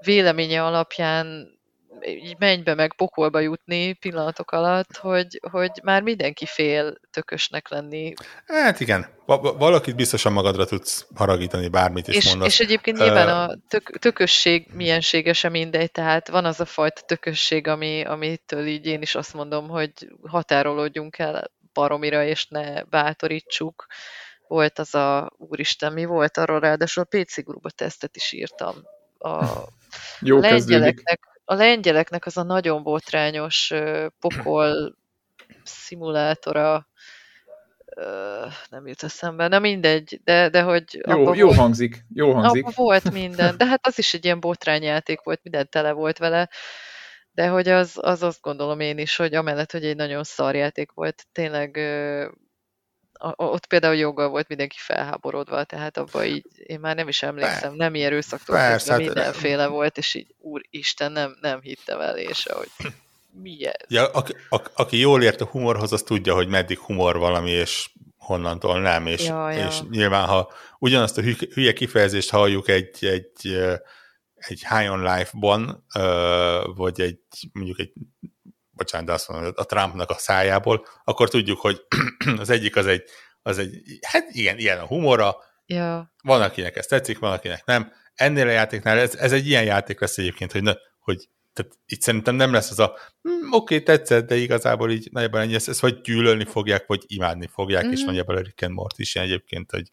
[0.06, 1.55] véleménye alapján
[2.02, 8.14] így mennybe meg pokolba jutni pillanatok alatt, hogy, hogy már mindenki fél tökösnek lenni.
[8.46, 12.48] Hát igen, Va- valakit biztosan magadra tudsz haragítani, bármit is és, mondasz.
[12.48, 17.68] És egyébként nyilván a tök, tökösség milyensége sem mindegy, tehát van az a fajta tökösség,
[17.68, 19.92] ami, amitől így én is azt mondom, hogy
[20.28, 23.86] határolódjunk el baromira, és ne bátorítsuk.
[24.48, 28.76] Volt az a, úristen, mi volt arról, ráadásul a PC Gruba tesztet is írtam.
[29.18, 29.46] A,
[30.20, 33.74] Jó lengyeleknek, a lengyeleknek az a nagyon botrányos
[34.20, 34.96] pokol
[35.64, 36.88] szimulátora,
[38.70, 41.02] nem jut eszembe, na mindegy, de, de hogy...
[41.08, 42.76] Jó, jó volt, hangzik, jó hangzik.
[42.76, 46.50] volt minden, de hát az is egy ilyen botrányjáték volt, minden tele volt vele,
[47.32, 51.26] de hogy az, az azt gondolom én is, hogy amellett, hogy egy nagyon szarjáték volt,
[51.32, 51.78] tényleg
[53.36, 57.96] ott például joggal volt mindenki felháborodva, tehát abban így én már nem is emlékszem, nem
[57.96, 62.70] ilyen erőszaktól Persze, hát, mindenféle volt, és így úristen, nem, nem hittem el, és hogy
[63.44, 63.86] mi ez?
[63.88, 67.90] Ja, aki, a, aki jól ért a humorhoz, az tudja, hogy meddig humor valami, és
[68.18, 69.68] honnantól nem, és, ja, ja.
[69.68, 71.22] és nyilván, ha ugyanazt a
[71.54, 73.58] hülye kifejezést halljuk egy, egy,
[74.36, 75.86] egy High on Life-ban,
[76.76, 77.20] vagy egy
[77.54, 77.94] mondjuk egy
[78.76, 81.82] bocsánat, de azt mondom, a Trumpnak a szájából, akkor tudjuk, hogy
[82.40, 83.04] az egyik az egy,
[83.42, 85.36] az egy, hát igen, ilyen a humora,
[85.66, 86.14] ja.
[86.24, 87.92] van akinek ez tetszik, van akinek nem.
[88.16, 92.02] Ennél a játéknál ez, ez egy ilyen játék lesz egyébként, hogy, ne, hogy tehát itt
[92.02, 95.70] szerintem nem lesz az a hm, oké, okay, tetszett, de igazából így nagyjából ennyi, ezt,
[95.70, 97.92] ezt vagy gyűlölni fogják, vagy imádni fogják, mm-hmm.
[97.92, 98.08] és mhm.
[98.08, 99.92] nagyjából a Rick and Morty is ilyen egyébként, hogy,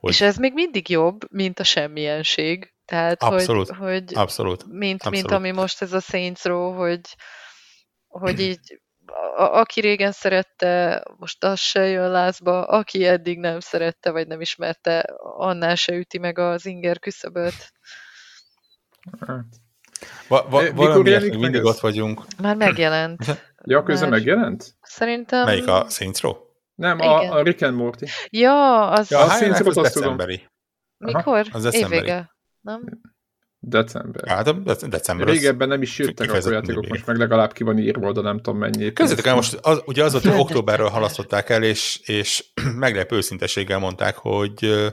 [0.00, 0.10] hogy...
[0.10, 2.72] És ez még mindig jobb, mint a semmienség.
[2.84, 5.20] Tehát, abszolút, hogy, hogy abszolút, mint, abszolút.
[5.20, 7.00] mint ami most ez a Saints Row, hogy,
[8.12, 8.80] hogy így
[9.36, 14.40] a, aki régen szerette, most az se jön lázba, aki eddig nem szerette, vagy nem
[14.40, 17.72] ismerte, annál se üti meg az inger küszöböt.
[19.26, 19.44] Hát.
[20.28, 21.66] Va, va, valamiért mindig ez?
[21.66, 22.24] ott vagyunk.
[22.38, 23.24] Már megjelent.
[23.64, 24.18] ja, közben Már...
[24.18, 24.74] megjelent?
[24.80, 25.44] Szerintem...
[25.44, 26.34] Melyik a Saints Row?
[26.74, 28.04] Nem, a, a Rick and Morty.
[28.28, 29.10] Ja, az...
[29.10, 30.48] Ja, a Saints Row az decemberi.
[30.98, 31.46] Mikor?
[31.52, 31.96] Az decemberi.
[31.96, 33.00] Évvége, nem?
[33.64, 34.28] December.
[34.28, 34.52] Hát a
[34.86, 35.26] december.
[35.26, 38.58] Régebben nem is jöttek a játékok, most meg legalább ki van írva, de nem tudom
[38.58, 38.92] mennyi.
[38.92, 42.44] Közöttek el, most az, ugye az volt, hogy októberről halasztották el, és, és
[42.76, 44.90] meglepő őszintességgel mondták, hogy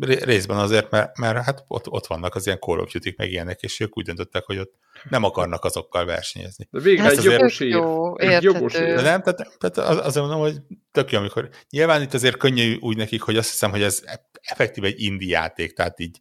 [0.00, 3.60] részben azért, mert, mert hát ott, ott vannak az ilyen Call of Duty meg ilyenek,
[3.60, 4.72] és ők úgy döntöttek, hogy ott
[5.08, 6.68] nem akarnak azokkal versenyezni.
[6.70, 7.68] De végre egy jogos ér.
[7.68, 8.94] Jó, egy jogos ér.
[8.94, 10.56] De nem, tehát, tehát az, azért mondom, hogy
[10.92, 14.02] tök jó, amikor nyilván itt azért könnyű úgy nekik, hogy azt hiszem, hogy ez
[14.42, 16.20] effektív egy indie játék, tehát így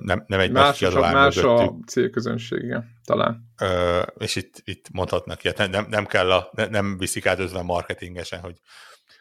[0.00, 3.52] nem, nem egy más, nagy kiadó Más a célközönsége, talán.
[3.60, 8.40] Ö, és itt, itt mondhatnak ilyet, nem, nem kell a, nem viszik át ötven marketingesen,
[8.40, 8.60] hogy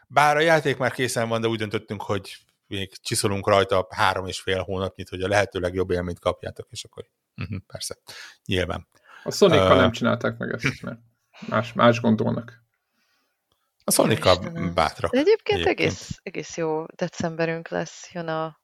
[0.08, 2.38] bár a játék már készen van, de úgy döntöttünk, hogy
[2.68, 7.06] még csiszolunk rajta három és fél hónapnyit, hogy a lehető legjobb élményt kapjátok, és akkor
[7.36, 7.98] uh-huh, persze,
[8.46, 8.88] nyilván.
[9.24, 11.00] A sonic uh, nem csinálták meg ezt, mert
[11.48, 12.66] más, más gondolnak.
[13.84, 14.24] A sonic
[14.74, 15.12] bátrak.
[15.12, 15.80] De egyébként, egyébként.
[15.80, 18.60] Egész, egész jó decemberünk lesz, jön a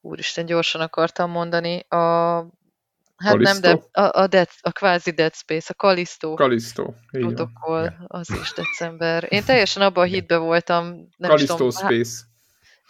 [0.00, 2.46] úristen, gyorsan akartam mondani, a
[3.20, 3.68] Hát Kalisztó?
[3.68, 6.34] nem, de a, a, Dead, a kvázi Dead Space, a Kalisztó.
[6.34, 6.94] Kalisztó.
[7.10, 9.26] protokoll, az is december.
[9.28, 10.84] Én teljesen abban a hitbe voltam.
[11.16, 12.20] Nem Kalisztó tudom, Space.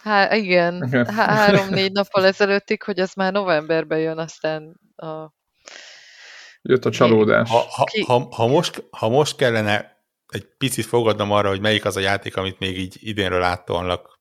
[0.03, 5.33] Há, igen, há, három-négy nappal ezelőttig, hogy az már novemberben jön, aztán a...
[6.61, 7.49] Jött a csalódás.
[7.49, 11.95] Ha, ha, ha, ha, most, ha most kellene egy picit fogadnom arra, hogy melyik az
[11.95, 14.19] a játék, amit még így idénről áttolnak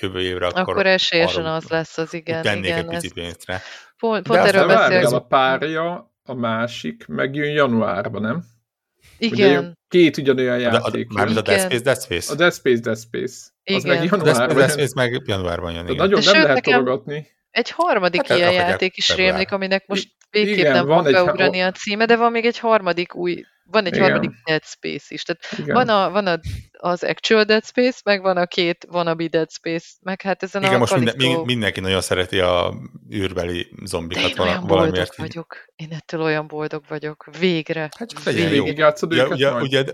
[0.00, 0.60] jövő évre, akkor...
[0.60, 2.42] Akkor esélyesen az lesz az, igen.
[2.42, 3.62] Tennék igen, egy picit pénztre.
[3.98, 5.12] Pont, pont erről beszélünk.
[5.12, 8.44] a párja, a másik megjön januárban, nem?
[9.18, 9.58] Igen.
[9.58, 11.08] Ugye, két ugyanolyan játék.
[11.08, 12.32] Mármint a Dead Space, Dead Space.
[12.32, 13.36] A Dead Space, Dead Space.
[13.62, 13.78] Igen.
[13.78, 15.84] Az meg januárban Space meg januárban jön.
[15.84, 15.96] Igen.
[15.96, 17.26] Nagyon De nem lehet tologatni.
[17.50, 22.04] Egy harmadik hát ilyen játék is rémlik, aminek most végképp nem fog beugrani a címe,
[22.04, 24.02] de van még egy harmadik új van egy Igen.
[24.02, 25.22] harmadik Dead Space is.
[25.22, 25.74] Tehát Igen.
[25.74, 26.40] van, a, van a,
[26.72, 30.74] az actual Dead Space, meg van a két wannabe Dead Space, meg hát ezen Igen,
[30.74, 32.74] a most minden, minden, mindenki nagyon szereti a
[33.12, 35.16] űrbeli zombikat vala, olyan valamiért.
[35.16, 35.64] Boldog vagyok.
[35.76, 37.24] Én ettől olyan boldog vagyok.
[37.38, 37.88] Végre.
[37.98, 38.66] Hát csak legyen jó.
[38.66, 39.84] Játszod ja, ugye, ugye,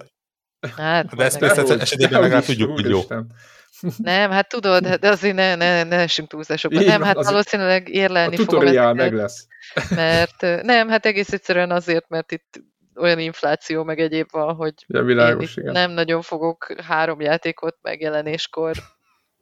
[0.76, 3.00] hát, a Dead Space esetében legalább tudjuk, hogy jó.
[3.96, 6.80] Nem, hát tudod, de azért ne, ne, ne essünk túlzásokba.
[6.80, 8.94] Nem, hát valószínűleg érlelni a fogom.
[8.96, 9.46] meg lesz.
[9.90, 12.62] Mert nem, hát egész egyszerűen azért, mert itt
[12.96, 18.76] olyan infláció meg egyéb van, hogy ja, világos, én nem nagyon fogok három játékot megjelenéskor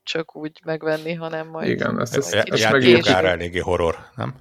[0.03, 1.69] csak úgy megvenni, hanem majd...
[1.69, 4.35] Igen, ezt, ezt, ezt, ezt ára eléggé horror, nem?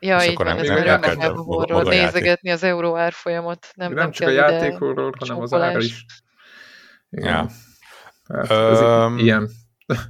[0.00, 1.86] Ja, és így van, ez meg a horror.
[1.86, 3.66] Nézegetni az euró árfolyamot.
[3.74, 6.04] Nem, nem, nem csak a játék horror, hanem az ára is.
[7.10, 7.32] Igen.
[7.32, 7.48] Ja.
[8.36, 9.50] Hát, ez um, ilyen.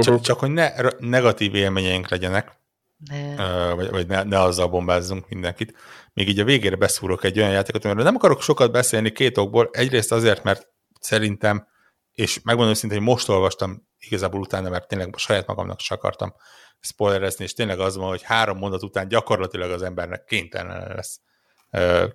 [0.00, 2.61] csak, csak, hogy ne negatív élményeink legyenek,
[3.10, 3.74] ne.
[3.74, 5.74] vagy, vagy ne, ne azzal bombázzunk mindenkit.
[6.12, 9.68] Még így a végére beszúrok egy olyan játékot, amiről nem akarok sokat beszélni két okból.
[9.72, 10.68] Egyrészt azért, mert
[11.00, 11.66] szerintem,
[12.12, 16.34] és megmondom szintén, hogy most olvastam igazából utána, mert tényleg saját magamnak is akartam
[16.80, 21.20] spoilerezni, és tényleg az van, hogy három mondat után gyakorlatilag az embernek kénytelen lesz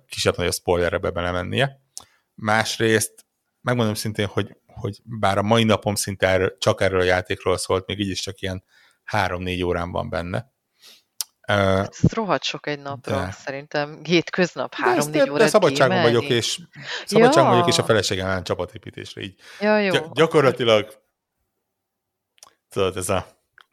[0.08, 1.80] kisebb-nagyobb spoilerbe belemennie.
[2.34, 3.26] Másrészt
[3.60, 7.86] megmondom szintén, hogy, hogy bár a mai napom szinte erről, csak erről a játékról szólt,
[7.86, 8.64] még így is csak ilyen
[9.04, 10.52] három-négy órán van benne.
[11.48, 13.30] Hát ez rohadt sok egy napra, de...
[13.30, 16.58] szerintem hétköznap, három-négy órát szabadságon vagyok, és
[17.06, 17.50] szabadságon ja.
[17.50, 19.34] vagyok, és a feleségem ellen csapatépítésre így.
[19.60, 19.92] Ja, jó.
[19.92, 21.02] Gy- gyakorlatilag
[22.68, 23.26] tudod, ez a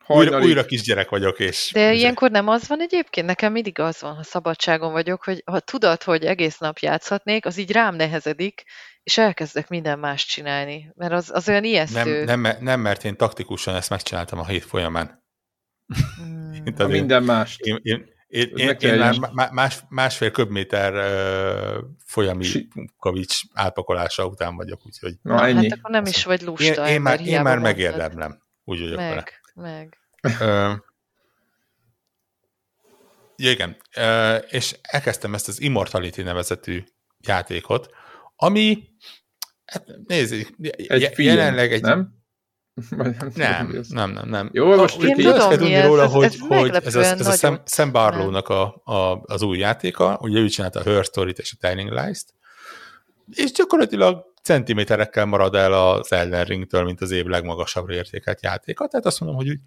[0.08, 1.70] újra, újra kisgyerek vagyok, és...
[1.74, 3.28] De ilyenkor nem az van egyébként?
[3.28, 7.58] Nekem mindig az van, ha szabadságon vagyok, hogy ha tudod, hogy egész nap játszhatnék, az
[7.58, 8.64] így rám nehezedik,
[9.04, 12.24] és elkezdek minden más csinálni, mert az, az olyan ijesztő.
[12.24, 15.24] Nem, nem, nem, mert én taktikusan ezt megcsináltam a hét folyamán.
[16.16, 16.64] Hmm.
[16.78, 17.58] a minden más.
[17.58, 18.98] Én, én, én, én, én
[19.34, 22.68] már más, másfél köbméter uh, folyami si
[23.00, 25.16] kavics átpakolása után vagyok, úgyhogy...
[25.22, 25.70] Na, hát ennyi.
[25.70, 26.88] Hát akkor nem is vagy lusta.
[26.88, 28.42] Én, én már, én már megérdemlem.
[28.64, 29.24] Úgy vagyok meg, vele.
[29.54, 30.78] Meg, uh,
[33.36, 36.84] ja, igen, uh, és elkezdtem ezt az Immortality nevezetű
[37.20, 37.90] játékot,
[38.36, 38.84] ami,
[39.66, 41.82] hát nézzük, egy jelenleg egy...
[41.82, 42.24] Nem?
[42.90, 44.50] nem, nem, nem, nem, nem.
[44.54, 47.28] Jó, most Én tudom, azt kell tudni róla, ez, hogy, ez, hogy ez, a, ez
[47.28, 51.40] a Sam, Sam Barlow-nak a, a, az új játéka, ugye ő csinálta a Her Story-t
[51.40, 52.34] és a Telling Lies-t,
[53.32, 58.88] és gyakorlatilag centiméterekkel marad el az Elden Ringtől, mint az év legmagasabbra értékelt játéka.
[58.88, 59.60] Tehát azt mondom, hogy úgy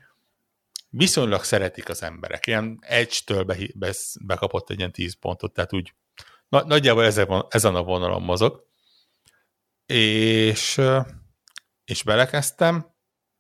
[0.91, 2.47] viszonylag szeretik az emberek.
[2.47, 5.93] Ilyen Edge-től be, be, bekapott egy ilyen 10 pontot, tehát úgy
[6.49, 8.67] na, nagyjából ezen, ezen a vonalon mozog.
[9.87, 10.81] És,
[11.85, 12.97] és belekezdtem,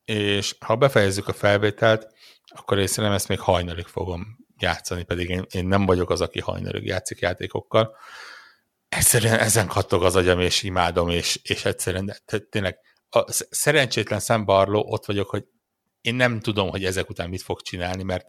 [0.09, 2.14] és ha befejezzük a felvételt,
[2.47, 6.40] akkor én szerintem ezt még hajnalig fogom játszani, pedig én, én nem vagyok az, aki
[6.40, 7.97] hajnalig játszik játékokkal.
[8.89, 12.78] Egyszerűen ezen kattog az agyam, és imádom, és, és egyszerűen de, tényleg
[13.10, 15.44] a szerencsétlen szembarló ott vagyok, hogy
[16.01, 18.26] én nem tudom, hogy ezek után mit fog csinálni, mert,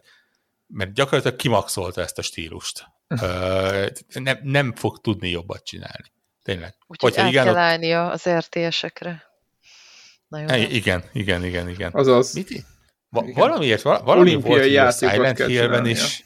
[0.66, 2.84] mert gyakorlatilag kimaxolta ezt a stílust.
[4.12, 6.12] nem, nem fog tudni jobbat csinálni.
[6.42, 6.74] Tényleg.
[6.86, 7.58] Úgyhogy át igen, kell ott...
[7.58, 9.29] állnia az RTS-ekre.
[10.70, 11.90] Igen, igen, igen, igen.
[11.92, 12.34] Azaz.
[12.34, 12.48] Mit?
[13.08, 13.34] Va- igen.
[13.34, 16.24] Valamiért, valami volt, hogy a Silent Hill-ben is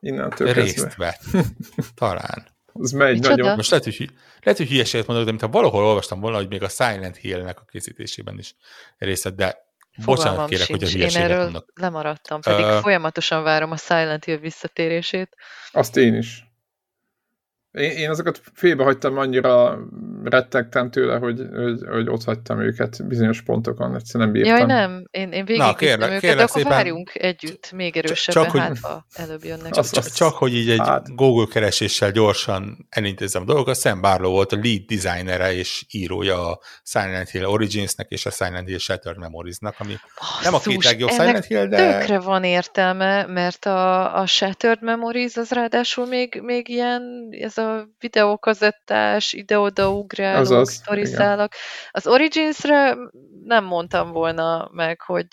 [0.00, 1.20] Innentől részt vett.
[1.94, 2.46] Talán.
[2.72, 3.34] Az megy Micsoda?
[3.36, 3.56] nagyon.
[3.56, 4.10] Most lehet, hogy,
[4.42, 7.64] lehet, hogy hülyeséget mondok, de mintha valahol olvastam volna, hogy még a Silent Hill-nek a
[7.70, 8.54] készítésében is
[8.98, 9.56] részt vett, de
[10.02, 10.80] Fogalmam bocsánat kérek, sincs.
[10.80, 11.72] hogy a hülyeséget Én erről mondok.
[11.74, 15.36] lemaradtam, pedig uh, folyamatosan várom a Silent Hill visszatérését.
[15.72, 16.49] Azt én is.
[17.72, 19.78] Én, én azokat félbehagytam, annyira
[20.24, 24.58] rettegtem tőle, hogy, hogy, hogy ott hagytam őket bizonyos pontokon, egyszerűen nem bírtam.
[24.58, 27.96] Jaj, nem, én, én végig Na, kérlek, őket, kérlek de akkor szépen, várjunk együtt még
[27.96, 29.72] erősebben, csak, hát ha előbb jönnek.
[29.72, 31.14] Csak, csak, csak, hogy így egy hát.
[31.14, 36.60] Google kereséssel gyorsan elintézem a dolgokat, Sam Barlow volt a lead designere és írója a
[36.82, 41.10] Silent Hill Originsnek és a Silent Hill Shattered Memories-nak, ami Basszus, nem a két legjobb
[41.10, 41.98] Silent Hill, de...
[41.98, 47.88] tökre van értelme, mert a, a Shattered Memories az ráadásul még, még ilyen, ez a
[47.98, 51.52] videókazettás, ide-oda ugrálók, sztoriszálak.
[51.90, 52.96] Az Origins-re
[53.44, 55.26] nem mondtam volna meg, hogy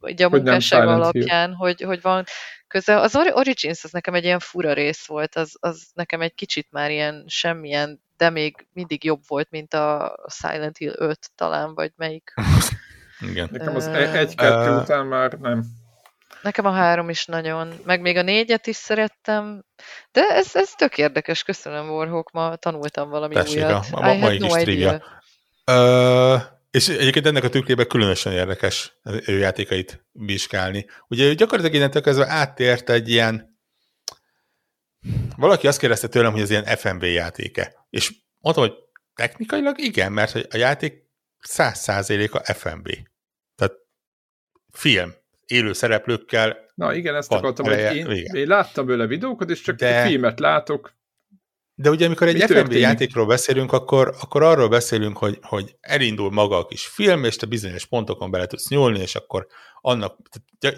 [0.00, 2.24] ugye a hogy munkásság alapján, hogy, hogy van
[2.66, 3.00] köze.
[3.00, 6.90] Az Origins az nekem egy ilyen fura rész volt, az, az nekem egy kicsit már
[6.90, 12.34] ilyen semmilyen, de még mindig jobb volt, mint a Silent Hill 5 talán, vagy melyik.
[13.30, 13.48] Igen.
[13.52, 15.64] Nekem az egy-kettő uh, után már nem.
[16.42, 19.64] Nekem a három is nagyon, meg még a négyet is szerettem,
[20.12, 23.86] de ez, ez tök érdekes, köszönöm Warhawk, ma tanultam valami Tessék, újat.
[23.90, 25.02] A, a, a mai no kis trivia.
[25.66, 26.40] Uh,
[26.70, 28.92] és egyébként ennek a tükrében különösen érdekes
[29.26, 30.86] ő játékait vizsgálni.
[31.08, 33.58] Ugye gyakorlatilag innentől kezdve áttért egy ilyen
[35.36, 37.86] valaki azt kérdezte tőlem, hogy ez ilyen FMV játéke.
[37.90, 38.74] És mondtam, hogy
[39.14, 41.08] technikailag igen, mert a játék
[41.38, 42.88] száz százaléka FMV.
[43.54, 43.74] Tehát
[44.72, 45.14] film
[45.50, 46.56] élő szereplőkkel.
[46.74, 50.98] Na igen, ezt akartam, hogy én, én láttam bőle videókat, és csak de, filmet látok.
[51.74, 56.56] De ugye, amikor egy FMV játékról beszélünk, akkor, akkor arról beszélünk, hogy, hogy elindul maga
[56.56, 59.46] a kis film, és te bizonyos pontokon bele tudsz nyúlni, és akkor
[59.80, 60.18] annak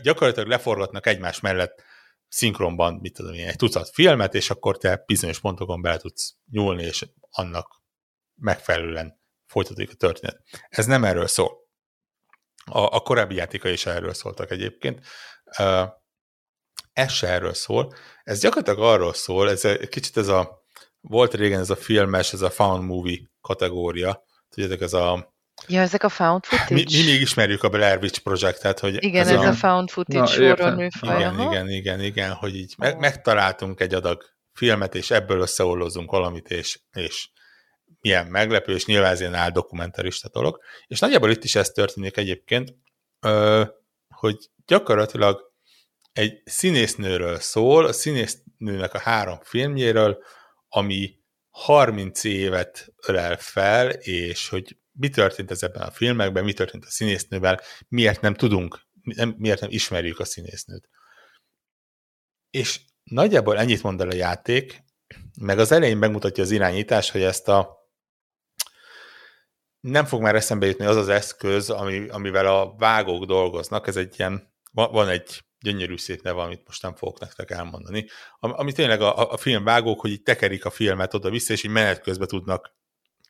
[0.03, 1.83] gyakorlatilag leforgatnak egymás mellett
[2.29, 6.83] szinkronban, mit tudom én, egy tucat filmet, és akkor te bizonyos pontokon bele tudsz nyúlni,
[6.83, 7.83] és annak
[8.35, 10.43] megfelelően folytatódik a történet.
[10.69, 11.62] Ez nem erről szól.
[12.65, 15.01] A, a korábbi játékai is erről szóltak egyébként.
[16.93, 17.95] Ez se erről szól.
[18.23, 20.65] Ez gyakorlatilag arról szól, ez egy kicsit ez a,
[21.01, 24.25] volt régen ez a filmes, ez a found movie kategória.
[24.49, 25.31] Tudjátok, ez a
[25.67, 26.75] Ja, ezek a found footage?
[26.75, 29.91] Mi, mi még ismerjük a Blair Witch Projectet, hogy Igen, ez, ez a, a found
[29.91, 31.17] footage Na, horror műfaj.
[31.19, 34.23] Igen, igen, igen, igen, hogy így meg, megtaláltunk egy adag
[34.53, 37.29] filmet, és ebből összeollozunk valamit, és, és
[38.03, 40.61] milyen meglepő, és nyilván ez ilyen áldokumentarista dolog.
[40.87, 42.75] És nagyjából itt is ez történik egyébként,
[44.09, 45.53] hogy gyakorlatilag
[46.13, 50.23] egy színésznőről szól, a színésznőnek a három filmjéről,
[50.69, 51.21] ami
[51.51, 57.61] 30 évet ölel fel, és hogy mi történt ezekben a filmekben, mi történt a színésznővel,
[57.89, 60.89] miért nem tudunk, nem, miért nem ismerjük a színésznőt.
[62.51, 64.85] És nagyjából ennyit mond el a játék,
[65.41, 67.82] meg az elején megmutatja az irányítás, hogy ezt a
[69.83, 74.15] nem fog már eszembe jutni az az eszköz, ami, amivel a vágók dolgoznak, ez egy
[74.19, 78.07] ilyen, van egy gyönyörű szép neve, amit most nem fogok nektek elmondani,
[78.39, 82.01] ami tényleg a, a film vágók, hogy így tekerik a filmet oda-vissza, és így menet
[82.01, 82.77] közben tudnak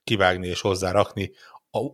[0.05, 1.33] kivágni és hozzárakni,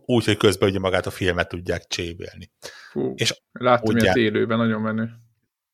[0.05, 2.51] úgy, hogy közben ugye magát a filmet tudják csébélni.
[2.91, 5.09] Fú, és láttam ilyet élőben, nagyon menő.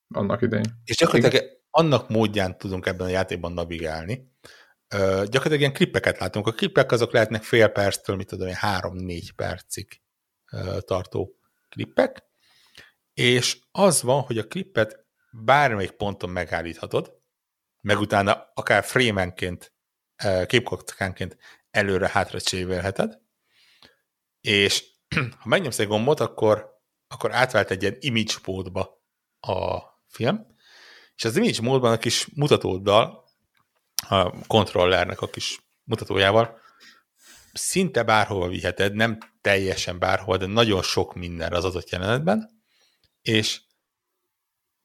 [0.07, 0.81] Annak idején.
[0.83, 4.34] És gyakorlatilag annak módján tudunk ebben a játékban navigálni,
[4.89, 6.47] gyakorlatilag ilyen klippeket látunk.
[6.47, 10.01] A klippek azok lehetnek fél perctől, mit tudom, három-négy percig
[10.79, 11.39] tartó
[11.69, 12.23] klippek,
[13.13, 17.21] és az van, hogy a klippet bármelyik ponton megállíthatod,
[17.81, 19.73] meg utána akár frémenként,
[20.45, 21.37] képkockánként
[21.71, 23.19] előre-hátra csévélheted,
[24.41, 24.85] és
[25.39, 29.03] ha megnyomsz egy gombot, akkor, akkor átvált egy ilyen image módba
[29.39, 30.45] a film,
[31.15, 33.24] és az image módban a kis mutatóddal
[34.09, 36.59] a kontrollernek a kis mutatójával
[37.53, 42.49] szinte bárhova viheted, nem teljesen bárhova, de nagyon sok mindenre az adott jelenetben,
[43.21, 43.61] és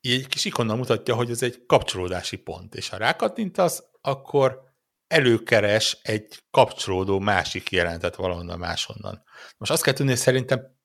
[0.01, 4.63] egy kis ikonnal mutatja, hogy ez egy kapcsolódási pont, és ha rákattintasz, akkor
[5.07, 9.23] előkeres egy kapcsolódó másik jelentet valahonnan máshonnan.
[9.57, 10.79] Most azt kell tudni, hogy szerintem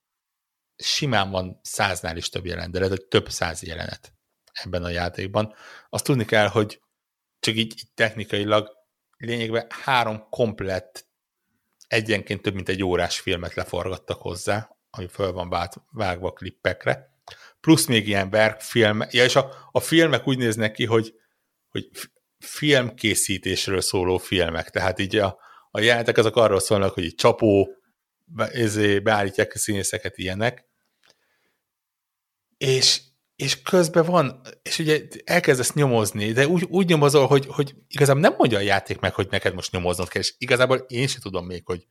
[0.76, 4.14] simán van száznál is több jelenet, de lehet, több száz jelenet
[4.52, 5.54] ebben a játékban.
[5.90, 6.82] Azt tudni kell, hogy
[7.40, 8.70] csak így, így technikailag
[9.18, 11.08] lényegben három komplett,
[11.88, 17.14] egyenként több mint egy órás filmet leforgattak hozzá, ami föl van vágva a klippekre,
[17.60, 21.14] plusz még ilyen verkfilm, ja, és a, a filmek úgy néznek ki, hogy,
[21.70, 21.90] hogy
[22.40, 25.40] filmkészítésről szóló filmek, tehát így a,
[25.72, 27.70] a jelenetek azok arról szólnak, hogy így csapó,
[28.26, 30.66] be, ezé, beállítják a színészeket ilyenek,
[32.58, 33.02] és,
[33.36, 38.36] és közben van, és ugye elkezdesz nyomozni, de úgy, úgy nyomozol, hogy, hogy igazából nem
[38.38, 41.66] mondja a játék meg, hogy neked most nyomoznod kell, és igazából én sem tudom még,
[41.66, 41.88] hogy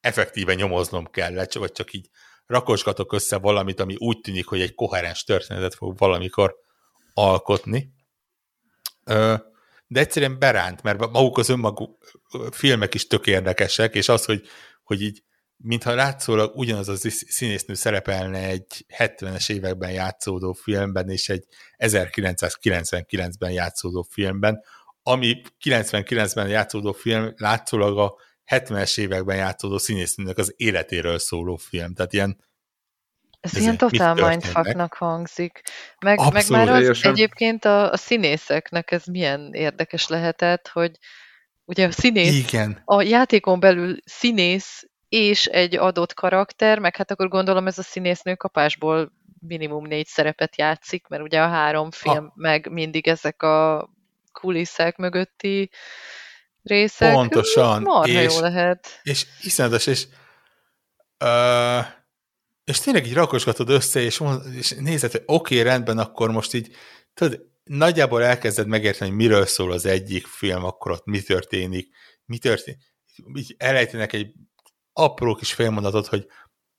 [0.00, 2.08] effektíven nyomoznom kell, vagy csak így
[2.46, 6.56] rakosgatok össze valamit, ami úgy tűnik, hogy egy koherens történetet fog valamikor
[7.14, 7.92] alkotni.
[9.86, 12.10] De egyszerűen beránt, mert maguk az önmaguk
[12.50, 14.48] filmek is tök érdekesek, és az, hogy,
[14.82, 15.22] hogy így
[15.58, 21.44] mintha látszólag ugyanaz a színésznő szerepelne egy 70-es években játszódó filmben, és egy
[21.78, 24.62] 1999-ben játszódó filmben,
[25.02, 28.14] ami 99-ben játszódó film látszólag a
[28.46, 31.94] 70-es években játszódó színésznőnek az életéről szóló film.
[31.94, 32.46] Tehát ilyen
[33.40, 35.60] ez ilyen totál mindfucknak hangzik.
[35.98, 40.98] Meg, meg már az egyébként a, a színészeknek ez milyen érdekes lehetett, hogy
[41.64, 42.82] ugye a színész, Igen.
[42.84, 48.34] a játékon belül színész és egy adott karakter, meg hát akkor gondolom ez a színésznő
[48.34, 52.32] kapásból minimum négy szerepet játszik, mert ugye a három film, a...
[52.34, 53.88] meg mindig ezek a
[54.32, 55.70] kulisszák mögötti
[56.62, 57.12] részek.
[57.12, 57.82] Pontosan.
[57.82, 59.00] Marha és, jó lehet.
[59.02, 60.06] És iszonyatos, és
[61.24, 61.86] uh,
[62.64, 66.54] és tényleg így rakosgatod össze, és, mond, és nézed, hogy oké, okay, rendben, akkor most
[66.54, 66.74] így,
[67.14, 71.88] tudod, nagyjából elkezded megérteni, hogy miről szól az egyik film, akkor ott mi történik,
[72.24, 72.78] mi történik.
[73.34, 74.32] Így elejtenek egy
[74.98, 76.26] apró kis félmondatot, hogy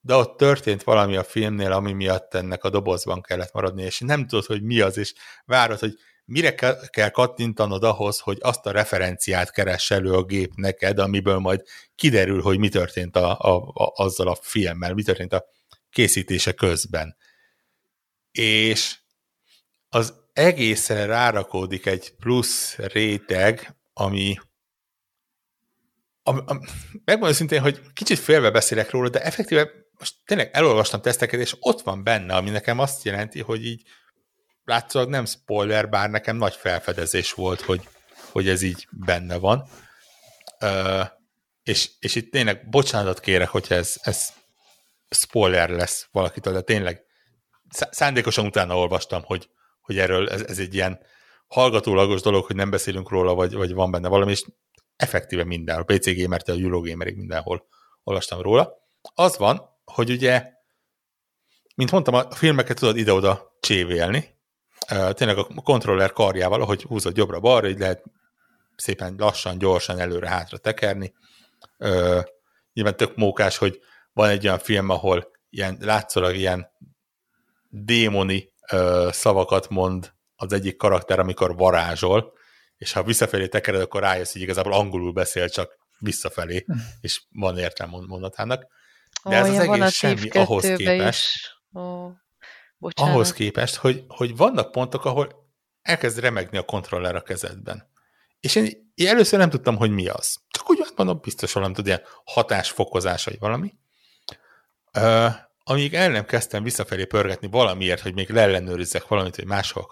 [0.01, 4.27] de ott történt valami a filmnél, ami miatt ennek a dobozban kellett maradni, és nem
[4.27, 5.13] tudod, hogy mi az, és
[5.45, 5.93] várod, hogy
[6.25, 6.55] mire
[6.89, 11.61] kell kattintanod ahhoz, hogy azt a referenciát keress elő a gép neked, amiből majd
[11.95, 15.45] kiderül, hogy mi történt a, a, a, azzal a filmmel, mi történt a
[15.89, 17.17] készítése közben.
[18.31, 18.97] És
[19.89, 24.35] az egészen rárakódik egy plusz réteg, ami,
[26.29, 26.59] ami, ami
[27.05, 29.69] megmondom szintén, hogy kicsit félve beszélek róla, de effektíve
[29.99, 33.81] most tényleg elolvastam teszteket, és ott van benne, ami nekem azt jelenti, hogy így
[34.63, 37.87] látszólag nem spoiler, bár nekem nagy felfedezés volt, hogy,
[38.31, 39.63] hogy ez így benne van.
[40.61, 41.07] Uh,
[41.63, 44.27] és, és itt tényleg bocsánatot kérek, hogyha ez, ez
[45.09, 47.03] spoiler lesz valakitől, de tényleg
[47.69, 49.49] szándékosan utána olvastam, hogy,
[49.81, 50.99] hogy erről ez, ez egy ilyen
[51.47, 54.43] hallgatólagos dolog, hogy nem beszélünk róla, vagy, vagy van benne valami, és
[54.99, 57.67] effektíve mindenhol, PC Gamer-től a Eurogamerig mindenhol
[58.03, 58.73] olvastam róla.
[59.13, 60.45] Az van, hogy ugye,
[61.75, 64.37] mint mondtam, a filmeket tudod ide-oda csévélni,
[65.09, 68.03] tényleg a kontroller karjával, ahogy húzod jobbra-balra, így lehet
[68.75, 71.13] szépen lassan, gyorsan előre-hátra tekerni.
[72.73, 73.79] nyilván tök mókás, hogy
[74.13, 76.71] van egy olyan film, ahol ilyen, látszólag ilyen
[77.69, 78.53] démoni
[79.09, 82.37] szavakat mond az egyik karakter, amikor varázsol,
[82.79, 86.65] és ha visszafelé tekered, akkor rájössz, hogy igazából angolul beszél, csak visszafelé,
[87.01, 88.67] és van értelme mondatának.
[89.23, 91.57] De Ó, ez az egész semmi ahhoz képest.
[91.73, 92.11] Ó,
[92.79, 95.51] ahhoz képest, hogy, hogy vannak pontok, ahol
[95.81, 97.89] elkezd remegni a kontroller a kezedben.
[98.39, 100.39] És én, én először nem tudtam, hogy mi az.
[100.49, 103.73] Csak úgy mondom, biztos valami tud ilyen hatásfokozás, vagy valami.
[104.97, 105.33] Uh,
[105.63, 109.87] amíg el nem kezdtem visszafelé pörgetni valamiért, hogy még leellenőrizzek valamit, hogy máshol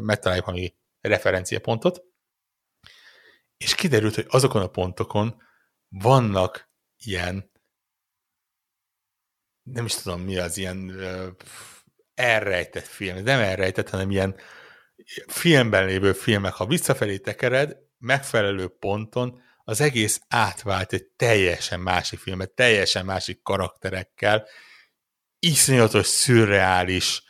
[0.00, 0.74] megtaláljuk valami
[1.08, 2.02] referenciapontot,
[3.56, 5.42] és kiderült, hogy azokon a pontokon
[5.88, 7.50] vannak ilyen
[9.62, 10.92] nem is tudom mi az, ilyen
[12.14, 14.36] elrejtett film, nem elrejtett, hanem ilyen
[15.26, 22.50] filmben lévő filmek, ha visszafelé tekered, megfelelő ponton az egész átvált egy teljesen másik filmet,
[22.50, 24.46] teljesen másik karakterekkel,
[25.38, 27.22] iszonyatos, szürreális,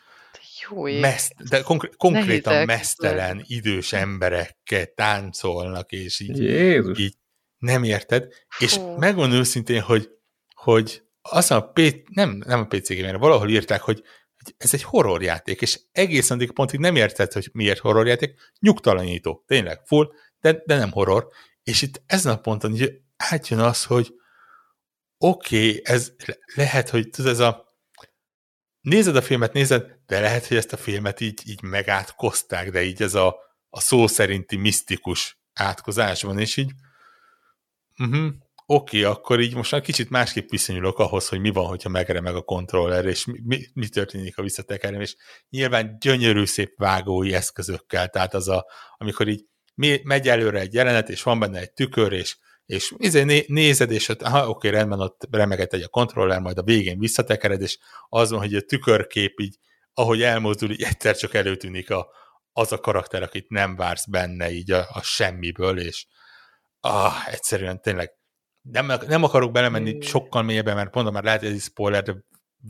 [0.74, 6.98] meszt, de konkr- konkrétan mesztelen, idős emberekkel táncolnak, és így, Jézus.
[6.98, 7.14] így
[7.58, 8.28] nem érted.
[8.48, 8.64] Fú.
[8.64, 10.10] És megmondom őszintén, hogy,
[10.54, 11.80] hogy azt a P,
[12.10, 14.02] nem, nem a PC mert valahol írták, hogy
[14.56, 20.10] ez egy horrorjáték, és egész addig pontig nem érted, hogy miért horrorjáték, nyugtalanító, tényleg, full,
[20.40, 21.28] de, de nem horror,
[21.62, 24.14] és itt ezen a ponton így átjön az, hogy,
[25.18, 26.12] oké, okay, ez
[26.54, 27.65] lehet, hogy tudod, ez a
[28.88, 33.02] nézed a filmet, nézed, de lehet, hogy ezt a filmet így, így megátkozták, de így
[33.02, 33.36] ez a,
[33.68, 36.72] a szó szerinti misztikus átkozásban, és így
[37.98, 38.26] uh-huh,
[38.66, 42.34] oké, okay, akkor így most már kicsit másképp viszonyulok ahhoz, hogy mi van, hogyha megremeg
[42.34, 45.16] a kontroller, és mi, mi, mi történik a visszatekerem, és
[45.48, 49.44] nyilván gyönyörű szép vágói eszközökkel, tehát az a, amikor így
[50.02, 52.36] megy előre egy jelenet, és van benne egy tükör, és
[52.66, 56.58] és izé né, nézed, és ott, aha, oké, rendben, ott remeget egy a kontroller, majd
[56.58, 57.78] a végén visszatekered, és
[58.08, 59.56] az van, hogy a tükörkép így,
[59.92, 62.08] ahogy elmozdul, így egyszer csak előtűnik a,
[62.52, 66.06] az a karakter, akit nem vársz benne így a, a semmiből, és
[66.80, 68.10] ah, egyszerűen tényleg
[68.60, 72.14] nem, nem akarok belemenni sokkal mélyebben, mert mondom, már lehet, hogy ez spoiler, de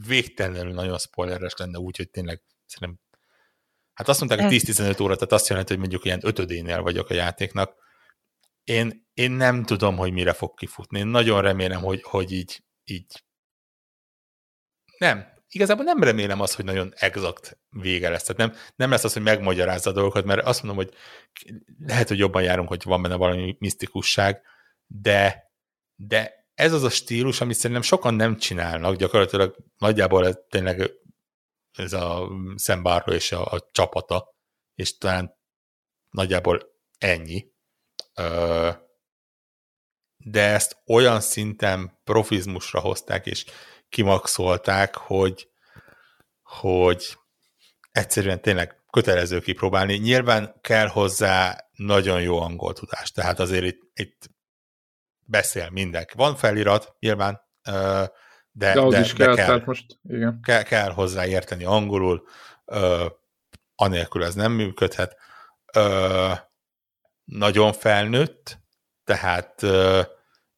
[0.07, 3.05] végtelenül nagyon spoileres lenne úgy, hogy tényleg szerintem
[3.97, 7.15] Hát azt mondták, hogy 10-15 óra, tehát azt jelenti, hogy mondjuk ilyen ötödénél vagyok a
[7.15, 7.75] játéknak.
[8.67, 10.99] Én, én nem tudom, hogy mire fog kifutni.
[10.99, 13.25] Én nagyon remélem, hogy, hogy így, így
[14.99, 18.23] nem, igazából nem remélem azt, hogy nagyon exakt vége lesz.
[18.23, 20.95] Tehát nem, nem lesz az, hogy megmagyarázza a dolgokat, mert azt mondom, hogy
[21.87, 24.43] lehet, hogy jobban járunk, hogy van benne valami misztikusság,
[24.87, 25.51] de,
[25.95, 30.91] de ez az a stílus, amit szerintem sokan nem csinálnak, gyakorlatilag nagyjából ez tényleg
[31.73, 34.35] ez a Szembáró és a, a csapata,
[34.75, 35.37] és talán
[36.11, 37.55] nagyjából ennyi.
[40.17, 43.45] De ezt olyan szinten profizmusra hozták, és
[43.89, 45.49] kimaxolták, hogy,
[46.43, 47.17] hogy
[47.93, 49.95] egyszerűen tényleg kötelező kipróbálni.
[49.95, 54.31] Nyilván kell hozzá nagyon jó angol tudás, tehát azért itt, itt
[55.19, 56.17] beszél mindenki.
[56.17, 60.41] Van felirat, nyilván, de, de, de, de kell, kell, most, igen.
[60.43, 62.27] Kell, kell hozzá érteni angolul,
[63.75, 65.17] anélkül ez nem működhet.
[67.27, 68.59] Nagyon felnőtt,
[69.05, 69.63] tehát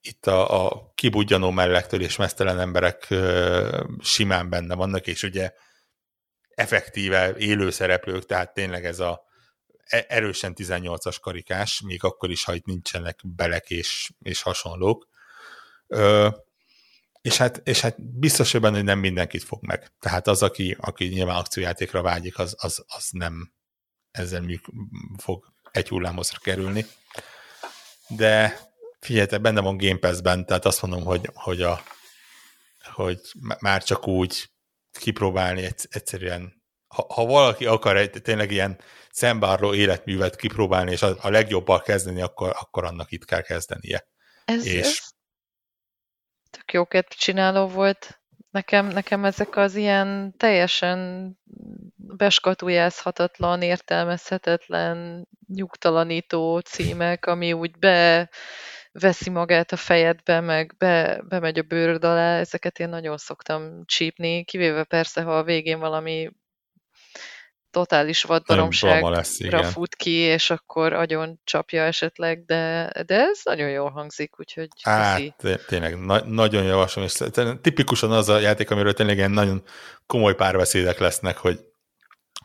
[0.01, 5.53] itt a, a kibudjanó mellektől és mesztelen emberek ö, simán benne vannak, és ugye
[6.49, 9.25] effektíve élő szereplők, tehát tényleg ez a
[9.85, 15.09] e, erősen 18-as karikás, még akkor is, ha itt nincsenek belek és, és hasonlók.
[15.87, 16.29] Ö,
[17.21, 19.93] és hát, és hát biztos, hogy benne, hogy nem mindenkit fog meg.
[20.01, 23.53] Tehát az, aki, aki nyilván akciójátékra vágyik, az, az, az nem
[24.11, 24.65] ezzel műk,
[25.17, 26.87] fog egy hullámozra kerülni.
[28.09, 28.59] De
[29.01, 31.83] figyeljetek, benne van Game Pass-ben, tehát azt mondom, hogy, hogy, a,
[32.93, 33.21] hogy
[33.61, 34.51] már csak úgy
[34.99, 38.81] kipróbálni egyszerűen, ha, ha valaki akar egy tényleg ilyen
[39.11, 44.07] szembárló életművet kipróbálni, és a, a legjobbal kezdeni, akkor, akkor annak itt kell kezdenie.
[44.45, 44.81] Ez, és...
[44.81, 44.99] ez
[46.51, 48.21] tök jóket csináló volt.
[48.51, 51.33] Nekem, nekem ezek az ilyen teljesen
[52.17, 58.31] beskatujázhatatlan, értelmezhetetlen, nyugtalanító címek, ami úgy be
[58.93, 64.45] veszi magát a fejedbe, meg be, bemegy a bőröd alá, ezeket én nagyon szoktam csípni,
[64.45, 66.31] kivéve persze, ha a végén valami
[67.71, 74.39] totális vadbaromságra fut ki, és akkor agyon csapja esetleg, de, de ez nagyon jól hangzik,
[74.39, 75.35] úgyhogy Hát,
[75.67, 77.23] tényleg, na, nagyon javaslom, és
[77.61, 79.63] tipikusan az a játék, amiről tényleg ilyen nagyon
[80.07, 81.61] komoly párbeszédek lesznek, hogy,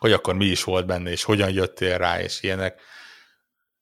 [0.04, 2.80] hogy akkor mi is volt benne, és hogyan jöttél rá, és ilyenek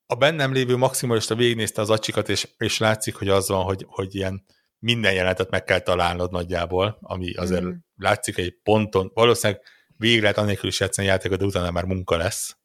[0.06, 4.14] a bennem lévő maximalista végignézte az acsikat, és, és látszik, hogy az van, hogy, hogy
[4.14, 4.44] ilyen
[4.78, 7.70] minden jelenetet meg kell találnod nagyjából, ami azért mm.
[7.96, 9.62] látszik egy ponton, valószínűleg
[9.96, 12.56] végig lehet annélkül is játszani játékot, de utána már munka lesz.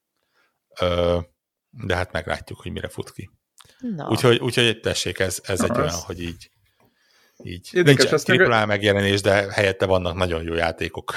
[0.79, 1.19] Ö,
[1.69, 3.29] de hát meglátjuk, hogy mire fut ki.
[3.79, 4.09] No.
[4.09, 6.51] Úgyhogy, úgyhogy tessék, ez, ez egy olyan, hogy így
[7.43, 8.67] így Érdekes, nincs triple meg...
[8.67, 11.13] megjelenés, de helyette vannak nagyon jó játékok,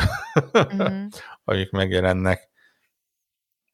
[0.83, 1.07] mm.
[1.45, 2.49] amik megjelennek.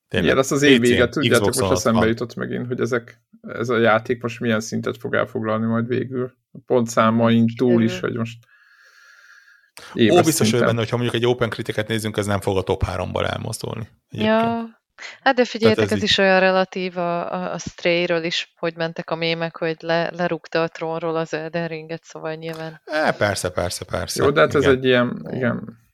[0.09, 0.29] Tényleg.
[0.29, 4.23] Igen, azt az év vége, tudjátok, most eszembe jutott megint, hogy ezek, ez a játék
[4.23, 6.33] most milyen szintet fog elfoglalni majd végül.
[6.53, 8.39] A pontszámain túl is, hogy most
[10.11, 12.83] Ó, biztos hogy benne, hogyha mondjuk egy open kritiket nézzünk, ez nem fog a top
[12.87, 13.89] 3-ból elmozdulni.
[14.09, 14.41] Egyébként.
[14.41, 14.76] Ja,
[15.23, 19.11] Hát de figyeljetek, ez, ez is olyan relatív a, a, a Stray-ről is, hogy mentek
[19.11, 22.81] a mémek, hogy le, lerúgta a trónról az Elden Ringet, szóval nyilván.
[22.87, 24.25] É, persze, persze, persze.
[24.25, 24.63] Jó, de hát igen.
[24.63, 25.85] ez egy ilyen, igen,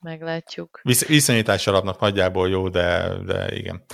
[0.00, 0.80] meglátjuk.
[0.82, 3.84] Visz, viszonyítás alapnak nagyjából jó, de, de igen.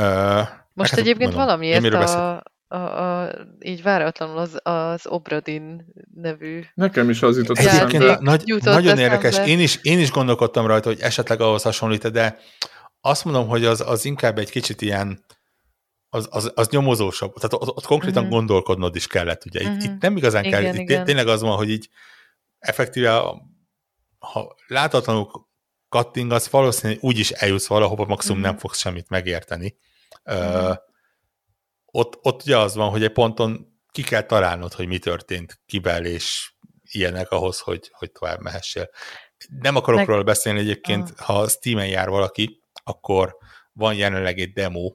[0.00, 3.30] Uh, Most hát, egyébként mondom, valamiért a, a, a,
[3.60, 5.84] így váratlanul az, az Obradin
[6.14, 8.18] nevű Nekem is az jutott eszembe.
[8.20, 9.00] Nagy, nagyon eszembe.
[9.00, 9.46] érdekes.
[9.46, 12.38] Én is, én is gondolkodtam rajta, hogy esetleg ahhoz hasonlít, de
[13.06, 15.24] azt mondom, hogy az, az inkább egy kicsit ilyen
[16.08, 17.34] az, az, az nyomozósabb.
[17.34, 18.38] Tehát ott, ott konkrétan uh-huh.
[18.38, 19.44] gondolkodnod is kellett.
[19.44, 19.60] Ugye.
[19.60, 19.76] Uh-huh.
[19.76, 21.00] Itt, itt nem igazán igen, kell, igen.
[21.00, 21.88] itt tényleg az van, hogy így
[22.58, 23.22] effektíve
[24.18, 25.48] ha láthatatlanul
[25.88, 28.48] kattingasz, valószínűleg úgy is eljutsz valahova, maximum mm-hmm.
[28.48, 29.76] nem fogsz semmit megérteni.
[30.32, 30.54] Mm-hmm.
[30.54, 30.76] Uh,
[31.84, 36.04] ott, ott ugye az van, hogy egy ponton ki kell találnod, hogy mi történt kivel,
[36.04, 36.52] és
[36.82, 38.90] ilyenek ahhoz, hogy, hogy tovább mehessél.
[39.60, 40.08] Nem akarok Meg...
[40.08, 41.16] róla beszélni egyébként, ah.
[41.16, 43.36] ha Steam-en jár valaki, akkor
[43.72, 44.94] van jelenleg egy demo,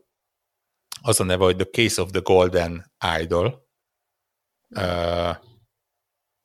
[1.02, 3.68] az a neve, hogy The Case of the Golden Idol.
[4.70, 5.36] Uh,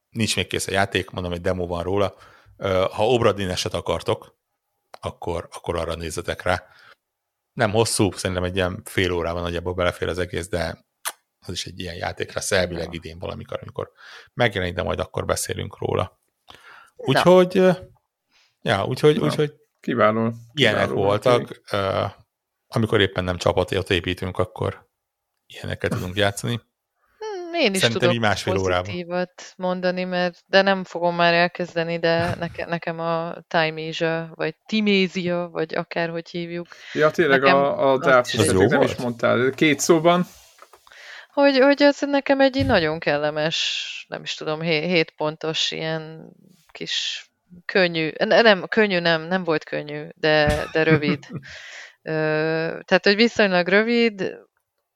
[0.08, 2.14] nincs még kész a játék, mondom, egy demo van róla.
[2.58, 4.38] Uh, ha Obradineset akartok,
[5.00, 6.66] akkor, akkor arra nézzetek rá.
[7.52, 10.84] Nem hosszú, szerintem egy ilyen fél órában nagyjából belefér az egész, de
[11.46, 13.90] az is egy ilyen játék lesz elvileg idén valamikor, amikor
[14.32, 16.20] megjelenik, de majd akkor beszélünk róla.
[16.96, 17.54] Úgyhogy,
[18.60, 19.54] ja, úgyhogy, úgyhogy
[19.84, 20.32] kiváló.
[20.52, 21.60] Ilyenek kiváló voltak.
[21.72, 22.10] Uh,
[22.68, 24.88] amikor éppen nem csapatot építünk, akkor
[25.46, 26.60] ilyeneket tudunk játszani.
[27.18, 29.56] Hmm, én is Szerintem tudok másfél pozitívat órában.
[29.56, 35.48] mondani, mert de nem fogom már elkezdeni, de neke, nekem a Time Asia, vagy Timézia,
[35.52, 36.66] vagy akárhogy hívjuk.
[36.92, 38.32] Ja, tényleg nekem a, a Dark
[38.68, 39.50] nem is mondtál.
[39.50, 40.26] Két szóban,
[41.34, 46.32] hogy, hogy ez nekem egy nagyon kellemes, nem is tudom, 7 pontos ilyen
[46.72, 47.26] kis
[47.64, 51.18] könnyű, nem, könnyű nem, nem volt könnyű, de, de rövid.
[52.84, 54.38] Tehát, hogy viszonylag rövid.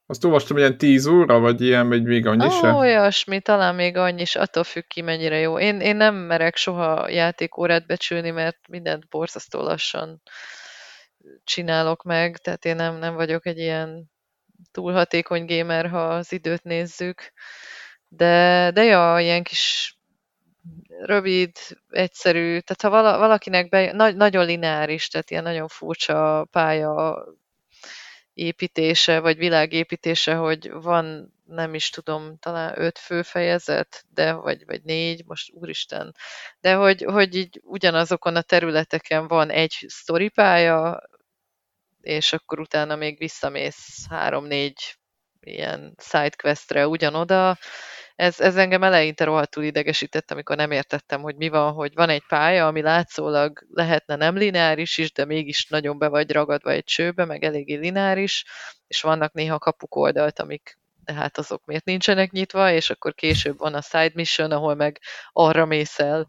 [0.06, 2.72] Azt olvastam, hogy ilyen 10 óra, vagy ilyen, vagy még annyi se?
[2.72, 5.58] Olyasmi, talán még annyi is, attól függ ki, mennyire jó.
[5.58, 10.22] Én, én nem merek soha játékórát becsülni, mert mindent borzasztó lassan
[11.44, 14.10] csinálok meg, tehát én nem, nem vagyok egy ilyen
[14.70, 17.32] túl hatékony gamer, ha az időt nézzük.
[18.08, 19.97] De, de ja, ilyen kis
[20.88, 21.56] rövid,
[21.90, 27.24] egyszerű, tehát ha vala, valakinek be, nagy, nagyon lineáris, tehát ilyen nagyon furcsa pálya
[28.32, 35.24] építése, vagy világépítése, hogy van, nem is tudom, talán öt főfejezet, de vagy, vagy négy,
[35.26, 36.14] most úristen,
[36.60, 41.02] de hogy, hogy így ugyanazokon a területeken van egy sztoripálya,
[42.00, 44.98] és akkor utána még visszamész három-négy
[45.40, 47.58] ilyen sidequestre ugyanoda.
[48.18, 52.22] Ez, ez engem eleinte rohadtul idegesített, amikor nem értettem, hogy mi van, hogy van egy
[52.28, 57.24] pálya, ami látszólag lehetne nem lineáris is, de mégis nagyon be vagy ragadva egy csőbe,
[57.24, 58.44] meg eléggé lineáris,
[58.86, 63.58] és vannak néha kapuk oldalt, amik de hát azok miért nincsenek nyitva, és akkor később
[63.58, 65.00] van a side mission, ahol meg
[65.32, 66.26] arra mész el.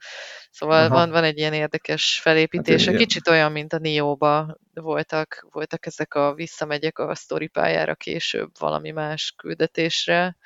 [0.52, 2.86] Szóval van, van egy ilyen érdekes felépítés.
[2.86, 8.52] Hát Kicsit olyan, mint a Nio-ba voltak, voltak ezek a visszamegyek a story pályára később
[8.60, 10.38] valami más küldetésre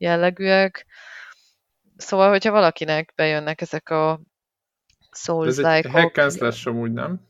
[0.00, 0.86] jellegűek.
[1.96, 4.20] Szóval, hogyha valakinek bejönnek ezek a
[5.12, 5.68] Souls-like.
[5.68, 7.20] Ez egy hack and slash amúgy, nem?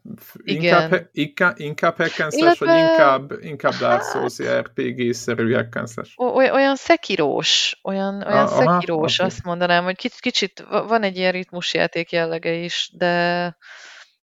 [0.42, 2.66] Inkább, inkább, inkább hack and slash, Illetve...
[2.66, 6.10] vagy inkább, inkább Dark Souls RPG-szerű hack and slash?
[6.36, 11.32] Olyan szekirós, olyan, olyan ah, szekirós, aha, azt mondanám, hogy kicsit, kicsit van egy ilyen
[11.32, 13.56] ritmusjáték jellege is, de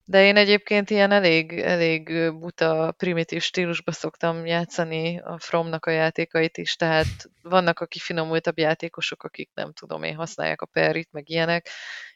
[0.10, 6.58] de én egyébként ilyen elég, elég buta, primitív stílusba szoktam játszani a Fromnak a játékait
[6.58, 7.08] is, tehát
[7.42, 11.70] vannak a kifinomultabb játékosok, akik nem tudom én használják a perit, meg ilyenek,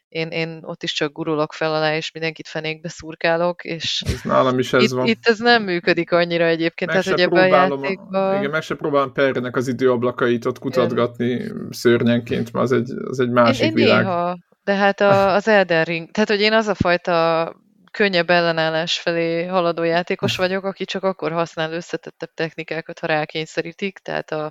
[0.08, 4.58] én, én ott is csak gurulok fel alá, és mindenkit fenékbe szurkálok, és ez nálam
[4.58, 5.06] is ez itt, van.
[5.06, 8.38] itt ez nem működik annyira egyébként, meg tehát hogy ebben a játékban...
[8.38, 11.68] Igen, meg se próbálom Perrenek az időablakait ott kutatgatni én...
[11.70, 14.04] szörnyenként, mert az egy, az egy másik én, én világ.
[14.04, 17.60] Néha, de hát a, az Elden Ring, tehát hogy én az a fajta
[17.92, 24.30] könnyebb ellenállás felé haladó játékos vagyok, aki csak akkor használ összetettebb technikákat, ha rákényszerítik, tehát
[24.30, 24.50] a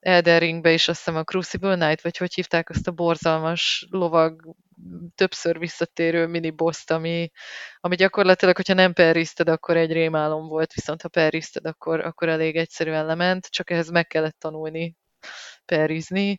[0.00, 4.54] Elden Ringbe is azt hiszem a Crucible Knight, vagy hogy hívták azt a borzalmas lovag
[5.14, 7.30] többször visszatérő mini boss ami,
[7.80, 12.56] ami gyakorlatilag, hogyha nem perriszted, akkor egy rémálom volt, viszont ha perriszted, akkor, akkor elég
[12.56, 14.96] egyszerűen lement, csak ehhez meg kellett tanulni
[15.64, 16.38] perrizni.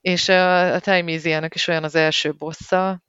[0.00, 1.10] És a, a Time
[1.54, 3.07] is olyan az első bossa, E,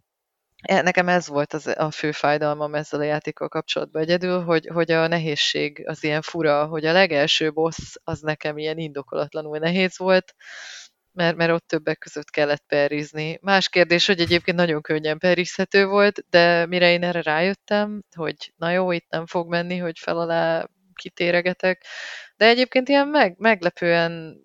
[0.61, 5.07] nekem ez volt az, a fő fájdalmam ezzel a játékkal kapcsolatban egyedül, hogy, hogy a
[5.07, 10.35] nehézség az ilyen fura, hogy a legelső boss az nekem ilyen indokolatlanul nehéz volt,
[11.11, 13.39] mert, mert ott többek között kellett perizni.
[13.41, 18.71] Más kérdés, hogy egyébként nagyon könnyen perizhető volt, de mire én erre rájöttem, hogy na
[18.71, 21.85] jó, itt nem fog menni, hogy fel alá kitéregetek,
[22.37, 24.41] de egyébként ilyen meg, meglepően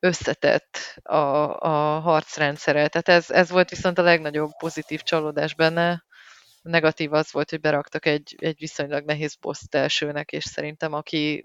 [0.00, 1.16] összetett a,
[1.58, 2.88] a harcrendszere.
[2.88, 6.04] Tehát ez, ez volt viszont a legnagyobb pozitív csalódás benne.
[6.62, 11.44] A negatív az volt, hogy beraktak egy, egy viszonylag nehéz boss elsőnek, és szerintem aki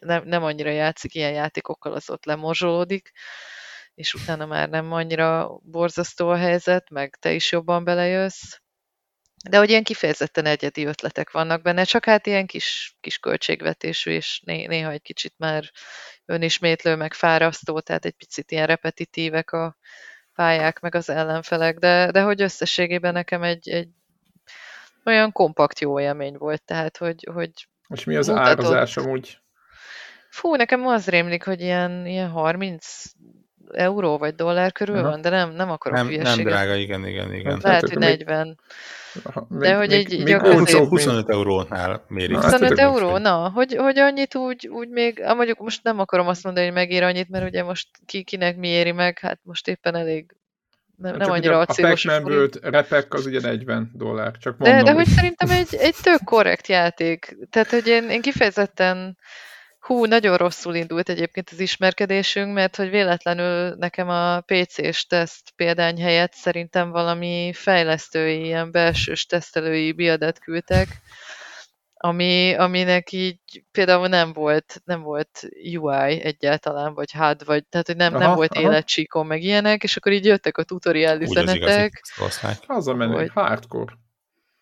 [0.00, 3.12] ne, nem annyira játszik ilyen játékokkal, az ott lemorzsolódik,
[3.94, 8.60] és utána már nem annyira borzasztó a helyzet, meg te is jobban belejössz.
[9.50, 14.42] De hogy ilyen kifejezetten egyedi ötletek vannak benne, csak hát ilyen kis, kis költségvetésű, és
[14.44, 15.70] né, néha egy kicsit már
[16.24, 19.76] önismétlő, meg fárasztó, tehát egy picit ilyen repetitívek a
[20.34, 23.88] pályák, meg az ellenfelek, de, de hogy összességében nekem egy, egy
[25.04, 27.50] olyan kompakt jó élmény volt, tehát hogy, hogy
[27.88, 28.64] És mi az mutatott...
[28.64, 29.40] árazás amúgy?
[30.30, 33.02] Fú, nekem az rémlik, hogy ilyen, ilyen 30
[33.72, 35.08] euró vagy dollár körül Aha.
[35.08, 37.58] van, de nem, nem akarok nem, Nem drága, igen, igen, igen.
[37.62, 38.58] Lehet, hogy 40.
[39.48, 40.88] Még, de hogy még, egy még gyakorlatilag...
[40.88, 42.36] 25 eurónál mérik.
[42.36, 46.44] 25 hát, euró, na, hogy, hogy annyit úgy, úgy még, mondjuk most nem akarom azt
[46.44, 49.94] mondani, hogy megér annyit, mert ugye most ki, kinek mi éri meg, hát most éppen
[49.94, 50.34] elég
[50.96, 54.78] nem, nem annyira a pac man repek az ugye 40 dollár, csak mondom.
[54.78, 57.36] De, de hogy szerintem egy, egy tök korrekt játék.
[57.50, 59.18] Tehát, hogy én, én kifejezetten
[59.82, 66.00] Hú, nagyon rosszul indult egyébként az ismerkedésünk, mert hogy véletlenül nekem a PC-s teszt példány
[66.00, 70.88] helyett szerintem valami fejlesztői, ilyen belsős tesztelői biadet küldtek,
[71.94, 77.96] ami, aminek így például nem volt, nem volt UI egyáltalán, vagy HUD, vagy, tehát hogy
[77.96, 82.02] nem, aha, nem volt életcsíkon, meg ilyenek, és akkor így jöttek a tutoriál üzenetek.
[82.66, 83.92] Az a menő, hardcore.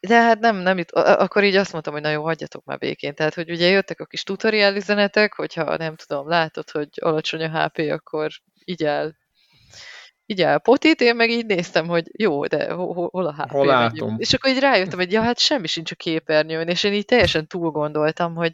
[0.00, 3.14] De hát nem, nem itt, akkor így azt mondtam, hogy na jó, hagyjatok már békén.
[3.14, 7.62] Tehát, hogy ugye jöttek a kis tutoriál üzenetek, hogyha nem tudom, látod, hogy alacsony a
[7.62, 8.30] HP, akkor
[8.64, 9.16] így el,
[10.26, 13.50] így el potit, én meg így néztem, hogy jó, de hol, hol a HP?
[13.50, 14.16] Hol látom?
[14.18, 17.46] És akkor így rájöttem, hogy ja, hát semmi sincs a képernyőn, és én így teljesen
[17.46, 18.52] túl gondoltam, hogy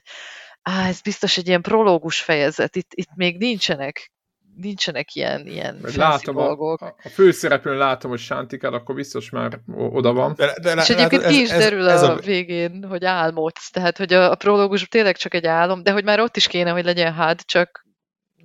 [0.63, 4.13] á, ez biztos egy ilyen prológus fejezet, itt, itt még nincsenek
[4.61, 6.81] nincsenek ilyen, ilyen látom dolgok.
[6.81, 10.35] A, a főszereplőn látom, hogy Sántikál, akkor biztos már oda van.
[10.37, 13.05] De, de, és egyébként ez, ki is ez, derül ez, ez a, a végén, hogy
[13.05, 16.47] álmodsz, tehát hogy a, a prológus tényleg csak egy álom, de hogy már ott is
[16.47, 17.86] kéne, hogy legyen hád, csak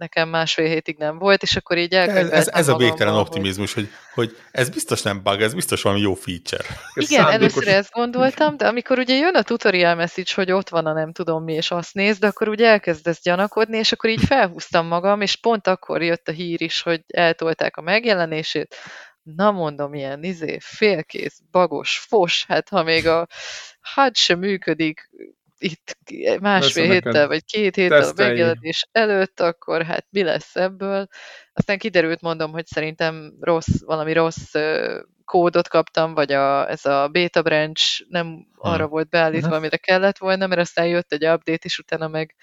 [0.01, 3.89] nekem másfél hétig nem volt, és akkor így Ez, ez, ez a végtelen optimizmus, hogy,
[4.13, 6.63] hogy ez biztos nem bug, ez biztos valami jó feature.
[6.93, 7.53] Ez Igen, szándékos...
[7.55, 11.11] először ezt gondoltam, de amikor ugye jön a tutorial message, hogy ott van a nem
[11.11, 15.35] tudom mi, és azt nézd, akkor ugye elkezdesz gyanakodni, és akkor így felhúztam magam, és
[15.35, 18.75] pont akkor jött a hír is, hogy eltolták a megjelenését,
[19.23, 23.27] na mondom, ilyen izé, félkész, bagos, fos, hát ha még a
[23.81, 25.09] hát sem működik,
[25.63, 25.97] itt
[26.39, 31.07] másfél Persze héttel, vagy két héttel a megjelenés előtt, akkor hát mi lesz ebből.
[31.53, 34.53] Aztán kiderült, mondom, hogy szerintem rossz, valami rossz
[35.25, 40.47] kódot kaptam, vagy a, ez a beta branch nem arra volt beállítva, amire kellett volna,
[40.47, 42.35] mert aztán jött egy update, és utána meg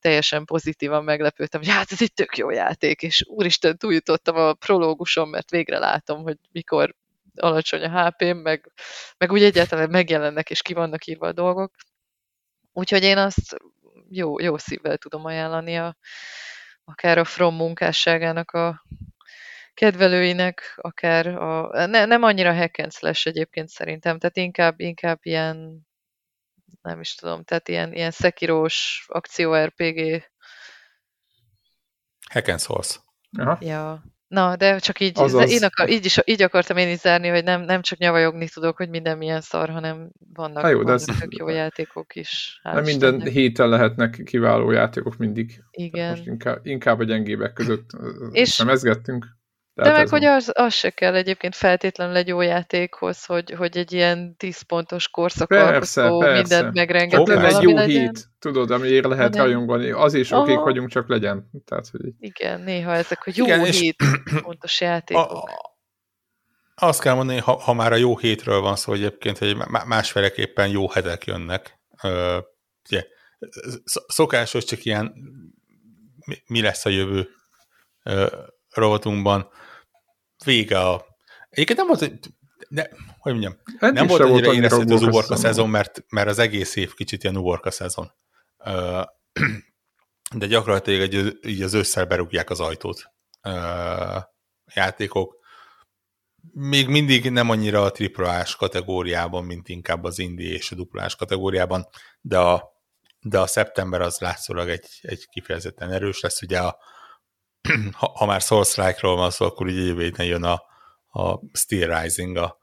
[0.00, 5.28] teljesen pozitívan meglepődtem, hogy hát ez egy tök jó játék, és úristen, túljutottam a prológuson,
[5.28, 6.94] mert végre látom, hogy mikor
[7.36, 8.72] alacsony a HP-m, meg,
[9.18, 11.74] meg úgy egyáltalán megjelennek, és ki vannak írva a dolgok.
[12.76, 13.56] Úgyhogy én azt
[14.08, 15.96] jó, jó szívvel tudom ajánlani a,
[16.84, 18.84] akár a From munkásságának a
[19.74, 25.86] kedvelőinek, akár a, ne, nem annyira hack and slash egyébként szerintem, tehát inkább, inkább ilyen,
[26.82, 30.30] nem is tudom, tehát ilyen, ilyen szekirós akció RPG.
[32.32, 33.00] Hack and.
[33.38, 33.58] Aha.
[33.60, 34.02] Ja,
[34.34, 35.50] Na, de csak így, Azaz.
[35.50, 38.76] én akar, így, is, így akartam én is zárni, hogy nem, nem csak nyavajogni tudok,
[38.76, 41.06] hogy minden milyen szar, hanem vannak, Há, jó, vannak ez...
[41.28, 42.60] jó játékok is.
[42.62, 43.32] Nem minden Istennek.
[43.32, 45.64] héten lehetnek kiváló játékok mindig.
[45.70, 46.10] Igen.
[46.10, 47.90] most inkább, inkább a gyengébek között
[48.30, 48.68] és, nem
[49.74, 49.96] ezgettünk.
[49.96, 53.92] De meg, hogy az, az se kell egyébként feltétlenül egy jó játékhoz, hogy, hogy egy
[53.92, 58.00] ilyen 10 pontos korszakalkotó mindent megrengető valami egy jó legyen.
[58.00, 59.46] hét, tudod, amiért lehet hanem...
[59.46, 59.90] rajongani.
[59.90, 61.50] Az is okék vagyunk, csak legyen.
[61.64, 62.00] Tehát, hogy...
[62.18, 63.96] Igen, néha ezek a jó Igen, hét
[64.42, 65.32] pontos játékok.
[65.32, 65.72] A,
[66.74, 69.56] azt kell mondani, ha, ha már a jó hétről van szó egyébként, hogy
[69.86, 71.78] másféleképpen jó hetek jönnek.
[72.02, 72.38] Ö,
[72.88, 73.04] ugye,
[74.06, 75.12] szokásos csak ilyen
[76.26, 77.28] mi, mi lesz a jövő
[78.02, 78.26] ö,
[78.70, 79.48] rovatunkban
[80.44, 81.06] vége a...
[81.50, 82.18] Egyébként nem volt, hogy
[82.68, 82.82] ne,
[83.18, 86.94] hogy mondjam, hát nem volt annyira érezhető az uborka szezon, mert, mert az egész év
[86.94, 88.12] kicsit ilyen uborka szezon.
[90.34, 93.12] De gyakorlatilag egy, így az ősszel berúgják az ajtót
[94.74, 95.42] játékok.
[96.52, 101.86] Még mindig nem annyira a triplás kategóriában, mint inkább az indie és a duplás kategóriában,
[102.20, 102.72] de a,
[103.20, 106.42] de a szeptember az látszólag egy, egy kifejezetten erős lesz.
[106.42, 106.78] Ugye a,
[107.98, 110.62] ha, ha már Souls-like-ról van szó, akkor ugye jövő héten jön a,
[111.20, 112.62] a Steel Rising, a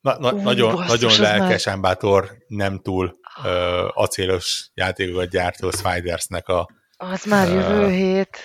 [0.00, 1.80] na, na, uh, nagyon, basszus, nagyon lelkes már...
[1.80, 6.68] Bátor, nem túl uh, acélos játékokat gyártó Spidersnek a...
[6.96, 8.38] Az már jövő hét.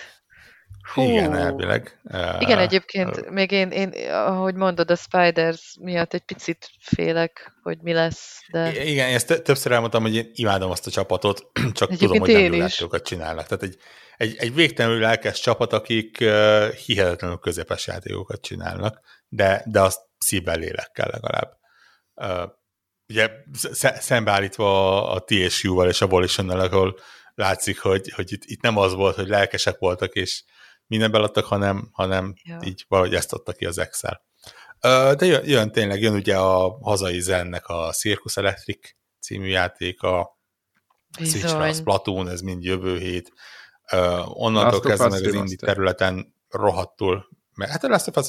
[0.96, 1.02] Hú.
[1.02, 2.00] Igen, elvileg.
[2.40, 7.78] Igen, egyébként uh, még én, én, ahogy mondod, a Spiders miatt egy picit félek, hogy
[7.82, 8.84] mi lesz, de...
[8.84, 12.54] Igen, ezt többször elmondtam, hogy én imádom azt a csapatot, csak egyébként tudom, hogy nem
[12.54, 13.48] játékokat csinálnak.
[13.48, 13.78] Tehát egy,
[14.18, 20.58] egy, egy végtelenül lelkes csapat, akik uh, hihetetlenül közepes játékokat csinálnak, de, de azt szívvel
[20.58, 21.52] lélekkel legalább.
[22.16, 22.52] Uh,
[23.08, 23.30] ugye
[24.00, 27.00] szembeállítva a, TSU-val és a volition ahol
[27.36, 30.44] látszik, hogy, hogy itt, itt nem az volt, hogy lelkesek voltak, és
[30.88, 32.60] minden beladtak, hanem, hanem ja.
[32.64, 34.22] így valahogy ezt adta ki az Excel.
[35.16, 38.90] De jön, jön tényleg, jön ugye a hazai zennek a Circus Electric
[39.20, 40.40] című játék, a
[41.18, 43.32] Switch-re Splatoon, ez mind jövő hét,
[43.92, 48.28] Uh, onnantól kezdve meg az indi területen rohadtul, mert hát a Last of Us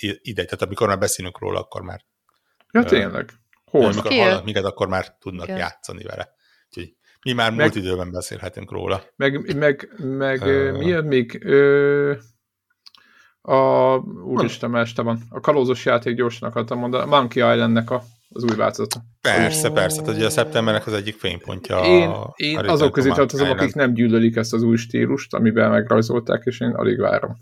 [0.00, 2.04] ide, tehát amikor már beszélünk róla, akkor már
[2.70, 3.32] Ja, tényleg.
[3.64, 3.84] Hol?
[3.84, 5.58] Amikor hallanak minket, akkor már tudnak Igen.
[5.58, 6.34] játszani vele.
[6.66, 9.02] Úgyhogy mi már meg, múlt időben beszélhetünk róla.
[9.16, 11.40] Meg, meg, meg uh, mi jön még?
[11.44, 12.14] Ö,
[13.40, 15.22] a, úristen, más van.
[15.28, 17.02] A kalózos játék gyorsan akartam mondani.
[17.02, 19.00] A Monkey Islandnek a, az új változata.
[19.20, 20.00] Persze, persze.
[20.00, 21.78] Tehát ugye a szeptembernek az egyik fénypontja.
[21.78, 25.70] Én, a, én a azok közé tartozom, akik nem gyűlölik ezt az új stílust, amiben
[25.70, 27.36] megrajzolták, és én alig várom.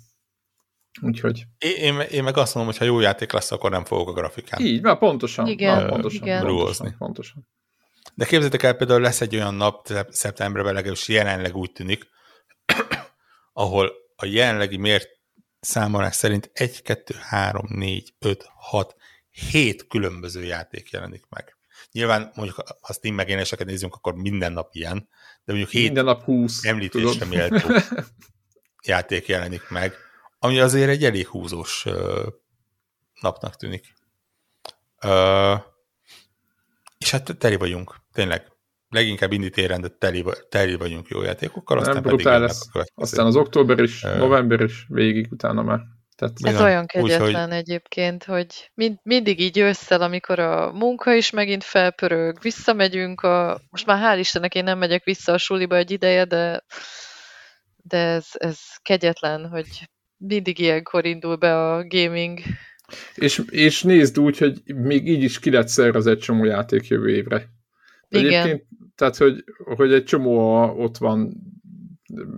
[1.03, 1.45] Úgyhogy...
[1.59, 4.13] Én, én, én meg azt mondom, hogy ha jó játék lesz, akkor nem fogok a
[4.13, 4.61] grafikán.
[4.61, 5.47] Így, mert pontosan.
[5.47, 6.47] Igen, na, pontosan, igen.
[6.47, 7.49] Pontosan, pontosan.
[8.15, 12.09] De képzeljétek el, például lesz egy olyan nap szeptemberben, legalábbis jelenleg úgy tűnik,
[13.53, 15.09] ahol a jelenlegi mért
[15.61, 18.97] számolás szerint 1, 2, 3, 4, 5, 6,
[19.31, 21.57] 7 különböző játék jelenik meg.
[21.93, 25.09] Nyilván mondjuk ha Steam megjelenéseket nézzünk, akkor minden nap ilyen,
[25.45, 27.69] de mondjuk 7 minden nap 20, említésre méltó
[28.87, 29.95] játék jelenik meg,
[30.39, 31.87] ami azért egy elég húzós
[33.21, 33.95] napnak tűnik.
[35.05, 35.61] Uh,
[36.99, 38.55] és hát teli vagyunk, tényleg.
[38.89, 41.79] Leginkább indie téren, de teli, teli vagyunk jó játékokkal.
[41.79, 42.69] Aztán Nem brutál lesz.
[42.95, 45.81] Aztán az október is, november is, végig utána már.
[46.17, 51.15] Tehát Ez bizony, olyan kegyetlen úgy, egyébként, hogy mind, mindig így ősszel, amikor a munka
[51.15, 55.77] is megint felpörög, visszamegyünk, a, most már hál' Istennek én nem megyek vissza a suliba
[55.77, 56.65] egy ideje, de,
[57.77, 59.67] de ez, ez kegyetlen, hogy
[60.17, 62.41] mindig ilyenkor indul be a gaming.
[63.15, 67.09] És, és nézd úgy, hogy még így is ki lett szervez egy csomó játék jövő
[67.09, 67.49] évre.
[68.09, 68.27] Igen.
[68.27, 68.65] Egyébként,
[68.95, 69.45] tehát, hogy,
[69.77, 71.33] hogy egy csomó ott van,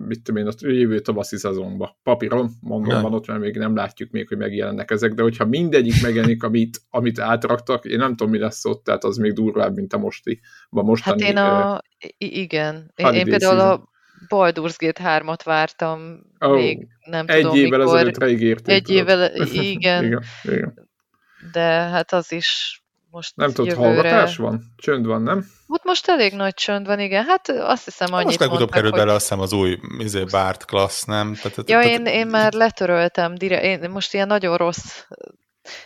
[0.07, 1.89] mit tudom én, a jövő tavaszi szezonban.
[2.03, 3.01] Papíron, mondom, ja.
[3.01, 6.81] van ott, mert még nem látjuk még, hogy megjelennek ezek, de hogyha mindegyik megjelenik, amit,
[6.89, 10.39] amit átraktak, én nem tudom, mi lesz ott, tehát az még durvább, mint a mosti,
[10.69, 11.21] a mostani.
[11.21, 11.81] Hát én a,
[12.17, 13.89] igen, én, én például a
[14.27, 18.27] Baldur's Gate 3-at vártam, oh, még nem egy tudom évvel mikor.
[18.27, 18.75] ígérték.
[18.75, 20.03] Egy évvel, igen.
[20.03, 20.89] igen, igen.
[21.51, 22.81] De hát az is
[23.11, 24.73] most Nem tudod, hallgatás van?
[24.77, 25.45] Csönd van, nem?
[25.67, 27.25] Ott most elég nagy csönd van, igen.
[27.25, 31.03] Hát azt hiszem annyit Most legutóbb került bele azt hiszem az új izé, Bart Class,
[31.03, 31.33] nem?
[31.33, 35.03] Tehát, ja, én, én már letöröltem, dire, én most ilyen nagyon rossz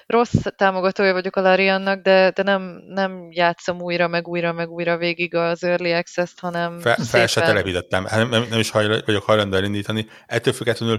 [0.06, 4.98] rossz támogatója vagyok a Lariannak, de, de nem, nem játszom újra, meg újra, meg újra
[4.98, 9.24] végig az Early Access-t, hanem Fe, Fel se telepítettem, hát nem, nem is hajl, vagyok
[9.24, 10.08] hajlandó elindítani.
[10.26, 10.98] Ettől függetlenül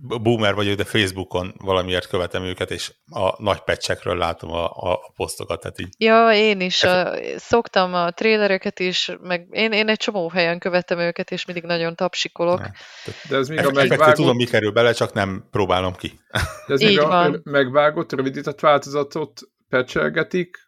[0.00, 5.60] boomer vagyok, de Facebookon valamiért követem őket, és a nagy pecsekről látom a, a posztokat.
[5.60, 5.94] Tehát így.
[5.98, 6.82] Ja, én is.
[6.82, 11.64] A, szoktam a trélereket is, meg én, én egy csomó helyen követem őket, és mindig
[11.64, 12.60] nagyon tapsikolok.
[13.28, 14.14] De ez még a megvágott...
[14.14, 16.20] tudom, mi kerül bele, csak nem próbálom ki.
[16.66, 17.34] De ez így még van.
[17.34, 20.63] a megvágott, rövidített változatot pecselgetik,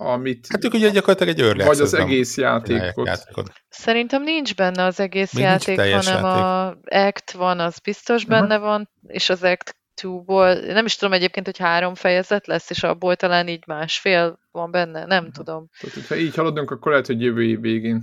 [0.00, 0.46] amit...
[0.48, 3.06] Hát ők ugye gyakorlatilag egy early Vagy az egész játékot.
[3.06, 3.52] játékot.
[3.68, 6.24] Szerintem nincs benne az egész Még játék, hanem játék.
[6.24, 8.38] a Act van, az biztos uh-huh.
[8.38, 12.82] benne van, és az Act 2-ból, nem is tudom egyébként, hogy három fejezet lesz, és
[12.82, 15.34] abból talán így másfél van benne, nem uh-huh.
[15.34, 15.68] tudom.
[15.80, 18.02] Tehát, hogyha így haladunk, akkor lehet, hogy jövő év végén.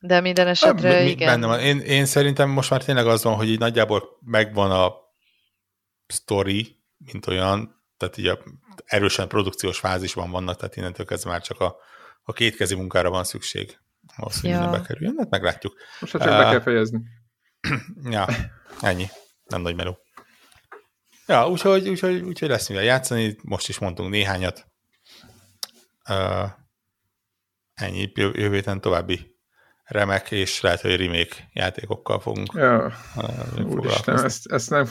[0.00, 1.28] De minden esetre mi, igen.
[1.28, 1.60] Benne van.
[1.60, 4.92] Én, én szerintem most már tényleg az van, hogy így nagyjából megvan a
[6.06, 8.38] story, mint olyan, tehát így a
[8.84, 11.76] erősen produkciós fázisban vannak, tehát innentől kezdve már csak a,
[12.22, 13.78] a kétkezi munkára van szükség.
[14.16, 14.70] Ahhoz, hogy ja.
[14.70, 15.74] bekerüljön, hát meglátjuk.
[16.00, 17.00] Most csak uh, be kell fejezni.
[18.10, 18.26] ja,
[18.80, 19.06] ennyi.
[19.44, 19.98] Nem nagy meló.
[21.26, 24.66] Ja, úgyhogy, úgyhogy, úgyhogy lesz mivel játszani, most is mondtunk néhányat.
[26.08, 26.50] Uh,
[27.74, 29.31] ennyi, jövő héten további
[29.92, 32.92] remek, és lehet, hogy remake játékokkal fogunk ja.
[33.64, 34.84] Úristen, ezt, ezt nem...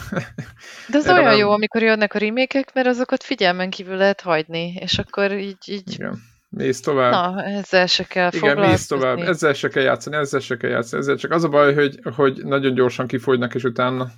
[0.89, 1.37] De az olyan nem...
[1.37, 5.57] jó, amikor jönnek a remékek, mert azokat figyelmen kívül lehet hagyni, és akkor így...
[5.65, 5.93] így...
[5.93, 6.19] Igen.
[6.49, 7.11] Nézd tovább.
[7.11, 9.17] Na, ezzel se kell Igen, nézd tovább.
[9.17, 11.01] Ezzel se kell játszani, ezzel se kell játszani.
[11.01, 14.11] Ezzel csak az a baj, hogy, hogy nagyon gyorsan kifogynak, és utána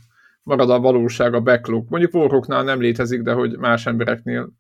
[0.44, 1.86] marad a valóság, a backlog.
[1.90, 4.54] Mondjuk Warhawknál nem létezik, de hogy más embereknél uh,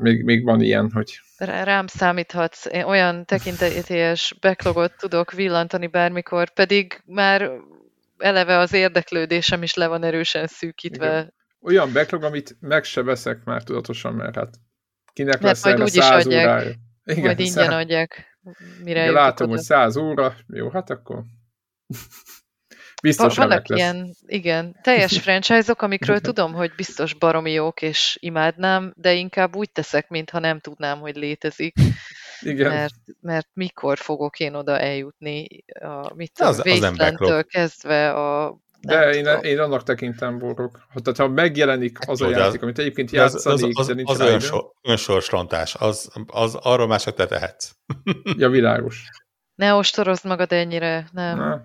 [0.00, 7.02] még, még van ilyen, hogy rám számíthatsz, én olyan tekintetés backlogot tudok villantani bármikor, pedig
[7.04, 7.50] már
[8.18, 11.06] eleve az érdeklődésem is le van erősen szűkítve.
[11.06, 11.32] Igen.
[11.60, 14.54] Olyan backlog, amit meg se veszek már tudatosan, mert hát
[15.12, 16.74] kinek mert lesz majd úgy is adják, órája.
[17.04, 17.72] Igen, majd ingyen száz...
[17.72, 18.38] adják.
[18.82, 21.24] Mire Igen, látom, hogy száz óra, jó, hát akkor
[23.02, 23.78] Biztos Vannak lesz.
[23.78, 29.70] ilyen, igen, teljes franchise-ok, amikről tudom, hogy biztos baromi jók, és imádnám, de inkább úgy
[29.70, 31.74] teszek, mintha nem tudnám, hogy létezik.
[32.40, 32.70] Igen.
[32.70, 35.46] Mert, mert mikor fogok én oda eljutni,
[35.80, 40.86] a, mit tudom, az, Wasteland-től kezdve a de én, én annak tekintem borok.
[41.02, 44.52] Tehát ha megjelenik az a játék, amit egyébként játszanék, az, az, de nincs az, az
[44.82, 47.70] önsorsrontás, az, az, arról már csak te tehetsz.
[48.36, 49.08] ja, világos.
[49.54, 51.38] Ne ostorozd magad ennyire, nem.
[51.38, 51.56] Ne.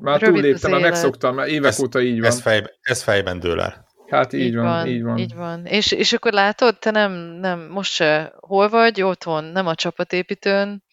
[0.00, 2.28] Már túlléptem, már megszoktam, már évek ez, óta így van.
[2.28, 3.86] Ez, fej, ez fejben dől el.
[4.08, 5.18] Hát így, így van, van, így van.
[5.18, 5.64] Így van.
[5.64, 10.84] És, és akkor látod, te nem, nem, most se hol vagy, otthon, nem a csapatépítőn,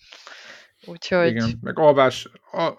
[0.85, 1.27] úgyhogy...
[1.27, 2.29] Igen, meg alvás,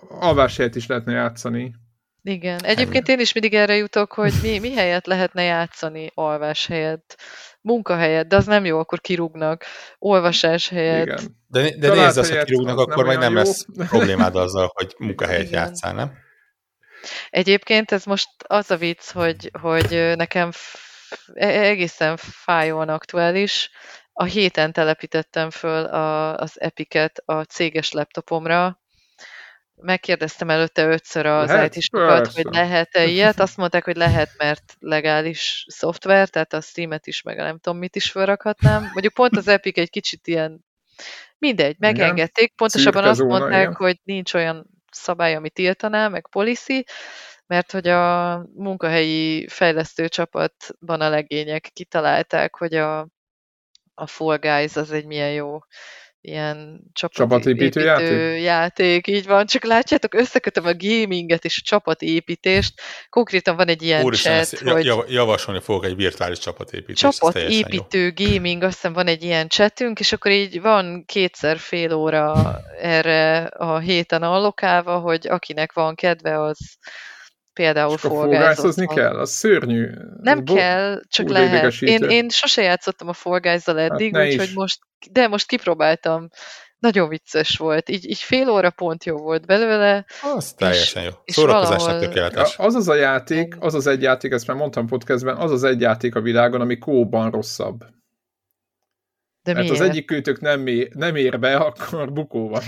[0.08, 1.74] alvás helyet is lehetne játszani.
[2.22, 2.64] Igen.
[2.64, 7.16] Egyébként én is mindig erre jutok, hogy mi, mi helyet lehetne játszani alvás helyett,
[7.64, 9.64] munkahelyet, de az nem jó, akkor kirúgnak,
[9.98, 11.04] olvasás helyett.
[11.04, 11.36] Igen.
[11.46, 13.38] De, de nézd azt, hogy kirúgnak, akkor meg nem jó.
[13.38, 15.62] lesz problémád azzal, hogy munkahelyet Igen.
[15.62, 16.12] játszál, nem?
[17.30, 20.50] Egyébként ez most az a vicc, hogy, hogy nekem
[21.34, 23.70] e, egészen fájóan aktuális.
[24.12, 28.83] A héten telepítettem föl a, az Epiket a céges laptopomra,
[29.76, 31.88] megkérdeztem előtte ötször az lehet, it
[32.34, 33.40] hogy lehet-e ilyet.
[33.40, 37.78] Azt mondták, hogy lehet, mert legális szoftver, tehát a Steam-et is, meg a nem tudom
[37.78, 38.82] mit is felrakhatnám.
[38.82, 40.64] Mondjuk pont az Epic egy kicsit ilyen
[41.38, 42.54] mindegy, megengedték.
[42.54, 43.74] Pontosabban azt mondták, igen.
[43.74, 46.84] hogy nincs olyan szabály, ami tiltaná, meg policy,
[47.46, 53.08] mert hogy a munkahelyi fejlesztő csapatban a legények kitalálták, hogy a,
[53.94, 55.58] a Fall Guys az egy milyen jó
[56.24, 58.42] ilyen csapatépítő játék?
[58.42, 62.80] játék, így van, csak látjátok, összekötöm a gaminget és a csapatépítést,
[63.10, 64.92] konkrétan van egy ilyen Úristen, chat, hogy...
[65.08, 67.00] Javasolni fogok egy virtuális csapatépítést.
[67.00, 72.56] Csapatépítő gaming, azt hiszem van egy ilyen chatünk, és akkor így van kétszer fél óra
[72.80, 76.58] erre a héten allokálva, hogy akinek van kedve, az
[77.54, 79.18] például folgázozni kell?
[79.18, 79.90] Az szörnyű.
[80.20, 81.74] Nem Bo- kell, csak lehet.
[81.80, 84.78] Én, én sose játszottam a folgázzal hát eddig, hát úgyhogy most,
[85.10, 86.28] de most kipróbáltam.
[86.78, 87.88] Nagyon vicces volt.
[87.88, 90.04] Így, így fél óra pont jó volt belőle.
[90.36, 91.10] Az teljesen jó.
[91.24, 92.06] Szórakozásnak valahol...
[92.06, 92.58] tökéletes.
[92.58, 95.80] Az az a játék, az az egy játék, ezt már mondtam podcastben, az az egy
[95.80, 97.78] játék a világon, ami kóban rosszabb.
[99.42, 99.80] De Mert miért?
[99.80, 102.62] az egyik kötök nem, ér, nem ér be, akkor bukó van.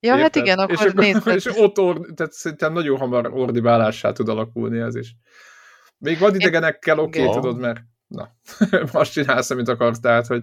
[0.00, 0.22] Ja, Érted?
[0.22, 1.26] hát igen, akkor, és, akkor nézd.
[1.38, 5.14] És ott or, tehát szerintem nagyon hamar ordibálássá tud alakulni ez is.
[5.98, 8.30] Még vadidegenekkel oké, okay, tudod, mert na,
[8.92, 10.42] most csinálsz, amit akarsz, tehát, hogy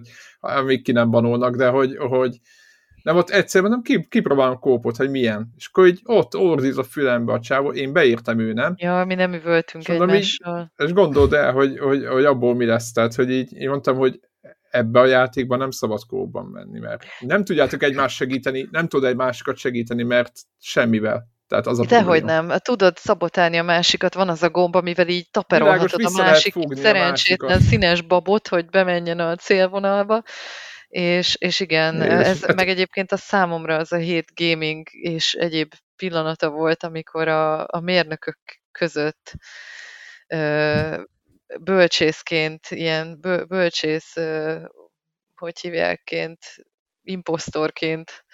[0.64, 2.40] még ki nem banolnak, de hogy, hogy
[3.02, 5.52] nem ott egyszerűen nem kipróbálom kópot, hogy milyen.
[5.56, 8.74] És akkor így ott ordít a fülembe a csávó, én beírtam, ő nem.
[8.76, 10.72] Ja, mi nem üvöltünk egymással.
[10.76, 12.92] És gondold el, hogy, hogy, hogy abból mi lesz.
[12.92, 14.20] Tehát, hogy így én mondtam, hogy
[14.70, 19.16] ebbe a játékban nem szabad kóban menni, mert nem tudjátok egymást segíteni, nem tud egy
[19.16, 21.28] másikat segíteni, mert semmivel.
[21.48, 22.52] Tehát az a Dehogy nem.
[22.62, 27.60] Tudod szabotálni a másikat, van az a gomb, amivel így taperolhatod a másik szerencsétlen a
[27.60, 30.22] színes babot, hogy bemenjen a célvonalba.
[30.88, 32.56] És, és igen, és ez hát...
[32.56, 37.80] meg egyébként a számomra az a hét gaming és egyéb pillanata volt, amikor a, a
[37.80, 38.38] mérnökök
[38.72, 39.32] között
[40.26, 41.02] ö,
[41.60, 44.14] bölcsészként, ilyen bölcsész,
[45.34, 46.14] hogy hívják
[47.02, 48.24] impostorként,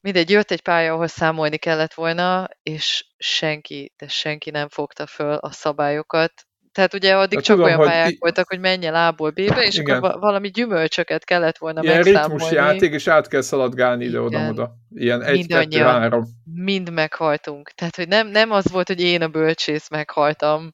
[0.00, 5.34] mindegy, jött egy pálya, ahol számolni kellett volna, és senki, de senki nem fogta föl
[5.34, 6.32] a szabályokat.
[6.72, 8.16] Tehát ugye addig csak tudom, olyan pályák hogy...
[8.18, 9.96] voltak, hogy menj el A-ból B-be, és Igen.
[9.96, 12.32] akkor valami gyümölcsöket kellett volna Ilyen megszámolni.
[12.32, 14.70] ritmus játék, és át kell szaladgálni ide-oda-oda.
[14.94, 16.24] Ilyen egy, kettő, három.
[16.44, 17.70] Mind meghaltunk.
[17.70, 20.70] Tehát, hogy nem, nem az volt, hogy én a bölcsész meghaltam,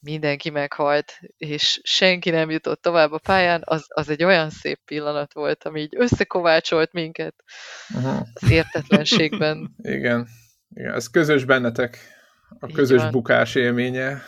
[0.00, 5.32] mindenki meghalt, és senki nem jutott tovább a pályán, az, az egy olyan szép pillanat
[5.32, 7.34] volt, ami így összekovácsolt minket
[7.94, 8.20] uh-huh.
[8.34, 9.74] az értetlenségben.
[9.82, 10.26] igen,
[10.74, 11.98] igen, ez közös bennetek,
[12.58, 13.10] a közös van.
[13.10, 14.22] bukás élménye.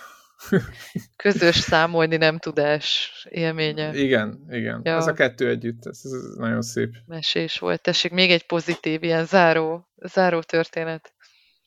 [1.16, 3.94] közös számolni nem tudás élménye.
[3.94, 4.80] Igen, igen.
[4.84, 4.96] Ja.
[4.96, 6.94] Ez a kettő együtt, ez, ez nagyon szép.
[7.06, 7.82] Mesés volt.
[7.82, 11.12] Tessék, még egy pozitív, ilyen záró, záró történet.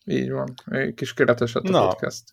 [0.06, 0.54] Így van.
[0.66, 2.24] Egy kis keretes a Na, podcast.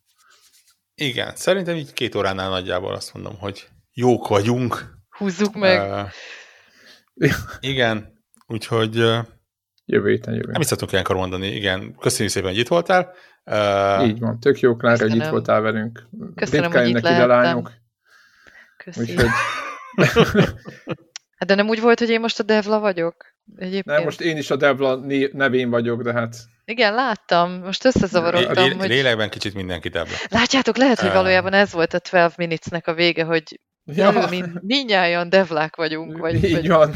[1.01, 4.97] Igen, szerintem így két óránál nagyjából azt mondom, hogy jók vagyunk.
[5.11, 5.91] Húzzuk meg.
[7.15, 7.31] Uh,
[7.61, 8.99] igen, úgyhogy...
[8.99, 9.19] Uh,
[9.85, 10.51] jövő héten jövő.
[10.51, 11.97] Nem is szoktunk ilyenkor mondani, igen.
[12.01, 13.13] Köszönjük szépen, hogy itt voltál.
[13.45, 16.09] Uh, így van, tök jó, Klára, hogy itt voltál velünk.
[16.35, 17.29] Köszönöm, hogy itt lehettem.
[17.29, 17.73] lányok.
[18.85, 19.11] Köszönöm.
[19.11, 19.29] Úgyhogy...
[21.39, 23.38] hát de nem úgy volt, hogy én most a Devla vagyok?
[23.57, 23.85] Egyébként.
[23.85, 25.01] Nem, most én is a Devla
[25.33, 26.37] nevén vagyok, de hát...
[26.65, 27.53] Igen, láttam.
[27.53, 28.79] Most összezavarodtam.
[28.79, 28.89] hogy...
[28.89, 30.15] Lélekben kicsit mindenki Devla.
[30.29, 34.29] Látjátok, lehet, hogy valójában ez volt a 12 Minutes-nek a vége, hogy ja.
[34.61, 36.19] mindnyájan Devlák vagyunk.
[36.19, 36.69] Vagy, Így vagy...
[36.69, 36.93] van.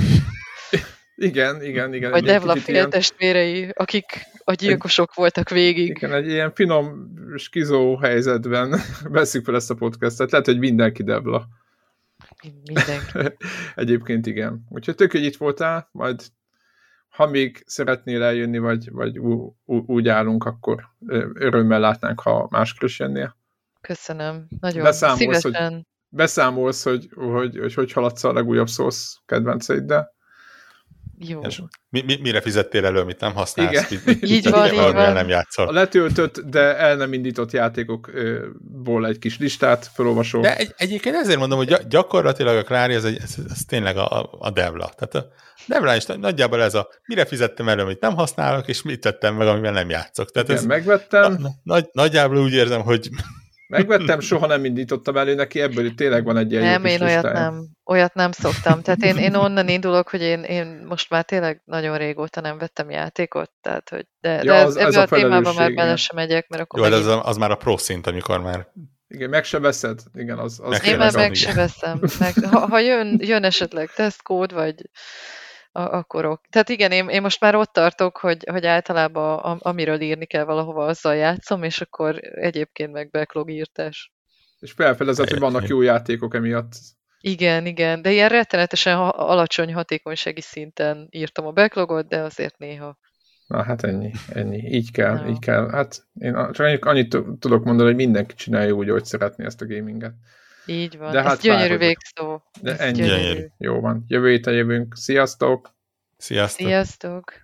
[1.15, 2.11] Igen, igen, igen.
[2.11, 3.73] Vagy Devla féltestvérei, ilyen...
[3.75, 5.89] akik a gyilkosok egy, voltak végig.
[5.89, 10.31] Igen, egy ilyen finom skizó helyzetben veszük fel ezt a podcastet.
[10.31, 11.49] Lehet, hogy mindenki Devla.
[12.65, 13.37] Mindenki.
[13.75, 14.67] Egyébként igen.
[14.69, 16.21] Úgyhogy tök, hogy itt voltál, majd
[17.23, 19.19] ha még szeretnél eljönni, vagy, vagy
[19.65, 20.85] úgy állunk, akkor
[21.35, 23.37] örömmel látnánk, ha máskor is jönnél.
[23.81, 24.47] Köszönöm.
[24.61, 25.73] Nagyon beszámolsz, szívesen.
[25.73, 30.15] Hogy, beszámolsz, hogy hogy, hogy, hogy haladsz a legújabb szósz kedvenceiddel.
[31.29, 31.41] Jó.
[31.41, 33.91] És mi, mi, mire fizettél elő, amit nem használsz?
[33.91, 34.03] Igen.
[34.05, 35.13] Mi, így van, így van.
[35.13, 35.69] Nem játszol.
[35.69, 40.41] A letöltött, de el nem indított játékokból egy kis listát felolvasol.
[40.41, 44.37] De egy, egyébként ezért mondom, hogy gyakorlatilag a Clary ez, egy, ez, ez tényleg a,
[44.39, 44.91] a Devla.
[44.97, 45.33] Tehát a
[45.67, 49.47] Devla is nagyjából ez a mire fizettem elő, amit nem használok, és mit tettem meg,
[49.47, 50.31] amivel nem játszok.
[50.31, 51.37] Tehát Igen, ez, megvettem.
[51.39, 53.11] Na, nagy, nagyjából úgy érzem, hogy
[53.77, 57.51] Megvettem, soha nem indítottam elő neki, ebből tényleg van egy ilyen Nem, én olyat listája.
[57.51, 58.83] nem, olyat nem szoktam.
[58.83, 62.91] Tehát én, én onnan indulok, hogy én, én most már tényleg nagyon régóta nem vettem
[62.91, 66.49] játékot, tehát hogy de, ja, de az, ebbe a, a témába már bele sem megyek,
[66.49, 67.09] mert akkor Jó, megint...
[67.09, 68.67] az, az már a pro szint, amikor már
[69.09, 70.01] igen, meg se veszed.
[70.15, 72.01] Igen, az, az meg én már meg se veszem.
[72.19, 74.75] Meg, ha, ha jön, jön esetleg tesztkód, vagy
[75.73, 80.27] akkor Tehát igen, én, én most már ott tartok, hogy, hogy általában a, amiről írni
[80.27, 84.13] kell valahova, azzal játszom, és akkor egyébként meg backlog írtás.
[84.59, 86.73] És felfedezett, hogy vannak jó játékok emiatt.
[87.21, 92.99] Igen, igen, de ilyen rettenetesen alacsony hatékonysági szinten írtam a backlogot, de azért néha.
[93.47, 94.59] Na hát ennyi, ennyi.
[94.59, 95.29] Így kell, no.
[95.29, 95.71] így kell.
[95.71, 100.15] Hát én csak annyit tudok mondani, hogy mindenki csinálja úgy, hogy szeretné ezt a gaminget.
[100.67, 101.13] Így van.
[101.13, 102.41] De hát Ez gyönyörű végszó.
[102.61, 103.03] De ennyi.
[103.03, 103.47] Gyönyörű.
[103.59, 104.05] Jó van.
[104.07, 104.97] Jövő héten jövünk.
[104.97, 105.75] Sziasztok!
[106.17, 106.67] Sziasztok!
[106.67, 107.43] Sziasztok!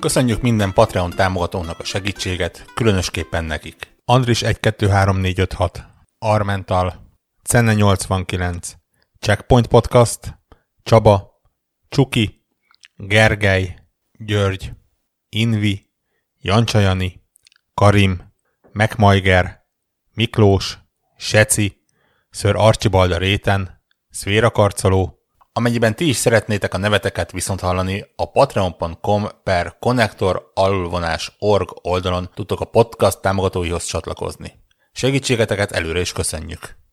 [0.00, 3.94] Köszönjük minden Patreon támogatónak a segítséget, különösképpen nekik.
[4.04, 5.84] Andris 123456,
[6.18, 6.94] Armental,
[7.42, 8.72] Cenne 89,
[9.20, 10.38] Checkpoint Podcast,
[10.86, 11.40] Csaba,
[11.88, 12.46] Csuki,
[12.96, 13.76] Gergely,
[14.12, 14.72] György,
[15.28, 15.90] Invi,
[16.40, 17.22] Jancsajani,
[17.74, 18.32] Karim,
[18.72, 19.66] Megmajger,
[20.14, 20.78] Miklós,
[21.16, 21.84] Seci,
[22.30, 25.18] Ször Archibald a réten, Szvéra Karcoló,
[25.52, 32.30] Amennyiben ti is szeretnétek a neveteket viszont hallani, a patreon.com per connector alulvonás org oldalon
[32.34, 34.52] tudtok a podcast támogatóihoz csatlakozni.
[34.92, 36.85] Segítségeteket előre is köszönjük!